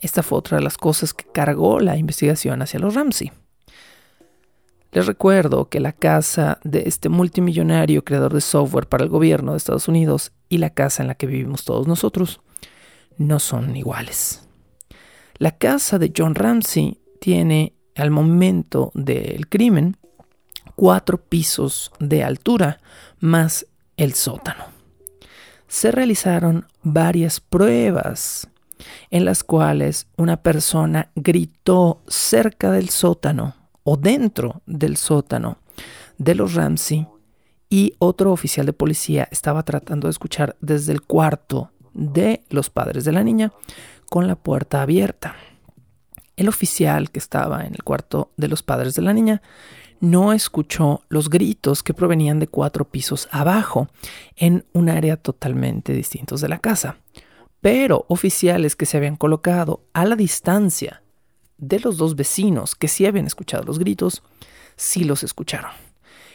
Esta 0.00 0.22
fue 0.22 0.38
otra 0.38 0.58
de 0.58 0.64
las 0.64 0.78
cosas 0.78 1.12
que 1.12 1.24
cargó 1.24 1.80
la 1.80 1.96
investigación 1.96 2.62
hacia 2.62 2.80
los 2.80 2.94
Ramsey. 2.94 3.32
Les 4.92 5.06
recuerdo 5.06 5.68
que 5.68 5.80
la 5.80 5.92
casa 5.92 6.58
de 6.64 6.84
este 6.86 7.10
multimillonario 7.10 8.02
creador 8.02 8.32
de 8.32 8.40
software 8.40 8.88
para 8.88 9.04
el 9.04 9.10
gobierno 9.10 9.52
de 9.52 9.58
Estados 9.58 9.88
Unidos 9.88 10.32
y 10.48 10.56
la 10.56 10.70
casa 10.70 11.02
en 11.02 11.08
la 11.08 11.16
que 11.16 11.26
vivimos 11.26 11.64
todos 11.64 11.86
nosotros 11.86 12.40
no 13.18 13.38
son 13.38 13.76
iguales. 13.76 14.45
La 15.38 15.52
casa 15.52 15.98
de 15.98 16.12
John 16.16 16.34
Ramsey 16.34 16.98
tiene 17.20 17.74
al 17.94 18.10
momento 18.10 18.90
del 18.94 19.48
crimen 19.48 19.96
cuatro 20.74 21.18
pisos 21.18 21.92
de 21.98 22.24
altura 22.24 22.80
más 23.20 23.66
el 23.96 24.14
sótano. 24.14 24.64
Se 25.68 25.90
realizaron 25.90 26.66
varias 26.82 27.40
pruebas 27.40 28.48
en 29.10 29.24
las 29.24 29.44
cuales 29.44 30.06
una 30.16 30.38
persona 30.42 31.10
gritó 31.14 32.02
cerca 32.06 32.70
del 32.70 32.88
sótano 32.88 33.56
o 33.84 33.96
dentro 33.96 34.62
del 34.66 34.96
sótano 34.96 35.58
de 36.18 36.34
los 36.34 36.54
Ramsey 36.54 37.06
y 37.68 37.94
otro 37.98 38.32
oficial 38.32 38.64
de 38.64 38.72
policía 38.72 39.28
estaba 39.30 39.64
tratando 39.64 40.06
de 40.06 40.12
escuchar 40.12 40.56
desde 40.60 40.92
el 40.92 41.02
cuarto 41.02 41.72
de 41.92 42.44
los 42.50 42.70
padres 42.70 43.04
de 43.04 43.12
la 43.12 43.24
niña 43.24 43.52
con 44.08 44.26
la 44.26 44.36
puerta 44.36 44.82
abierta. 44.82 45.36
El 46.36 46.48
oficial 46.48 47.10
que 47.10 47.18
estaba 47.18 47.64
en 47.64 47.74
el 47.74 47.82
cuarto 47.82 48.32
de 48.36 48.48
los 48.48 48.62
padres 48.62 48.94
de 48.94 49.02
la 49.02 49.12
niña 49.12 49.42
no 50.00 50.32
escuchó 50.32 51.02
los 51.08 51.30
gritos 51.30 51.82
que 51.82 51.94
provenían 51.94 52.38
de 52.38 52.48
cuatro 52.48 52.84
pisos 52.84 53.28
abajo, 53.30 53.88
en 54.36 54.66
un 54.72 54.88
área 54.88 55.16
totalmente 55.16 55.92
distinta 55.92 56.36
de 56.36 56.48
la 56.48 56.58
casa. 56.58 56.98
Pero 57.60 58.04
oficiales 58.08 58.76
que 58.76 58.86
se 58.86 58.98
habían 58.98 59.16
colocado 59.16 59.84
a 59.94 60.04
la 60.04 60.16
distancia 60.16 61.02
de 61.58 61.80
los 61.80 61.96
dos 61.96 62.14
vecinos 62.14 62.74
que 62.74 62.88
sí 62.88 63.06
habían 63.06 63.26
escuchado 63.26 63.64
los 63.64 63.78
gritos, 63.78 64.22
sí 64.76 65.04
los 65.04 65.22
escucharon. 65.22 65.70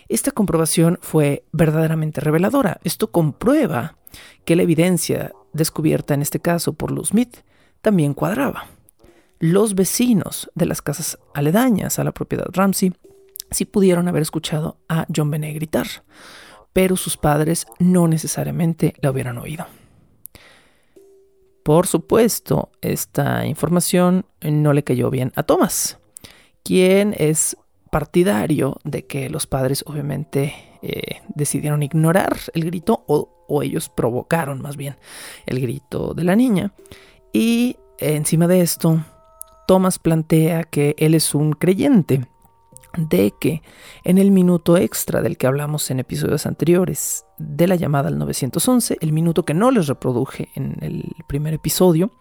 Esta 0.09 0.31
comprobación 0.31 0.97
fue 1.01 1.45
verdaderamente 1.51 2.19
reveladora. 2.19 2.79
Esto 2.83 3.11
comprueba 3.11 3.95
que 4.43 4.55
la 4.55 4.63
evidencia 4.63 5.31
descubierta 5.53 6.13
en 6.13 6.21
este 6.21 6.39
caso 6.39 6.73
por 6.73 6.91
Lou 6.91 7.05
Smith 7.05 7.37
también 7.81 8.13
cuadraba. 8.13 8.67
Los 9.39 9.73
vecinos 9.73 10.51
de 10.55 10.67
las 10.67 10.81
casas 10.81 11.17
aledañas 11.33 11.97
a 11.97 12.03
la 12.03 12.11
propiedad 12.11 12.45
Ramsey 12.51 12.93
sí 13.49 13.65
pudieron 13.65 14.07
haber 14.07 14.21
escuchado 14.21 14.77
a 14.87 15.05
John 15.13 15.31
Benet 15.31 15.55
gritar, 15.55 15.87
pero 16.73 16.95
sus 16.95 17.17
padres 17.17 17.65
no 17.79 18.07
necesariamente 18.07 18.93
la 19.01 19.11
hubieran 19.11 19.37
oído. 19.37 19.65
Por 21.63 21.85
supuesto, 21.85 22.71
esta 22.81 23.45
información 23.45 24.25
no 24.41 24.73
le 24.73 24.83
cayó 24.83 25.09
bien 25.09 25.31
a 25.35 25.43
Thomas, 25.43 25.99
quien 26.63 27.15
es 27.17 27.57
partidario 27.91 28.77
de 28.83 29.05
que 29.05 29.29
los 29.29 29.45
padres 29.45 29.83
obviamente 29.85 30.53
eh, 30.81 31.21
decidieron 31.35 31.83
ignorar 31.83 32.37
el 32.53 32.65
grito 32.65 33.03
o, 33.07 33.45
o, 33.47 33.61
ellos 33.61 33.89
provocaron 33.89 34.61
más 34.61 34.77
bien 34.77 34.95
el 35.45 35.59
grito 35.59 36.13
de 36.13 36.23
la 36.23 36.35
niña. 36.35 36.73
Y 37.33 37.77
encima 37.97 38.47
de 38.47 38.61
esto, 38.61 39.03
Thomas 39.67 39.99
plantea 39.99 40.63
que 40.63 40.95
él 40.97 41.15
es 41.15 41.33
un 41.33 41.53
creyente 41.53 42.27
de 42.97 43.33
que 43.39 43.61
en 44.03 44.17
el 44.17 44.31
minuto 44.31 44.75
extra 44.75 45.21
del 45.21 45.37
que 45.37 45.47
hablamos 45.47 45.89
en 45.91 45.99
episodios 45.99 46.45
anteriores 46.45 47.25
de 47.37 47.67
la 47.67 47.75
llamada 47.75 48.09
al 48.09 48.17
911, 48.17 48.97
el 48.99 49.13
minuto 49.13 49.45
que 49.45 49.53
no 49.53 49.71
les 49.71 49.87
reproduje 49.87 50.49
en 50.55 50.77
el 50.81 51.05
primer 51.27 51.53
episodio, 51.53 52.11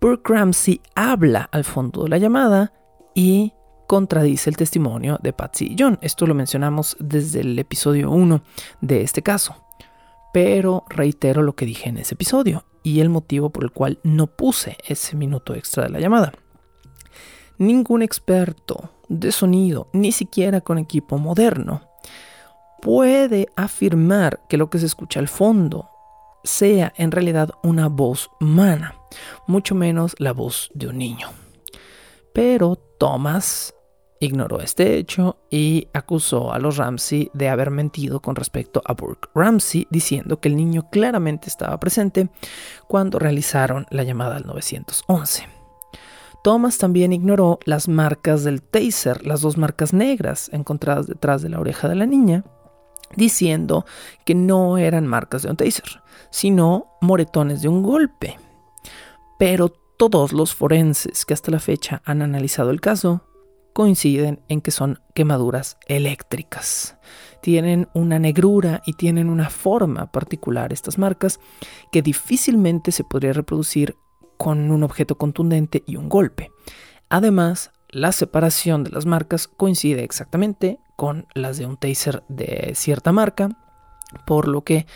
Burke 0.00 0.32
Ramsey 0.32 0.80
habla 0.94 1.48
al 1.50 1.64
fondo 1.64 2.04
de 2.04 2.10
la 2.10 2.18
llamada 2.18 2.72
y 3.14 3.52
contradice 3.88 4.50
el 4.50 4.56
testimonio 4.56 5.18
de 5.22 5.32
Patsy 5.32 5.72
y 5.72 5.76
John. 5.78 5.98
Esto 6.00 6.26
lo 6.26 6.34
mencionamos 6.34 6.96
desde 7.00 7.40
el 7.40 7.58
episodio 7.58 8.10
1 8.10 8.42
de 8.80 9.02
este 9.02 9.22
caso. 9.22 9.56
Pero 10.32 10.84
reitero 10.88 11.42
lo 11.42 11.54
que 11.54 11.66
dije 11.66 11.88
en 11.88 11.98
ese 11.98 12.14
episodio 12.14 12.64
y 12.84 13.00
el 13.00 13.08
motivo 13.08 13.50
por 13.50 13.64
el 13.64 13.72
cual 13.72 13.98
no 14.04 14.28
puse 14.28 14.76
ese 14.86 15.16
minuto 15.16 15.54
extra 15.54 15.82
de 15.82 15.88
la 15.88 15.98
llamada. 15.98 16.32
Ningún 17.58 18.02
experto 18.02 18.90
de 19.08 19.32
sonido, 19.32 19.88
ni 19.92 20.12
siquiera 20.12 20.60
con 20.60 20.78
equipo 20.78 21.18
moderno, 21.18 21.82
puede 22.80 23.48
afirmar 23.56 24.42
que 24.48 24.58
lo 24.58 24.70
que 24.70 24.78
se 24.78 24.86
escucha 24.86 25.18
al 25.18 25.28
fondo 25.28 25.88
sea 26.44 26.92
en 26.96 27.10
realidad 27.10 27.50
una 27.62 27.88
voz 27.88 28.30
humana, 28.40 28.94
mucho 29.46 29.74
menos 29.74 30.14
la 30.18 30.32
voz 30.32 30.70
de 30.74 30.88
un 30.88 30.98
niño. 30.98 31.28
Pero 32.34 32.76
Thomas 32.76 33.74
ignoró 34.20 34.60
este 34.60 34.96
hecho 34.96 35.38
y 35.50 35.88
acusó 35.92 36.52
a 36.52 36.58
los 36.58 36.76
Ramsey 36.76 37.30
de 37.34 37.48
haber 37.48 37.70
mentido 37.70 38.20
con 38.20 38.36
respecto 38.36 38.82
a 38.84 38.94
Burke 38.94 39.28
Ramsey, 39.34 39.86
diciendo 39.90 40.40
que 40.40 40.48
el 40.48 40.56
niño 40.56 40.88
claramente 40.90 41.48
estaba 41.48 41.78
presente 41.78 42.28
cuando 42.88 43.18
realizaron 43.18 43.86
la 43.90 44.02
llamada 44.02 44.36
al 44.36 44.46
911. 44.46 45.48
Thomas 46.42 46.76
también 46.76 47.12
ignoró 47.12 47.58
las 47.64 47.88
marcas 47.88 48.44
del 48.44 48.62
taser, 48.62 49.26
las 49.26 49.40
dos 49.40 49.56
marcas 49.56 49.94
negras 49.94 50.50
encontradas 50.52 51.06
detrás 51.06 51.40
de 51.40 51.48
la 51.48 51.58
oreja 51.58 51.88
de 51.88 51.94
la 51.94 52.04
niña, 52.04 52.44
diciendo 53.16 53.86
que 54.26 54.34
no 54.34 54.76
eran 54.76 55.06
marcas 55.06 55.42
de 55.42 55.50
un 55.50 55.56
taser, 55.56 56.02
sino 56.30 56.88
moretones 57.00 57.62
de 57.62 57.68
un 57.68 57.82
golpe. 57.82 58.38
Pero 59.38 59.70
todos 59.70 60.32
los 60.32 60.54
forenses 60.54 61.24
que 61.24 61.32
hasta 61.32 61.50
la 61.50 61.60
fecha 61.60 62.02
han 62.04 62.20
analizado 62.20 62.70
el 62.70 62.80
caso 62.80 63.22
coinciden 63.74 64.40
en 64.48 64.62
que 64.62 64.70
son 64.70 65.00
quemaduras 65.14 65.76
eléctricas. 65.86 66.96
Tienen 67.42 67.88
una 67.92 68.18
negrura 68.18 68.82
y 68.86 68.94
tienen 68.94 69.28
una 69.28 69.50
forma 69.50 70.10
particular 70.10 70.72
estas 70.72 70.96
marcas 70.96 71.40
que 71.92 72.00
difícilmente 72.00 72.92
se 72.92 73.04
podría 73.04 73.34
reproducir 73.34 73.96
con 74.38 74.70
un 74.70 74.82
objeto 74.82 75.18
contundente 75.18 75.82
y 75.86 75.96
un 75.96 76.08
golpe. 76.08 76.50
Además, 77.10 77.72
la 77.90 78.12
separación 78.12 78.84
de 78.84 78.90
las 78.90 79.06
marcas 79.06 79.48
coincide 79.48 80.04
exactamente 80.04 80.78
con 80.96 81.26
las 81.34 81.58
de 81.58 81.66
un 81.66 81.76
taser 81.76 82.22
de 82.28 82.72
cierta 82.74 83.12
marca, 83.12 83.50
por 84.26 84.48
lo 84.48 84.62
que, 84.62 84.86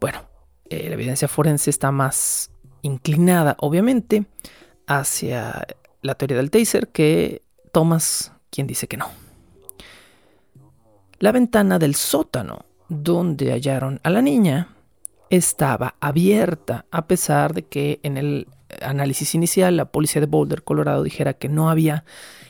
bueno, 0.00 0.20
eh, 0.68 0.88
la 0.88 0.94
evidencia 0.94 1.28
forense 1.28 1.68
está 1.68 1.90
más 1.90 2.52
inclinada, 2.82 3.56
obviamente, 3.58 4.26
hacia 4.86 5.66
la 6.02 6.14
teoría 6.14 6.38
del 6.38 6.50
taser 6.50 6.88
que 6.88 7.42
Thomas, 7.72 8.32
quien 8.50 8.66
dice 8.66 8.88
que 8.88 8.96
no. 8.96 9.08
La 11.18 11.32
ventana 11.32 11.78
del 11.78 11.94
sótano 11.94 12.64
donde 12.88 13.52
hallaron 13.52 14.00
a 14.02 14.10
la 14.10 14.22
niña 14.22 14.68
estaba 15.28 15.94
abierta, 16.00 16.86
a 16.90 17.06
pesar 17.06 17.54
de 17.54 17.62
que 17.62 18.00
en 18.02 18.16
el 18.16 18.48
análisis 18.82 19.34
inicial, 19.34 19.76
la 19.76 19.86
policía 19.86 20.20
de 20.20 20.26
Boulder, 20.26 20.62
Colorado, 20.62 21.02
dijera 21.02 21.34
que 21.34 21.48
no 21.48 21.70
había 21.70 22.04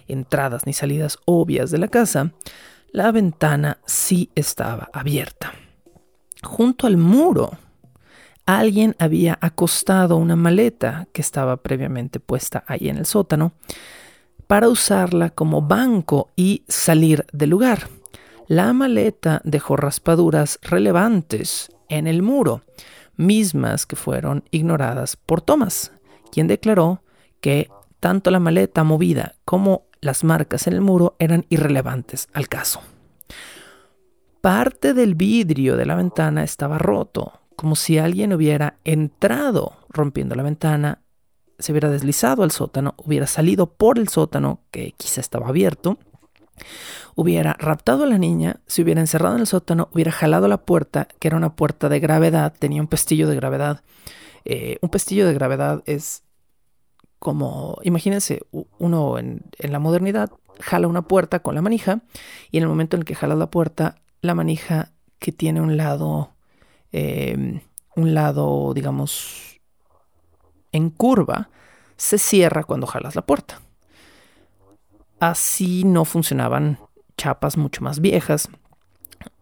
entradas 0.08 0.66
ni 0.66 0.72
salidas 0.72 1.18
obvias 1.24 1.70
de 1.70 1.78
la 1.78 1.88
casa, 1.88 2.32
la 2.92 3.12
ventana 3.12 3.78
sí 3.86 4.30
estaba 4.34 4.88
abierta. 4.92 5.52
Junto 6.42 6.86
al 6.86 6.96
muro, 6.96 7.50
alguien 8.46 8.96
había 8.98 9.38
acostado 9.40 10.16
una 10.16 10.36
maleta 10.36 11.06
que 11.12 11.20
estaba 11.20 11.58
previamente 11.58 12.18
puesta 12.18 12.64
ahí 12.66 12.88
en 12.88 12.96
el 12.96 13.06
sótano 13.06 13.52
para 14.50 14.68
usarla 14.68 15.30
como 15.30 15.62
banco 15.62 16.30
y 16.34 16.64
salir 16.66 17.24
del 17.32 17.50
lugar. 17.50 17.86
La 18.48 18.72
maleta 18.72 19.40
dejó 19.44 19.76
raspaduras 19.76 20.58
relevantes 20.60 21.70
en 21.88 22.08
el 22.08 22.20
muro, 22.20 22.62
mismas 23.14 23.86
que 23.86 23.94
fueron 23.94 24.42
ignoradas 24.50 25.14
por 25.14 25.40
Thomas 25.40 25.92
quien 26.32 26.48
declaró 26.48 27.04
que 27.40 27.68
tanto 28.00 28.32
la 28.32 28.40
maleta 28.40 28.82
movida 28.82 29.36
como 29.44 29.84
las 30.00 30.24
marcas 30.24 30.66
en 30.66 30.72
el 30.72 30.80
muro 30.80 31.14
eran 31.20 31.46
irrelevantes 31.48 32.28
al 32.32 32.48
caso. 32.48 32.80
Parte 34.40 34.94
del 34.94 35.14
vidrio 35.14 35.76
de 35.76 35.86
la 35.86 35.94
ventana 35.94 36.42
estaba 36.42 36.76
roto, 36.76 37.40
como 37.54 37.76
si 37.76 37.98
alguien 37.98 38.32
hubiera 38.32 38.78
entrado 38.82 39.76
rompiendo 39.90 40.34
la 40.34 40.42
ventana, 40.42 41.02
se 41.60 41.72
hubiera 41.72 41.90
deslizado 41.90 42.42
al 42.42 42.50
sótano, 42.50 42.94
hubiera 42.98 43.26
salido 43.26 43.66
por 43.66 43.98
el 43.98 44.08
sótano, 44.08 44.60
que 44.70 44.92
quizá 44.96 45.20
estaba 45.20 45.48
abierto, 45.48 45.98
hubiera 47.14 47.54
raptado 47.58 48.04
a 48.04 48.06
la 48.06 48.18
niña, 48.18 48.60
se 48.66 48.82
hubiera 48.82 49.00
encerrado 49.00 49.34
en 49.34 49.42
el 49.42 49.46
sótano, 49.46 49.88
hubiera 49.92 50.12
jalado 50.12 50.48
la 50.48 50.64
puerta, 50.64 51.08
que 51.18 51.28
era 51.28 51.36
una 51.36 51.56
puerta 51.56 51.88
de 51.88 52.00
gravedad, 52.00 52.54
tenía 52.58 52.80
un 52.80 52.88
pestillo 52.88 53.28
de 53.28 53.36
gravedad, 53.36 53.82
eh, 54.44 54.78
un 54.80 54.90
pestillo 54.90 55.26
de 55.26 55.34
gravedad 55.34 55.82
es 55.86 56.22
como, 57.18 57.78
imagínense, 57.82 58.40
uno 58.78 59.18
en, 59.18 59.44
la 59.58 59.78
modernidad 59.78 60.30
jala 60.60 60.88
una 60.88 61.02
puerta 61.02 61.40
con 61.40 61.54
la 61.54 61.62
manija 61.62 62.00
y 62.50 62.56
en 62.56 62.62
el 62.62 62.68
momento 62.68 62.96
en 62.96 63.02
el 63.02 63.04
que 63.04 63.14
jala 63.14 63.34
la 63.34 63.50
puerta, 63.50 63.96
la 64.22 64.34
manija 64.34 64.92
que 65.18 65.32
tiene 65.32 65.60
un 65.60 65.76
lado, 65.76 66.32
em, 66.92 67.60
un 67.94 68.14
lado, 68.14 68.72
digamos, 68.74 69.49
en 70.72 70.90
curva, 70.90 71.50
se 71.96 72.18
cierra 72.18 72.64
cuando 72.64 72.86
jalas 72.86 73.14
la 73.14 73.22
puerta. 73.22 73.60
Así 75.18 75.84
no 75.84 76.04
funcionaban 76.04 76.78
chapas 77.16 77.56
mucho 77.56 77.82
más 77.82 78.00
viejas, 78.00 78.48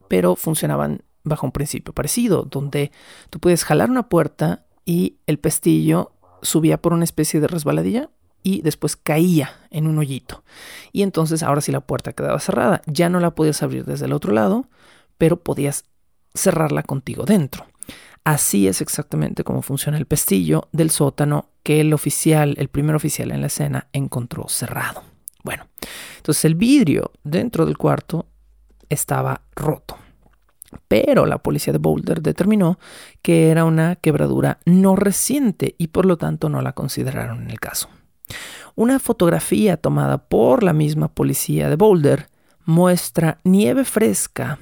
pero 0.08 0.34
funcionaban 0.34 1.02
bajo 1.22 1.46
un 1.46 1.52
principio 1.52 1.92
parecido, 1.92 2.42
donde 2.42 2.90
tú 3.30 3.38
puedes 3.38 3.64
jalar 3.64 3.90
una 3.90 4.08
puerta 4.08 4.64
y 4.84 5.18
el 5.26 5.38
pestillo 5.38 6.12
subía 6.42 6.80
por 6.80 6.92
una 6.92 7.04
especie 7.04 7.40
de 7.40 7.46
resbaladilla 7.46 8.10
y 8.42 8.62
después 8.62 8.96
caía 8.96 9.52
en 9.70 9.86
un 9.86 9.98
hoyito. 9.98 10.42
Y 10.92 11.02
entonces 11.02 11.42
ahora 11.42 11.60
sí 11.60 11.70
la 11.72 11.80
puerta 11.80 12.12
quedaba 12.12 12.40
cerrada. 12.40 12.82
Ya 12.86 13.08
no 13.08 13.20
la 13.20 13.34
podías 13.34 13.62
abrir 13.62 13.84
desde 13.84 14.06
el 14.06 14.12
otro 14.12 14.32
lado, 14.32 14.66
pero 15.18 15.42
podías 15.42 15.84
cerrarla 16.34 16.82
contigo 16.82 17.24
dentro. 17.24 17.66
Así 18.28 18.68
es 18.68 18.82
exactamente 18.82 19.42
como 19.42 19.62
funciona 19.62 19.96
el 19.96 20.04
pestillo 20.04 20.68
del 20.70 20.90
sótano 20.90 21.46
que 21.62 21.80
el 21.80 21.94
oficial, 21.94 22.56
el 22.58 22.68
primer 22.68 22.94
oficial 22.94 23.30
en 23.30 23.40
la 23.40 23.46
escena, 23.46 23.88
encontró 23.94 24.50
cerrado. 24.50 25.02
Bueno, 25.42 25.66
entonces 26.18 26.44
el 26.44 26.54
vidrio 26.54 27.10
dentro 27.24 27.64
del 27.64 27.78
cuarto 27.78 28.26
estaba 28.90 29.40
roto. 29.56 29.96
Pero 30.88 31.24
la 31.24 31.38
policía 31.38 31.72
de 31.72 31.78
Boulder 31.78 32.20
determinó 32.20 32.78
que 33.22 33.48
era 33.48 33.64
una 33.64 33.96
quebradura 33.96 34.58
no 34.66 34.94
reciente 34.94 35.74
y 35.78 35.86
por 35.86 36.04
lo 36.04 36.18
tanto 36.18 36.50
no 36.50 36.60
la 36.60 36.74
consideraron 36.74 37.44
en 37.44 37.50
el 37.50 37.58
caso. 37.58 37.88
Una 38.74 38.98
fotografía 38.98 39.78
tomada 39.78 40.18
por 40.18 40.62
la 40.62 40.74
misma 40.74 41.08
policía 41.08 41.70
de 41.70 41.76
Boulder 41.76 42.26
muestra 42.66 43.38
nieve 43.42 43.86
fresca 43.86 44.58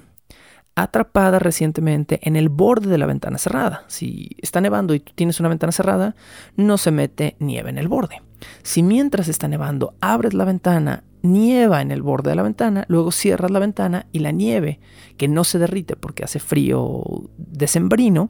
atrapada 0.77 1.39
recientemente 1.39 2.21
en 2.23 2.37
el 2.37 2.51
borde 2.51 2.89
de 2.89 2.99
la 2.99 3.07
ventana 3.07 3.39
cerrada. 3.39 3.85
Si 3.89 4.37
está 4.41 4.61
nevando 4.61 4.95
y 4.95 5.01
tú 5.01 5.13
tienes 5.15 5.41
una 5.41 5.49
ventana 5.49 5.73
cerrada, 5.73 6.15
no 6.55 6.77
se 6.79 6.93
mete 6.93 7.35
nieve 7.41 7.71
en 7.71 7.79
el 7.79 7.89
borde. 7.89 8.23
Si 8.63 8.83
mientras 8.83 9.29
está 9.29 9.49
nevando 9.49 9.95
abres 10.01 10.35
la 10.35 10.45
ventana, 10.45 11.03
nieva 11.23 11.81
en 11.81 11.91
el 11.91 12.03
borde 12.03 12.31
de 12.31 12.37
la 12.37 12.43
ventana, 12.43 12.85
luego 12.89 13.11
cierras 13.11 13.51
la 13.51 13.59
ventana 13.59 14.07
y 14.13 14.21
la 14.21 14.31
nieve, 14.31 14.79
que 15.17 15.29
no 15.29 15.45
se 15.45 15.59
derrite 15.59 15.97
porque 15.97 16.25
hace 16.25 16.39
frío 16.39 17.03
decembrino, 17.39 18.29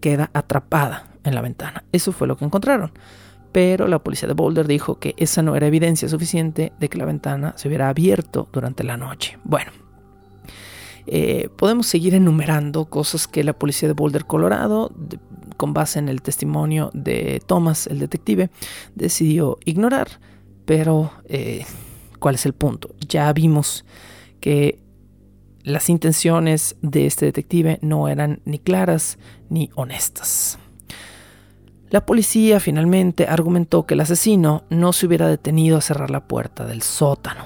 queda 0.00 0.30
atrapada 0.32 1.08
en 1.24 1.34
la 1.34 1.42
ventana. 1.42 1.84
Eso 1.92 2.10
fue 2.12 2.26
lo 2.26 2.36
que 2.36 2.46
encontraron. 2.46 2.92
Pero 3.52 3.86
la 3.86 3.98
policía 3.98 4.28
de 4.28 4.34
Boulder 4.34 4.66
dijo 4.66 4.98
que 4.98 5.14
esa 5.18 5.42
no 5.42 5.54
era 5.56 5.66
evidencia 5.66 6.08
suficiente 6.08 6.72
de 6.80 6.88
que 6.88 6.96
la 6.96 7.04
ventana 7.04 7.52
se 7.56 7.68
hubiera 7.68 7.90
abierto 7.90 8.48
durante 8.50 8.82
la 8.82 8.96
noche. 8.96 9.38
Bueno, 9.44 9.72
eh, 11.06 11.48
podemos 11.56 11.86
seguir 11.86 12.14
enumerando 12.14 12.86
cosas 12.86 13.26
que 13.26 13.44
la 13.44 13.52
policía 13.52 13.88
de 13.88 13.94
Boulder, 13.94 14.24
Colorado, 14.24 14.92
con 15.56 15.74
base 15.74 15.98
en 15.98 16.08
el 16.08 16.22
testimonio 16.22 16.90
de 16.94 17.42
Thomas, 17.46 17.86
el 17.86 17.98
detective, 17.98 18.50
decidió 18.94 19.58
ignorar. 19.64 20.20
Pero, 20.64 21.12
eh, 21.24 21.64
¿cuál 22.18 22.36
es 22.36 22.46
el 22.46 22.52
punto? 22.52 22.94
Ya 23.08 23.32
vimos 23.32 23.84
que 24.40 24.80
las 25.64 25.88
intenciones 25.88 26.76
de 26.82 27.06
este 27.06 27.26
detective 27.26 27.78
no 27.82 28.08
eran 28.08 28.40
ni 28.44 28.58
claras 28.58 29.18
ni 29.48 29.70
honestas. 29.74 30.58
La 31.90 32.06
policía 32.06 32.58
finalmente 32.58 33.26
argumentó 33.26 33.86
que 33.86 33.94
el 33.94 34.00
asesino 34.00 34.64
no 34.70 34.92
se 34.92 35.06
hubiera 35.06 35.28
detenido 35.28 35.76
a 35.76 35.82
cerrar 35.82 36.10
la 36.10 36.26
puerta 36.26 36.64
del 36.64 36.80
sótano 36.80 37.44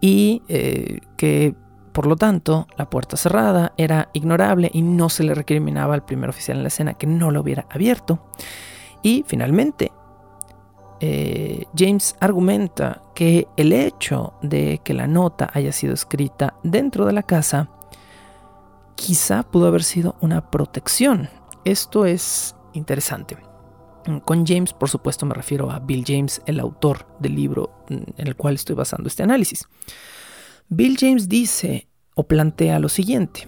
y 0.00 0.42
eh, 0.48 0.98
que 1.16 1.54
por 1.92 2.06
lo 2.06 2.16
tanto 2.16 2.66
la 2.76 2.88
puerta 2.88 3.16
cerrada 3.16 3.72
era 3.76 4.08
ignorable 4.12 4.70
y 4.72 4.82
no 4.82 5.08
se 5.08 5.24
le 5.24 5.34
recriminaba 5.34 5.94
al 5.94 6.04
primer 6.04 6.30
oficial 6.30 6.56
en 6.56 6.64
la 6.64 6.68
escena 6.68 6.94
que 6.94 7.06
no 7.06 7.30
lo 7.30 7.40
hubiera 7.40 7.66
abierto. 7.70 8.26
Y 9.02 9.24
finalmente 9.26 9.92
eh, 11.00 11.64
James 11.76 12.16
argumenta 12.20 13.02
que 13.14 13.48
el 13.56 13.72
hecho 13.72 14.34
de 14.40 14.80
que 14.84 14.94
la 14.94 15.06
nota 15.06 15.50
haya 15.52 15.72
sido 15.72 15.94
escrita 15.94 16.54
dentro 16.62 17.06
de 17.06 17.12
la 17.12 17.24
casa 17.24 17.70
quizá 18.94 19.42
pudo 19.42 19.66
haber 19.66 19.82
sido 19.82 20.14
una 20.20 20.50
protección. 20.50 21.28
Esto 21.64 22.06
es 22.06 22.54
interesante. 22.72 23.36
Con 24.24 24.46
James, 24.46 24.72
por 24.72 24.88
supuesto, 24.88 25.26
me 25.26 25.34
refiero 25.34 25.70
a 25.70 25.78
Bill 25.78 26.04
James, 26.06 26.42
el 26.46 26.58
autor 26.58 27.06
del 27.20 27.36
libro 27.36 27.84
en 27.88 28.14
el 28.16 28.34
cual 28.36 28.54
estoy 28.54 28.74
basando 28.74 29.08
este 29.08 29.22
análisis. 29.22 29.68
Bill 30.74 30.96
James 30.98 31.28
dice 31.28 31.86
o 32.14 32.22
plantea 32.22 32.78
lo 32.78 32.88
siguiente. 32.88 33.46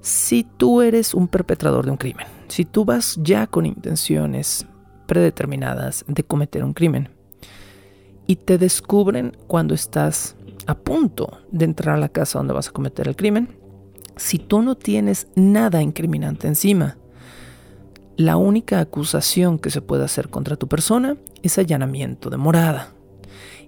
Si 0.00 0.42
tú 0.42 0.82
eres 0.82 1.14
un 1.14 1.28
perpetrador 1.28 1.84
de 1.84 1.92
un 1.92 1.96
crimen, 1.96 2.26
si 2.48 2.64
tú 2.64 2.84
vas 2.84 3.20
ya 3.22 3.46
con 3.46 3.66
intenciones 3.66 4.66
predeterminadas 5.06 6.04
de 6.08 6.24
cometer 6.24 6.64
un 6.64 6.72
crimen 6.72 7.10
y 8.26 8.34
te 8.34 8.58
descubren 8.58 9.36
cuando 9.46 9.74
estás 9.74 10.34
a 10.66 10.74
punto 10.74 11.38
de 11.52 11.66
entrar 11.66 11.94
a 11.94 12.00
la 12.00 12.08
casa 12.08 12.40
donde 12.40 12.52
vas 12.52 12.66
a 12.66 12.72
cometer 12.72 13.06
el 13.06 13.14
crimen, 13.14 13.56
si 14.16 14.40
tú 14.40 14.60
no 14.60 14.74
tienes 14.74 15.28
nada 15.36 15.82
incriminante 15.82 16.48
encima, 16.48 16.98
la 18.16 18.36
única 18.36 18.80
acusación 18.80 19.60
que 19.60 19.70
se 19.70 19.82
puede 19.82 20.04
hacer 20.04 20.30
contra 20.30 20.56
tu 20.56 20.66
persona 20.66 21.16
es 21.44 21.58
allanamiento 21.58 22.28
de 22.28 22.38
morada. 22.38 22.92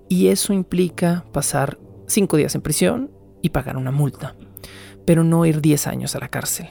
Y 0.08 0.26
eso 0.26 0.52
implica 0.52 1.24
pasar 1.30 1.78
cinco 2.10 2.36
días 2.36 2.54
en 2.54 2.62
prisión 2.62 3.10
y 3.42 3.50
pagar 3.50 3.76
una 3.76 3.90
multa, 3.90 4.36
pero 5.06 5.24
no 5.24 5.46
ir 5.46 5.60
10 5.60 5.86
años 5.86 6.14
a 6.14 6.20
la 6.20 6.28
cárcel. 6.28 6.68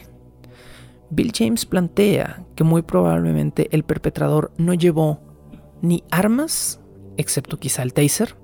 Bill 1.09 1.31
James 1.35 1.65
plantea 1.65 2.45
que 2.55 2.63
muy 2.63 2.83
probablemente 2.83 3.67
el 3.71 3.83
perpetrador 3.83 4.51
no 4.57 4.73
llevó 4.73 5.21
ni 5.81 6.03
armas, 6.11 6.79
excepto 7.17 7.57
quizá 7.57 7.81
el 7.81 7.93
taser, 7.93 8.35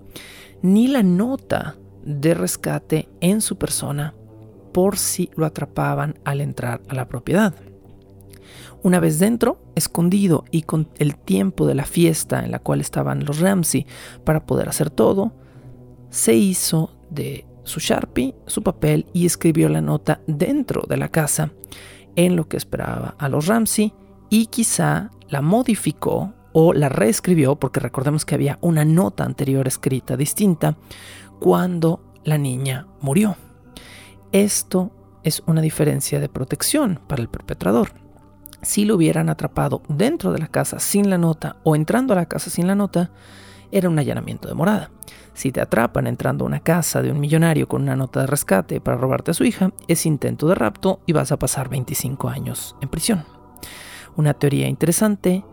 ni 0.61 0.87
la 0.87 1.03
nota 1.03 1.75
de 2.03 2.33
rescate 2.33 3.09
en 3.21 3.41
su 3.41 3.57
persona 3.57 4.15
por 4.73 4.97
si 4.97 5.29
lo 5.35 5.45
atrapaban 5.45 6.19
al 6.23 6.41
entrar 6.41 6.81
a 6.89 6.95
la 6.95 7.07
propiedad. 7.07 7.53
Una 8.83 8.99
vez 8.99 9.19
dentro, 9.19 9.59
escondido 9.75 10.45
y 10.51 10.63
con 10.63 10.89
el 10.97 11.15
tiempo 11.17 11.65
de 11.65 11.75
la 11.75 11.85
fiesta 11.85 12.43
en 12.43 12.51
la 12.51 12.59
cual 12.59 12.81
estaban 12.81 13.25
los 13.25 13.39
Ramsey 13.39 13.87
para 14.23 14.45
poder 14.45 14.69
hacer 14.69 14.89
todo, 14.89 15.33
se 16.15 16.33
hizo 16.33 16.97
de 17.09 17.45
su 17.65 17.81
Sharpie, 17.81 18.33
su 18.47 18.63
papel 18.63 19.05
y 19.11 19.25
escribió 19.25 19.67
la 19.67 19.81
nota 19.81 20.21
dentro 20.27 20.83
de 20.87 20.95
la 20.95 21.09
casa 21.09 21.51
en 22.15 22.37
lo 22.37 22.47
que 22.47 22.55
esperaba 22.55 23.15
a 23.19 23.27
los 23.27 23.47
Ramsey 23.47 23.93
y 24.29 24.45
quizá 24.45 25.11
la 25.27 25.41
modificó 25.41 26.33
o 26.53 26.71
la 26.71 26.87
reescribió 26.87 27.57
porque 27.57 27.81
recordemos 27.81 28.23
que 28.23 28.35
había 28.35 28.57
una 28.61 28.85
nota 28.85 29.25
anterior 29.25 29.67
escrita 29.67 30.15
distinta 30.15 30.77
cuando 31.41 32.13
la 32.23 32.37
niña 32.37 32.87
murió. 33.01 33.35
Esto 34.31 35.19
es 35.23 35.43
una 35.47 35.59
diferencia 35.59 36.21
de 36.21 36.29
protección 36.29 37.01
para 37.07 37.21
el 37.21 37.27
perpetrador 37.27 38.05
si 38.61 38.85
lo 38.85 38.95
hubieran 38.95 39.29
atrapado 39.29 39.83
dentro 39.89 40.31
de 40.31 40.39
la 40.39 40.47
casa 40.47 40.79
sin 40.79 41.09
la 41.09 41.17
nota 41.17 41.57
o 41.63 41.75
entrando 41.75 42.13
a 42.13 42.15
la 42.15 42.25
casa 42.25 42.49
sin 42.49 42.67
la 42.67 42.75
nota, 42.75 43.11
era 43.71 43.89
un 43.89 43.99
allanamiento 43.99 44.47
de 44.47 44.53
morada. 44.53 44.91
Si 45.35 45.51
te 45.51 45.59
atrapan 45.59 46.07
entrando 46.07 46.45
a 46.45 46.47
una 46.47 46.61
casa 46.61 47.01
de 47.01 47.11
un 47.11 47.19
millonario 47.19 47.67
con 47.67 47.81
una 47.81 47.97
nota 47.97 48.21
de 48.21 48.27
rescate 48.27 48.79
para 48.79 48.97
robarte 48.97 49.31
a 49.31 49.33
su 49.33 49.43
hija, 49.43 49.71
es 49.89 50.05
intento 50.05 50.47
de 50.47 50.55
rapto 50.55 51.01
y 51.05 51.11
vas 51.11 51.33
a 51.33 51.37
pasar 51.37 51.67
25 51.67 52.29
años 52.29 52.75
en 52.81 52.87
prisión. 52.87 53.25
Una 54.15 54.33
teoría 54.33 54.69
interesante 54.69 55.43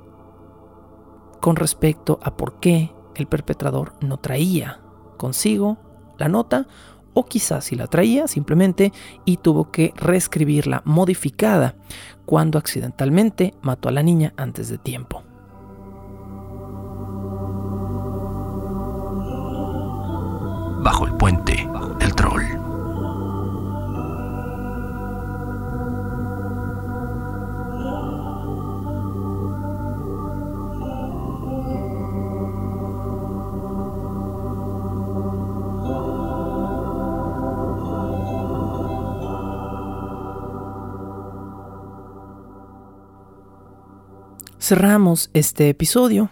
con 1.41 1.57
respecto 1.57 2.21
a 2.23 2.37
por 2.37 2.61
qué 2.61 2.93
el 3.17 3.27
perpetrador 3.27 3.95
no 4.01 4.19
traía 4.19 4.81
consigo 5.17 5.79
la 6.17 6.29
nota 6.29 6.69
o 7.13 7.27
quizás 7.27 7.65
si 7.65 7.75
la 7.75 7.89
traía 7.89 8.29
simplemente 8.29 8.93
y 9.25 9.39
tuvo 9.39 9.73
que 9.73 9.93
reescribirla 9.97 10.83
modificada 10.85 11.75
cuando 12.25 12.57
accidentalmente 12.57 13.55
mató 13.63 13.89
a 13.89 13.93
la 13.93 14.05
niña 14.05 14.33
antes 14.37 14.69
de 14.69 14.79
tiempo. 14.79 15.25
Bajo 20.83 21.07
el 21.07 21.15
puente 21.17 21.69
del 22.01 22.15
troll. 22.17 22.43
Cerramos 44.59 45.31
este 45.33 45.69
episodio 45.69 46.31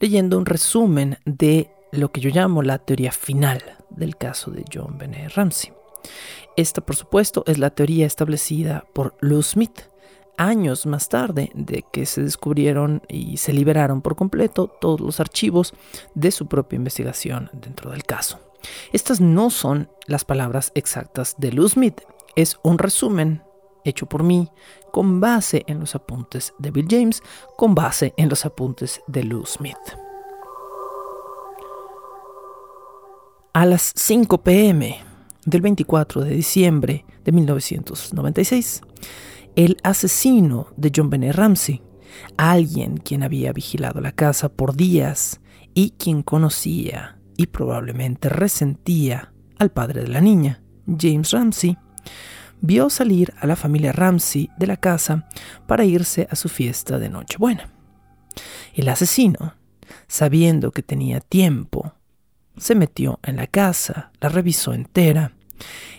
leyendo 0.00 0.38
un 0.38 0.46
resumen 0.46 1.18
de 1.24 1.70
lo 1.92 2.12
que 2.12 2.20
yo 2.20 2.30
llamo 2.30 2.62
la 2.62 2.78
teoría 2.78 3.12
final 3.12 3.62
del 3.90 4.16
caso 4.16 4.50
de 4.50 4.64
John 4.72 4.98
Benet 4.98 5.32
Ramsey. 5.34 5.72
Esta, 6.56 6.80
por 6.80 6.96
supuesto, 6.96 7.44
es 7.46 7.58
la 7.58 7.70
teoría 7.70 8.06
establecida 8.06 8.84
por 8.92 9.16
Lou 9.20 9.42
Smith 9.42 9.82
años 10.38 10.86
más 10.86 11.08
tarde 11.08 11.50
de 11.54 11.84
que 11.92 12.06
se 12.06 12.22
descubrieron 12.22 13.02
y 13.08 13.36
se 13.36 13.52
liberaron 13.52 14.00
por 14.00 14.16
completo 14.16 14.68
todos 14.68 15.00
los 15.00 15.20
archivos 15.20 15.74
de 16.14 16.30
su 16.30 16.46
propia 16.46 16.76
investigación 16.76 17.50
dentro 17.52 17.90
del 17.90 18.04
caso. 18.04 18.38
Estas 18.92 19.20
no 19.20 19.50
son 19.50 19.90
las 20.06 20.24
palabras 20.24 20.72
exactas 20.74 21.34
de 21.38 21.52
Lou 21.52 21.68
Smith, 21.68 22.00
es 22.36 22.58
un 22.62 22.78
resumen 22.78 23.42
hecho 23.84 24.06
por 24.06 24.22
mí, 24.22 24.50
con 24.92 25.20
base 25.20 25.64
en 25.66 25.80
los 25.80 25.94
apuntes 25.94 26.54
de 26.58 26.70
Bill 26.70 26.86
James, 26.88 27.22
con 27.56 27.74
base 27.74 28.14
en 28.16 28.28
los 28.28 28.44
apuntes 28.44 29.02
de 29.06 29.24
Lou 29.24 29.44
Smith. 29.44 29.76
A 33.54 33.64
las 33.64 33.92
5 33.96 34.42
pm 34.44 34.98
del 35.46 35.62
24 35.62 36.22
de 36.22 36.30
diciembre 36.30 37.06
de 37.24 37.32
1996, 37.32 38.82
el 39.56 39.78
asesino 39.82 40.68
de 40.76 40.92
John 40.94 41.08
Benet 41.08 41.34
Ramsey, 41.34 41.82
alguien 42.36 42.98
quien 42.98 43.22
había 43.22 43.52
vigilado 43.54 44.00
la 44.02 44.12
casa 44.12 44.50
por 44.50 44.76
días 44.76 45.40
y 45.72 45.92
quien 45.92 46.22
conocía 46.22 47.18
y 47.38 47.46
probablemente 47.46 48.28
resentía 48.28 49.32
al 49.58 49.70
padre 49.70 50.02
de 50.02 50.08
la 50.08 50.20
niña, 50.20 50.62
James 50.86 51.30
Ramsey, 51.30 51.78
vio 52.60 52.90
salir 52.90 53.32
a 53.40 53.46
la 53.46 53.56
familia 53.56 53.92
Ramsey 53.92 54.50
de 54.58 54.66
la 54.66 54.76
casa 54.76 55.26
para 55.66 55.86
irse 55.86 56.28
a 56.30 56.36
su 56.36 56.50
fiesta 56.50 56.98
de 56.98 57.08
Nochebuena. 57.08 57.72
El 58.74 58.88
asesino, 58.90 59.54
sabiendo 60.06 60.70
que 60.70 60.82
tenía 60.82 61.20
tiempo, 61.20 61.94
se 62.58 62.74
metió 62.74 63.18
en 63.22 63.36
la 63.36 63.46
casa, 63.46 64.12
la 64.20 64.28
revisó 64.28 64.72
entera, 64.72 65.32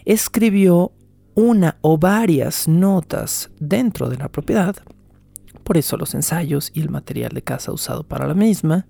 escribió 0.05 0.93
una 1.35 1.77
o 1.81 1.97
varias 1.97 2.67
notas 2.67 3.49
dentro 3.59 4.09
de 4.09 4.17
la 4.17 4.29
propiedad, 4.29 4.75
por 5.63 5.77
eso 5.77 5.97
los 5.97 6.13
ensayos 6.15 6.71
y 6.73 6.81
el 6.81 6.89
material 6.89 7.31
de 7.31 7.41
casa 7.41 7.71
usado 7.71 8.03
para 8.03 8.27
la 8.27 8.33
misma, 8.33 8.87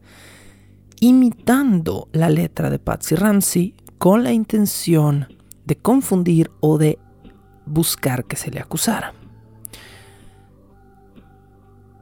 imitando 0.99 2.09
la 2.11 2.29
letra 2.29 2.69
de 2.69 2.79
Patsy 2.79 3.15
Ramsey 3.15 3.75
con 3.97 4.23
la 4.23 4.31
intención 4.31 5.27
de 5.65 5.77
confundir 5.77 6.49
o 6.61 6.77
de 6.77 6.97
buscar 7.65 8.25
que 8.25 8.35
se 8.35 8.49
le 8.49 8.59
acusara. 8.59 9.13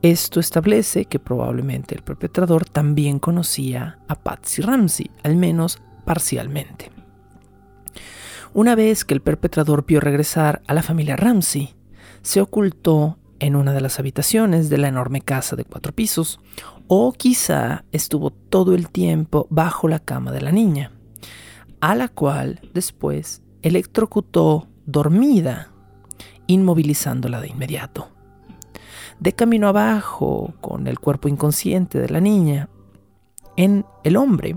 Esto 0.01 0.39
establece 0.39 1.05
que 1.05 1.19
probablemente 1.19 1.95
el 1.95 2.03
perpetrador 2.03 2.65
también 2.65 3.17
conocía 3.17 3.99
a 4.07 4.15
Patsy 4.15 4.61
Ramsey, 4.61 5.09
al 5.23 5.35
menos 5.35 5.79
parcialmente. 6.05 6.91
Una 8.53 8.75
vez 8.75 9.05
que 9.05 9.13
el 9.13 9.21
perpetrador 9.21 9.85
vio 9.85 9.99
regresar 9.99 10.61
a 10.67 10.73
la 10.73 10.83
familia 10.83 11.15
Ramsey, 11.15 11.75
se 12.21 12.41
ocultó 12.41 13.17
en 13.39 13.55
una 13.55 13.73
de 13.73 13.81
las 13.81 13.99
habitaciones 13.99 14.69
de 14.69 14.77
la 14.77 14.87
enorme 14.87 15.21
casa 15.21 15.55
de 15.55 15.65
cuatro 15.65 15.93
pisos, 15.93 16.39
o 16.87 17.11
quizá 17.13 17.83
estuvo 17.91 18.31
todo 18.31 18.73
el 18.73 18.89
tiempo 18.89 19.47
bajo 19.49 19.87
la 19.87 19.99
cama 19.99 20.31
de 20.31 20.41
la 20.41 20.51
niña, 20.51 20.91
a 21.81 21.95
la 21.95 22.07
cual 22.07 22.61
después 22.73 23.41
electrocutó 23.61 24.67
dormida, 24.85 25.71
inmovilizándola 26.47 27.41
de 27.41 27.49
inmediato. 27.49 28.16
De 29.19 29.33
camino 29.33 29.67
abajo, 29.67 30.53
con 30.61 30.87
el 30.87 30.99
cuerpo 30.99 31.27
inconsciente 31.27 31.99
de 31.99 32.09
la 32.09 32.19
niña, 32.19 32.69
en 33.55 33.85
el 34.03 34.15
hombre, 34.15 34.55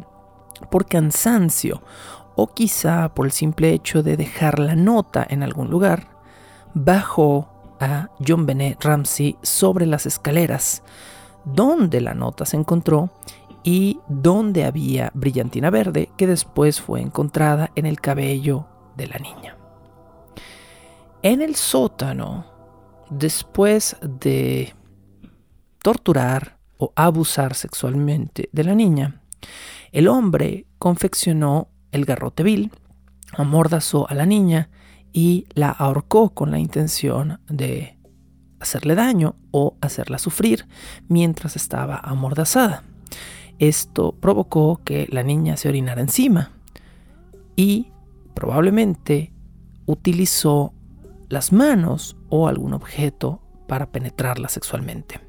por 0.70 0.86
cansancio 0.86 1.82
o 2.36 2.48
quizá 2.48 3.14
por 3.14 3.26
el 3.26 3.32
simple 3.32 3.72
hecho 3.72 4.02
de 4.02 4.16
dejar 4.16 4.58
la 4.58 4.76
nota 4.76 5.26
en 5.28 5.42
algún 5.42 5.70
lugar, 5.70 6.08
bajó 6.74 7.48
a 7.80 8.10
John 8.26 8.44
Benet 8.44 8.84
Ramsey 8.84 9.36
sobre 9.42 9.86
las 9.86 10.04
escaleras, 10.04 10.82
donde 11.44 12.00
la 12.02 12.14
nota 12.14 12.44
se 12.44 12.56
encontró 12.56 13.10
y 13.62 14.00
donde 14.08 14.64
había 14.64 15.10
brillantina 15.14 15.70
verde 15.70 16.10
que 16.16 16.26
después 16.26 16.80
fue 16.80 17.00
encontrada 17.00 17.70
en 17.74 17.86
el 17.86 18.00
cabello 18.00 18.66
de 18.96 19.06
la 19.06 19.18
niña. 19.18 19.56
En 21.22 21.42
el 21.42 21.56
sótano, 21.56 22.46
después 23.10 23.96
de 24.02 24.74
torturar 25.82 26.58
o 26.78 26.92
abusar 26.96 27.54
sexualmente 27.54 28.48
de 28.52 28.64
la 28.64 28.74
niña, 28.74 29.20
el 29.92 30.08
hombre 30.08 30.66
confeccionó 30.78 31.68
el 31.92 32.04
garrote 32.04 32.42
vil, 32.42 32.70
amordazó 33.32 34.08
a 34.08 34.14
la 34.14 34.26
niña 34.26 34.70
y 35.12 35.46
la 35.54 35.70
ahorcó 35.70 36.30
con 36.30 36.50
la 36.50 36.58
intención 36.58 37.40
de 37.48 37.98
hacerle 38.60 38.94
daño 38.94 39.36
o 39.50 39.76
hacerla 39.80 40.18
sufrir 40.18 40.66
mientras 41.08 41.56
estaba 41.56 41.96
amordazada. 41.96 42.84
Esto 43.58 44.12
provocó 44.12 44.80
que 44.84 45.06
la 45.10 45.22
niña 45.22 45.56
se 45.56 45.68
orinara 45.68 46.00
encima 46.00 46.52
y 47.56 47.88
probablemente 48.34 49.32
utilizó 49.86 50.72
las 51.28 51.52
manos 51.52 52.16
o 52.30 52.48
algún 52.48 52.72
objeto 52.72 53.40
para 53.68 53.90
penetrarla 53.90 54.48
sexualmente. 54.48 55.20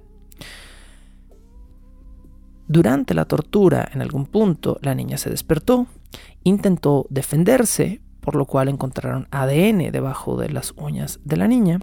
Durante 2.67 3.13
la 3.13 3.25
tortura, 3.25 3.89
en 3.93 4.01
algún 4.01 4.25
punto, 4.25 4.79
la 4.81 4.95
niña 4.95 5.17
se 5.17 5.29
despertó, 5.29 5.87
intentó 6.43 7.05
defenderse, 7.09 8.01
por 8.21 8.35
lo 8.35 8.45
cual 8.45 8.69
encontraron 8.69 9.27
ADN 9.31 9.91
debajo 9.91 10.37
de 10.37 10.49
las 10.49 10.73
uñas 10.77 11.19
de 11.25 11.35
la 11.35 11.49
niña 11.49 11.81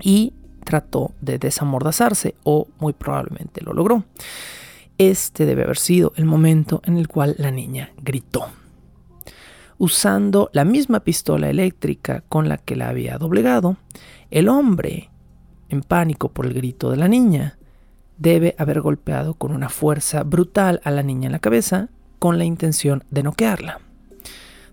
y 0.00 0.32
trató 0.64 1.12
de 1.20 1.38
desamordazarse 1.38 2.36
o 2.42 2.68
muy 2.78 2.94
probablemente 2.94 3.60
lo 3.62 3.74
logró. 3.74 4.04
Este 4.96 5.44
debe 5.44 5.64
haber 5.64 5.76
sido 5.76 6.12
el 6.16 6.24
momento 6.24 6.80
en 6.84 6.96
el 6.96 7.08
cual 7.08 7.34
la 7.38 7.50
niña 7.50 7.92
gritó. 8.00 8.46
Usando 9.76 10.50
la 10.52 10.64
misma 10.64 11.00
pistola 11.00 11.50
eléctrica 11.50 12.22
con 12.28 12.48
la 12.48 12.58
que 12.58 12.76
la 12.76 12.88
había 12.88 13.18
doblegado, 13.18 13.76
el 14.34 14.48
hombre, 14.48 15.10
en 15.68 15.82
pánico 15.82 16.32
por 16.32 16.44
el 16.44 16.54
grito 16.54 16.90
de 16.90 16.96
la 16.96 17.06
niña, 17.06 17.56
debe 18.18 18.56
haber 18.58 18.80
golpeado 18.80 19.34
con 19.34 19.52
una 19.52 19.68
fuerza 19.68 20.24
brutal 20.24 20.80
a 20.82 20.90
la 20.90 21.04
niña 21.04 21.26
en 21.26 21.32
la 21.32 21.38
cabeza 21.38 21.88
con 22.18 22.36
la 22.36 22.44
intención 22.44 23.04
de 23.12 23.22
noquearla. 23.22 23.80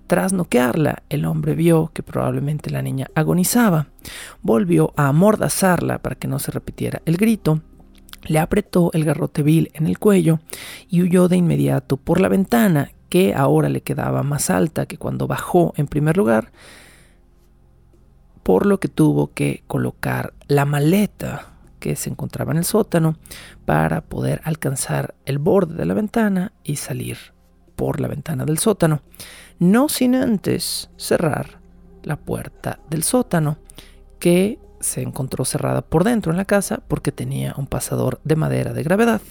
Tras 0.07 0.33
noquearla, 0.33 1.03
el 1.09 1.25
hombre 1.25 1.53
vio 1.53 1.91
que 1.93 2.01
probablemente 2.01 2.71
la 2.71 2.81
niña 2.81 3.11
agonizaba, 3.13 3.89
volvió 4.41 4.93
a 4.97 5.09
amordazarla 5.09 6.01
para 6.01 6.15
que 6.15 6.27
no 6.27 6.39
se 6.39 6.49
repitiera 6.49 7.03
el 7.05 7.17
grito, 7.17 7.61
le 8.23 8.39
apretó 8.39 8.89
el 8.93 9.05
garrote 9.05 9.43
vil 9.43 9.69
en 9.75 9.85
el 9.85 9.99
cuello 9.99 10.39
y 10.89 11.03
huyó 11.03 11.27
de 11.27 11.37
inmediato 11.37 11.97
por 11.97 12.19
la 12.19 12.29
ventana 12.29 12.93
que 13.09 13.35
ahora 13.35 13.69
le 13.69 13.81
quedaba 13.81 14.23
más 14.23 14.49
alta 14.49 14.87
que 14.87 14.97
cuando 14.97 15.27
bajó 15.27 15.75
en 15.77 15.85
primer 15.85 16.17
lugar, 16.17 16.51
por 18.51 18.65
lo 18.65 18.81
que 18.81 18.89
tuvo 18.89 19.31
que 19.33 19.63
colocar 19.65 20.33
la 20.49 20.65
maleta 20.65 21.53
que 21.79 21.95
se 21.95 22.09
encontraba 22.09 22.51
en 22.51 22.57
el 22.57 22.65
sótano 22.65 23.15
para 23.63 24.01
poder 24.01 24.41
alcanzar 24.43 25.15
el 25.23 25.39
borde 25.39 25.75
de 25.75 25.85
la 25.85 25.93
ventana 25.93 26.51
y 26.61 26.75
salir 26.75 27.17
por 27.77 28.01
la 28.01 28.09
ventana 28.09 28.43
del 28.43 28.57
sótano 28.57 29.03
no 29.59 29.87
sin 29.87 30.15
antes 30.15 30.89
cerrar 30.97 31.61
la 32.03 32.17
puerta 32.17 32.79
del 32.89 33.03
sótano, 33.03 33.57
que 34.19 34.59
se 34.81 35.01
encontró 35.01 35.45
cerrada 35.45 35.81
por 35.81 36.03
dentro 36.03 36.33
en 36.33 36.37
la 36.37 36.43
casa 36.43 36.83
porque 36.89 37.13
tenía 37.13 37.55
un 37.57 37.67
pasador 37.67 38.19
de 38.25 38.35
madera 38.35 38.73
de 38.73 38.83
gravedad. 38.83 39.21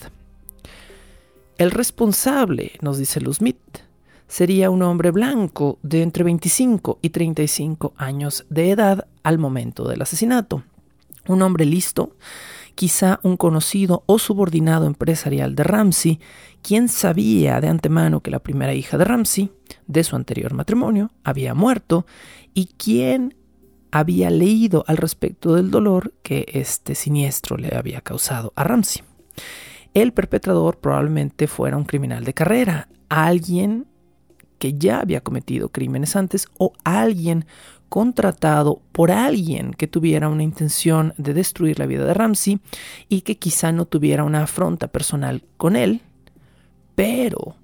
El 1.59 1.73
responsable, 1.73 2.73
nos 2.81 2.97
dice 2.97 3.21
Luzmit, 3.21 3.59
sería 4.31 4.71
un 4.71 4.83
hombre 4.83 5.11
blanco 5.11 5.81
de 5.83 6.03
entre 6.03 6.23
25 6.23 7.01
y 7.03 7.11
35 7.11 7.95
años 7.97 8.47
de 8.49 8.71
edad 8.71 9.09
al 9.25 9.39
momento 9.39 9.89
del 9.89 10.03
asesinato. 10.03 10.63
Un 11.27 11.43
hombre 11.43 11.65
listo, 11.65 12.17
quizá 12.77 13.19
un 13.25 13.37
conocido 13.37 14.05
o 14.07 14.21
subordinado 14.21 14.87
empresarial 14.87 15.57
de 15.57 15.65
Ramsey, 15.65 16.21
quien 16.63 16.89
sabía 16.89 17.61
de 17.61 17.67
antemano 17.67 18.21
que 18.21 18.31
la 18.31 18.39
primera 18.39 18.73
hija 18.73 18.97
de 18.99 19.05
Ramsey, 19.05 19.51
de 19.89 20.05
su 20.05 20.15
anterior 20.15 20.55
matrimonio, 20.55 21.11
había 21.25 21.53
muerto 21.53 22.07
y 22.55 22.67
quien 22.67 23.35
había 23.91 24.31
leído 24.31 24.85
al 24.87 24.99
respecto 24.99 25.57
del 25.57 25.73
dolor 25.73 26.15
que 26.23 26.47
este 26.53 26.95
siniestro 26.95 27.57
le 27.57 27.77
había 27.77 28.01
causado 28.01 28.53
a 28.55 28.63
Ramsey. 28.63 29.03
El 29.93 30.13
perpetrador 30.13 30.79
probablemente 30.79 31.49
fuera 31.49 31.77
un 31.77 31.85
criminal 31.85 32.23
de 32.23 32.33
carrera, 32.33 32.89
alguien 33.09 33.90
que 34.61 34.75
ya 34.75 35.01
había 35.01 35.23
cometido 35.23 35.71
crímenes 35.71 36.15
antes 36.15 36.47
o 36.59 36.75
alguien 36.85 37.47
contratado 37.89 38.81
por 38.93 39.11
alguien 39.11 39.73
que 39.73 39.89
tuviera 39.89 40.29
una 40.29 40.45
intención 40.45 41.13
de 41.19 41.35
destruir 41.35 41.81
la 41.81 41.87
vida 41.87 42.05
de 42.05 42.15
Ramsey 42.15 42.61
y 43.09 43.23
que 43.23 43.37
quizá 43.39 43.73
no 43.73 43.87
tuviera 43.87 44.23
una 44.23 44.45
afronta 44.45 44.87
personal 44.87 45.43
con 45.57 45.75
él, 45.75 46.03
pero 46.95 47.57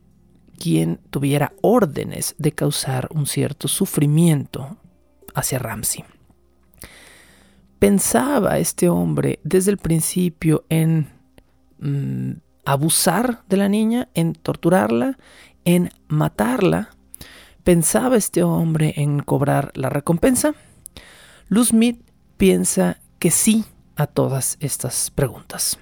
quien 0.59 0.99
tuviera 1.11 1.53
órdenes 1.61 2.35
de 2.39 2.51
causar 2.53 3.09
un 3.13 3.27
cierto 3.27 3.69
sufrimiento 3.69 4.77
hacia 5.35 5.59
Ramsey. 5.59 6.03
Pensaba 7.79 8.59
este 8.59 8.89
hombre 8.89 9.39
desde 9.45 9.71
el 9.71 9.77
principio 9.77 10.65
en 10.71 11.09
mm, 11.79 12.33
abusar 12.65 13.43
de 13.49 13.57
la 13.57 13.69
niña, 13.69 14.09
en 14.15 14.33
torturarla, 14.33 15.19
en 15.67 15.91
matarla. 16.09 16.89
¿Pensaba 17.65 18.17
este 18.17 18.43
hombre 18.43 18.95
en 18.97 19.21
cobrar 19.21 19.73
la 19.75 19.91
recompensa? 19.91 20.55
Luz 21.49 21.69
Smith 21.69 22.01
piensa 22.39 22.99
que 23.19 23.31
sí 23.31 23.67
a 23.97 24.07
todas 24.07 24.57
estas 24.61 25.11
preguntas. 25.11 25.79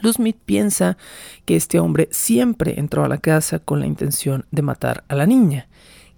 Luz 0.00 0.16
Smith 0.16 0.38
piensa 0.46 0.96
que 1.44 1.56
este 1.56 1.80
hombre 1.80 2.08
siempre 2.12 2.78
entró 2.78 3.04
a 3.04 3.08
la 3.08 3.18
casa 3.18 3.58
con 3.58 3.80
la 3.80 3.86
intención 3.86 4.46
de 4.50 4.62
matar 4.62 5.04
a 5.08 5.16
la 5.16 5.26
niña, 5.26 5.68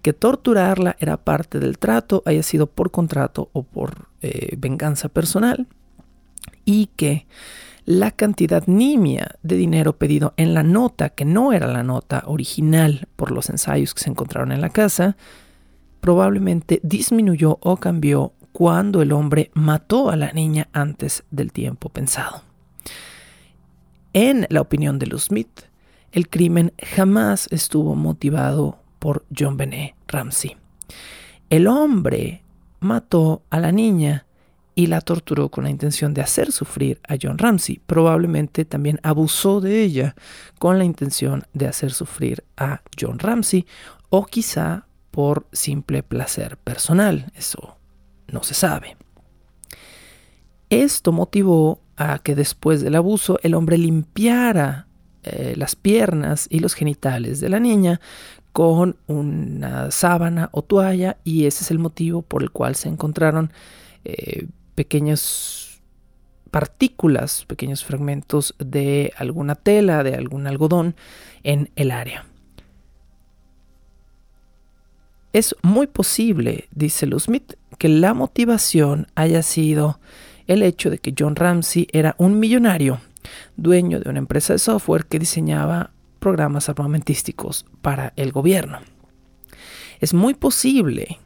que 0.02 0.12
torturarla 0.12 0.96
era 1.00 1.16
parte 1.16 1.58
del 1.58 1.78
trato, 1.78 2.22
haya 2.26 2.42
sido 2.42 2.66
por 2.66 2.90
contrato 2.90 3.48
o 3.52 3.62
por 3.62 4.08
eh, 4.20 4.54
venganza 4.58 5.08
personal, 5.08 5.66
y 6.64 6.86
que 6.96 7.26
la 7.84 8.10
cantidad 8.12 8.64
nimia 8.66 9.36
de 9.42 9.56
dinero 9.56 9.96
pedido 9.96 10.34
en 10.36 10.54
la 10.54 10.62
nota, 10.62 11.10
que 11.10 11.24
no 11.24 11.52
era 11.52 11.66
la 11.66 11.82
nota 11.82 12.22
original 12.26 13.08
por 13.16 13.30
los 13.30 13.50
ensayos 13.50 13.94
que 13.94 14.02
se 14.02 14.10
encontraron 14.10 14.52
en 14.52 14.60
la 14.60 14.70
casa, 14.70 15.16
probablemente 16.00 16.80
disminuyó 16.82 17.58
o 17.60 17.76
cambió 17.76 18.32
cuando 18.52 19.02
el 19.02 19.12
hombre 19.12 19.50
mató 19.54 20.10
a 20.10 20.16
la 20.16 20.32
niña 20.32 20.68
antes 20.72 21.24
del 21.30 21.52
tiempo 21.52 21.88
pensado. 21.88 22.42
En 24.12 24.46
la 24.50 24.60
opinión 24.60 24.98
de 24.98 25.06
los 25.06 25.24
Smith, 25.24 25.62
el 26.12 26.28
crimen 26.28 26.72
jamás 26.78 27.48
estuvo 27.50 27.94
motivado 27.94 28.78
por 28.98 29.24
John 29.36 29.56
Benet 29.56 29.94
Ramsey. 30.06 30.56
El 31.48 31.66
hombre 31.66 32.42
mató 32.80 33.42
a 33.48 33.58
la 33.58 33.72
niña 33.72 34.26
y 34.74 34.86
la 34.86 35.00
torturó 35.00 35.50
con 35.50 35.64
la 35.64 35.70
intención 35.70 36.14
de 36.14 36.22
hacer 36.22 36.52
sufrir 36.52 37.00
a 37.08 37.16
John 37.20 37.38
Ramsey. 37.38 37.80
Probablemente 37.86 38.64
también 38.64 38.98
abusó 39.02 39.60
de 39.60 39.82
ella 39.82 40.14
con 40.58 40.78
la 40.78 40.84
intención 40.84 41.44
de 41.52 41.66
hacer 41.66 41.92
sufrir 41.92 42.44
a 42.56 42.82
John 42.98 43.18
Ramsey 43.18 43.66
o 44.08 44.26
quizá 44.26 44.86
por 45.10 45.46
simple 45.52 46.02
placer 46.02 46.56
personal. 46.56 47.30
Eso 47.34 47.76
no 48.28 48.42
se 48.42 48.54
sabe. 48.54 48.96
Esto 50.70 51.12
motivó 51.12 51.80
a 51.96 52.18
que 52.18 52.34
después 52.34 52.80
del 52.80 52.94
abuso 52.94 53.38
el 53.42 53.54
hombre 53.54 53.76
limpiara 53.76 54.86
eh, 55.22 55.54
las 55.56 55.76
piernas 55.76 56.46
y 56.50 56.60
los 56.60 56.74
genitales 56.74 57.40
de 57.40 57.48
la 57.48 57.60
niña 57.60 58.00
con 58.52 58.96
una 59.06 59.90
sábana 59.90 60.48
o 60.52 60.62
toalla 60.62 61.18
y 61.24 61.46
ese 61.46 61.64
es 61.64 61.70
el 61.70 61.78
motivo 61.78 62.22
por 62.22 62.42
el 62.42 62.50
cual 62.50 62.74
se 62.74 62.88
encontraron 62.88 63.52
eh, 64.04 64.46
pequeñas 64.74 65.80
partículas, 66.50 67.44
pequeños 67.46 67.84
fragmentos 67.84 68.54
de 68.58 69.12
alguna 69.16 69.54
tela, 69.54 70.02
de 70.02 70.14
algún 70.14 70.46
algodón 70.46 70.94
en 71.42 71.70
el 71.76 71.90
área. 71.90 72.26
Es 75.32 75.56
muy 75.62 75.86
posible, 75.86 76.68
dice 76.72 77.06
Lou 77.06 77.18
Smith, 77.18 77.54
que 77.78 77.88
la 77.88 78.12
motivación 78.12 79.06
haya 79.14 79.42
sido 79.42 79.98
el 80.46 80.62
hecho 80.62 80.90
de 80.90 80.98
que 80.98 81.14
John 81.18 81.36
Ramsey 81.36 81.88
era 81.90 82.14
un 82.18 82.38
millonario, 82.38 83.00
dueño 83.56 83.98
de 84.00 84.10
una 84.10 84.18
empresa 84.18 84.52
de 84.52 84.58
software 84.58 85.06
que 85.06 85.18
diseñaba 85.18 85.90
programas 86.18 86.68
armamentísticos 86.68 87.64
para 87.80 88.12
el 88.16 88.30
gobierno. 88.30 88.80
Es 90.00 90.12
muy 90.12 90.34
posible 90.34 91.18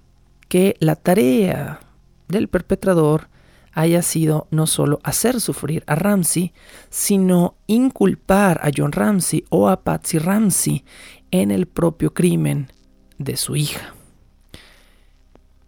que 0.49 0.77
la 0.79 0.95
tarea 0.95 1.81
del 2.29 2.49
perpetrador 2.49 3.29
haya 3.77 4.01
sido 4.01 4.49
no 4.51 4.66
solo 4.66 5.01
hacer 5.05 5.39
sufrir 5.39 5.85
a 5.87 5.95
Ramsey, 5.95 6.55
sino 6.89 7.57
inculpar 7.66 8.59
a 8.62 8.70
John 8.74 8.91
Ramsey 8.91 9.45
o 9.51 9.68
a 9.68 9.85
Patsy 9.85 10.18
Ramsey 10.18 10.83
en 11.31 11.51
el 11.51 11.66
propio 11.66 12.14
crimen 12.14 12.72
de 13.18 13.37
su 13.37 13.55
hija. 13.55 13.95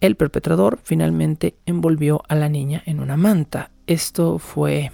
El 0.01 0.17
perpetrador 0.17 0.81
finalmente 0.83 1.59
envolvió 1.67 2.23
a 2.29 2.35
la 2.35 2.49
niña 2.49 2.83
en 2.87 3.01
una 3.01 3.19
manta. 3.19 3.73
Esto 3.87 4.39
fue 4.39 4.91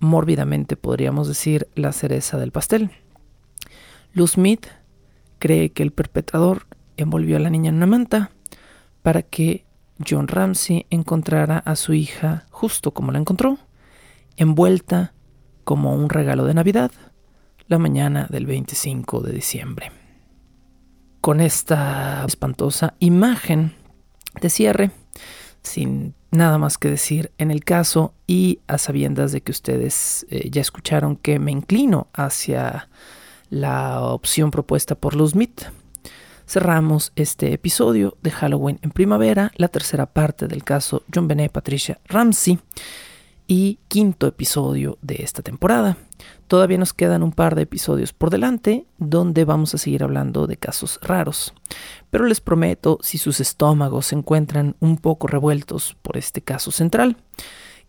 mórbidamente, 0.00 0.76
podríamos 0.76 1.28
decir, 1.28 1.68
la 1.76 1.92
cereza 1.92 2.36
del 2.36 2.50
pastel. 2.50 2.90
Lou 4.12 4.26
Smith 4.26 4.66
cree 5.38 5.70
que 5.70 5.84
el 5.84 5.92
perpetrador 5.92 6.66
envolvió 6.96 7.36
a 7.36 7.40
la 7.40 7.50
niña 7.50 7.68
en 7.68 7.76
una 7.76 7.86
manta 7.86 8.32
para 9.02 9.22
que 9.22 9.63
John 9.98 10.28
Ramsey 10.28 10.86
encontrara 10.90 11.58
a 11.58 11.76
su 11.76 11.94
hija 11.94 12.46
justo 12.50 12.92
como 12.92 13.12
la 13.12 13.18
encontró, 13.18 13.58
envuelta 14.36 15.14
como 15.64 15.94
un 15.94 16.10
regalo 16.10 16.44
de 16.44 16.54
Navidad, 16.54 16.90
la 17.68 17.78
mañana 17.78 18.26
del 18.28 18.46
25 18.46 19.20
de 19.20 19.32
diciembre. 19.32 19.92
Con 21.20 21.40
esta 21.40 22.24
espantosa 22.26 22.94
imagen 22.98 23.72
de 24.40 24.50
cierre, 24.50 24.90
sin 25.62 26.14
nada 26.30 26.58
más 26.58 26.76
que 26.76 26.90
decir 26.90 27.32
en 27.38 27.50
el 27.50 27.64
caso 27.64 28.12
y 28.26 28.60
a 28.66 28.78
sabiendas 28.78 29.32
de 29.32 29.40
que 29.40 29.52
ustedes 29.52 30.26
eh, 30.28 30.50
ya 30.50 30.60
escucharon 30.60 31.16
que 31.16 31.38
me 31.38 31.52
inclino 31.52 32.08
hacia 32.12 32.88
la 33.48 34.02
opción 34.02 34.50
propuesta 34.50 34.94
por 34.94 35.14
Luz 35.14 35.30
Smith, 35.30 35.62
cerramos 36.46 37.12
este 37.16 37.52
episodio 37.52 38.16
de 38.22 38.30
Halloween 38.30 38.78
en 38.82 38.90
primavera, 38.90 39.52
la 39.56 39.68
tercera 39.68 40.06
parte 40.06 40.46
del 40.46 40.64
caso 40.64 41.02
John 41.12 41.28
Benet 41.28 41.52
Patricia 41.52 42.00
Ramsey 42.06 42.58
y 43.46 43.78
quinto 43.88 44.26
episodio 44.26 44.98
de 45.02 45.16
esta 45.20 45.42
temporada. 45.42 45.96
Todavía 46.48 46.78
nos 46.78 46.92
quedan 46.92 47.22
un 47.22 47.32
par 47.32 47.54
de 47.54 47.62
episodios 47.62 48.12
por 48.12 48.30
delante 48.30 48.86
donde 48.98 49.44
vamos 49.44 49.74
a 49.74 49.78
seguir 49.78 50.02
hablando 50.02 50.46
de 50.46 50.56
casos 50.56 50.98
raros. 51.02 51.54
Pero 52.10 52.26
les 52.26 52.40
prometo, 52.40 52.98
si 53.02 53.18
sus 53.18 53.40
estómagos 53.40 54.06
se 54.06 54.16
encuentran 54.16 54.76
un 54.80 54.96
poco 54.98 55.26
revueltos 55.26 55.96
por 56.02 56.16
este 56.16 56.42
caso 56.42 56.70
central, 56.70 57.16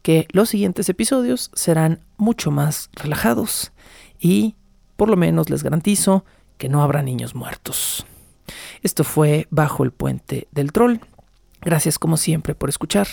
que 0.01 0.27
los 0.31 0.49
siguientes 0.49 0.89
episodios 0.89 1.51
serán 1.53 2.01
mucho 2.17 2.51
más 2.51 2.89
relajados 2.93 3.71
y 4.19 4.55
por 4.95 5.09
lo 5.09 5.17
menos 5.17 5.49
les 5.49 5.63
garantizo 5.63 6.25
que 6.57 6.69
no 6.69 6.83
habrá 6.83 7.01
niños 7.01 7.35
muertos. 7.35 8.05
Esto 8.81 9.03
fue 9.03 9.47
Bajo 9.49 9.83
el 9.83 9.91
Puente 9.91 10.47
del 10.51 10.71
Troll. 10.71 10.99
Gracias 11.61 11.97
como 11.99 12.17
siempre 12.17 12.55
por 12.55 12.69
escuchar. 12.69 13.07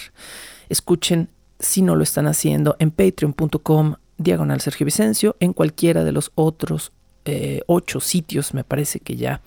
Escuchen 0.69 1.29
si 1.59 1.83
no 1.83 1.97
lo 1.97 2.03
están 2.03 2.27
haciendo 2.27 2.77
en 2.79 2.91
patreon.com 2.91 3.95
diagonal 4.19 4.61
Sergio 4.61 4.85
Vicencio, 4.85 5.37
en 5.41 5.53
cualquiera 5.53 6.05
de 6.05 6.13
los 6.13 6.33
otros 6.35 6.93
eh, 7.25 7.63
ocho 7.67 8.01
sitios 8.01 8.53
me 8.53 8.65
parece 8.65 8.99
que 8.99 9.15
ya 9.15 9.43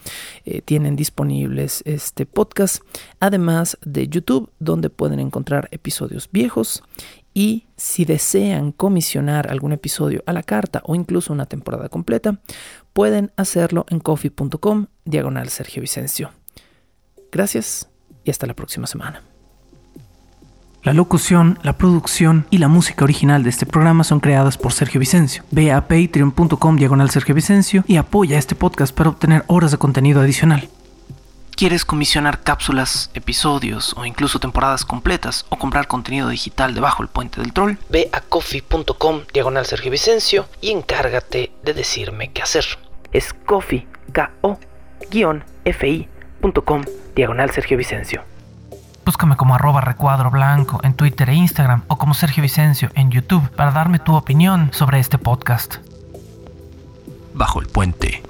eh, 0.46 0.62
tienen 0.62 0.96
disponibles 0.96 1.82
este 1.86 2.26
podcast, 2.26 2.82
además 3.20 3.78
de 3.84 4.08
YouTube, 4.08 4.50
donde 4.60 4.90
pueden 4.90 5.20
encontrar 5.20 5.68
episodios 5.72 6.30
viejos. 6.32 6.84
Y 7.34 7.66
si 7.76 8.06
desean 8.06 8.72
comisionar 8.72 9.52
algún 9.52 9.74
episodio 9.74 10.24
a 10.26 10.32
la 10.32 10.42
carta 10.42 10.82
o 10.86 10.96
incluso 10.96 11.34
una 11.34 11.48
temporada 11.48 11.90
completa, 11.90 12.40
pueden 12.96 13.34
hacerlo 13.36 13.86
en 13.90 14.00
coffee.com 14.00 14.88
diagonal 15.04 15.50
Sergio 15.50 15.82
Vicencio. 15.82 16.32
Gracias 17.30 17.90
y 18.24 18.32
hasta 18.32 18.48
la 18.48 18.54
próxima 18.54 18.88
semana. 18.88 19.22
La 20.82 20.94
locución, 20.94 21.60
la 21.62 21.78
producción 21.78 22.48
y 22.52 22.60
la 22.60 22.70
música 22.70 23.04
original 23.04 23.44
de 23.44 23.50
este 23.50 23.66
programa 23.66 24.06
son 24.06 24.22
creadas 24.22 24.58
por 24.58 24.72
Sergio 24.72 25.02
Vicencio. 25.02 25.44
Ve 25.52 25.74
a 25.74 25.90
patreon.com 25.90 26.78
diagonal 26.78 27.10
Sergio 27.10 27.36
Vicencio 27.36 27.84
y 27.86 27.98
apoya 27.98 28.38
este 28.38 28.56
podcast 28.56 28.96
para 28.96 29.10
obtener 29.10 29.44
horas 29.48 29.72
de 29.72 29.78
contenido 29.78 30.22
adicional. 30.22 30.70
¿Quieres 31.58 31.84
comisionar 31.84 32.44
cápsulas, 32.44 33.12
episodios 33.14 33.94
o 33.98 34.06
incluso 34.06 34.40
temporadas 34.40 34.86
completas 34.86 35.46
o 35.50 35.58
comprar 35.58 35.88
contenido 35.88 36.30
digital 36.30 36.74
debajo 36.74 37.04
del 37.04 37.10
puente 37.10 37.42
del 37.42 37.52
troll? 37.52 37.76
Ve 37.90 38.10
a 38.14 38.22
coffee.com 38.22 39.24
diagonal 39.34 39.66
Sergio 39.66 39.92
Vicencio 39.92 40.48
y 40.62 40.72
encárgate 40.72 41.52
de 41.64 41.74
decirme 41.74 42.32
qué 42.32 42.42
hacer. 42.42 42.85
Es 43.16 43.34
coffee, 43.34 43.88
k 44.12 44.30
o 44.42 44.60
ficom 46.44 46.84
diagonal 47.16 47.50
Sergio 47.50 47.78
Vicencio. 47.78 48.24
Búscame 49.06 49.38
como 49.38 49.56
arroba 49.56 49.80
recuadro 49.80 50.30
blanco 50.32 50.82
en 50.84 50.96
Twitter 50.96 51.30
e 51.30 51.36
Instagram 51.36 51.84
o 51.88 51.98
como 51.98 52.14
Sergio 52.14 52.44
Vicencio 52.44 52.90
en 52.94 53.12
YouTube 53.12 53.50
para 53.52 53.72
darme 53.72 54.00
tu 54.00 54.16
opinión 54.16 54.70
sobre 54.74 55.00
este 55.00 55.18
podcast. 55.18 55.78
Bajo 57.34 57.62
el 57.62 57.68
puente 57.68 58.22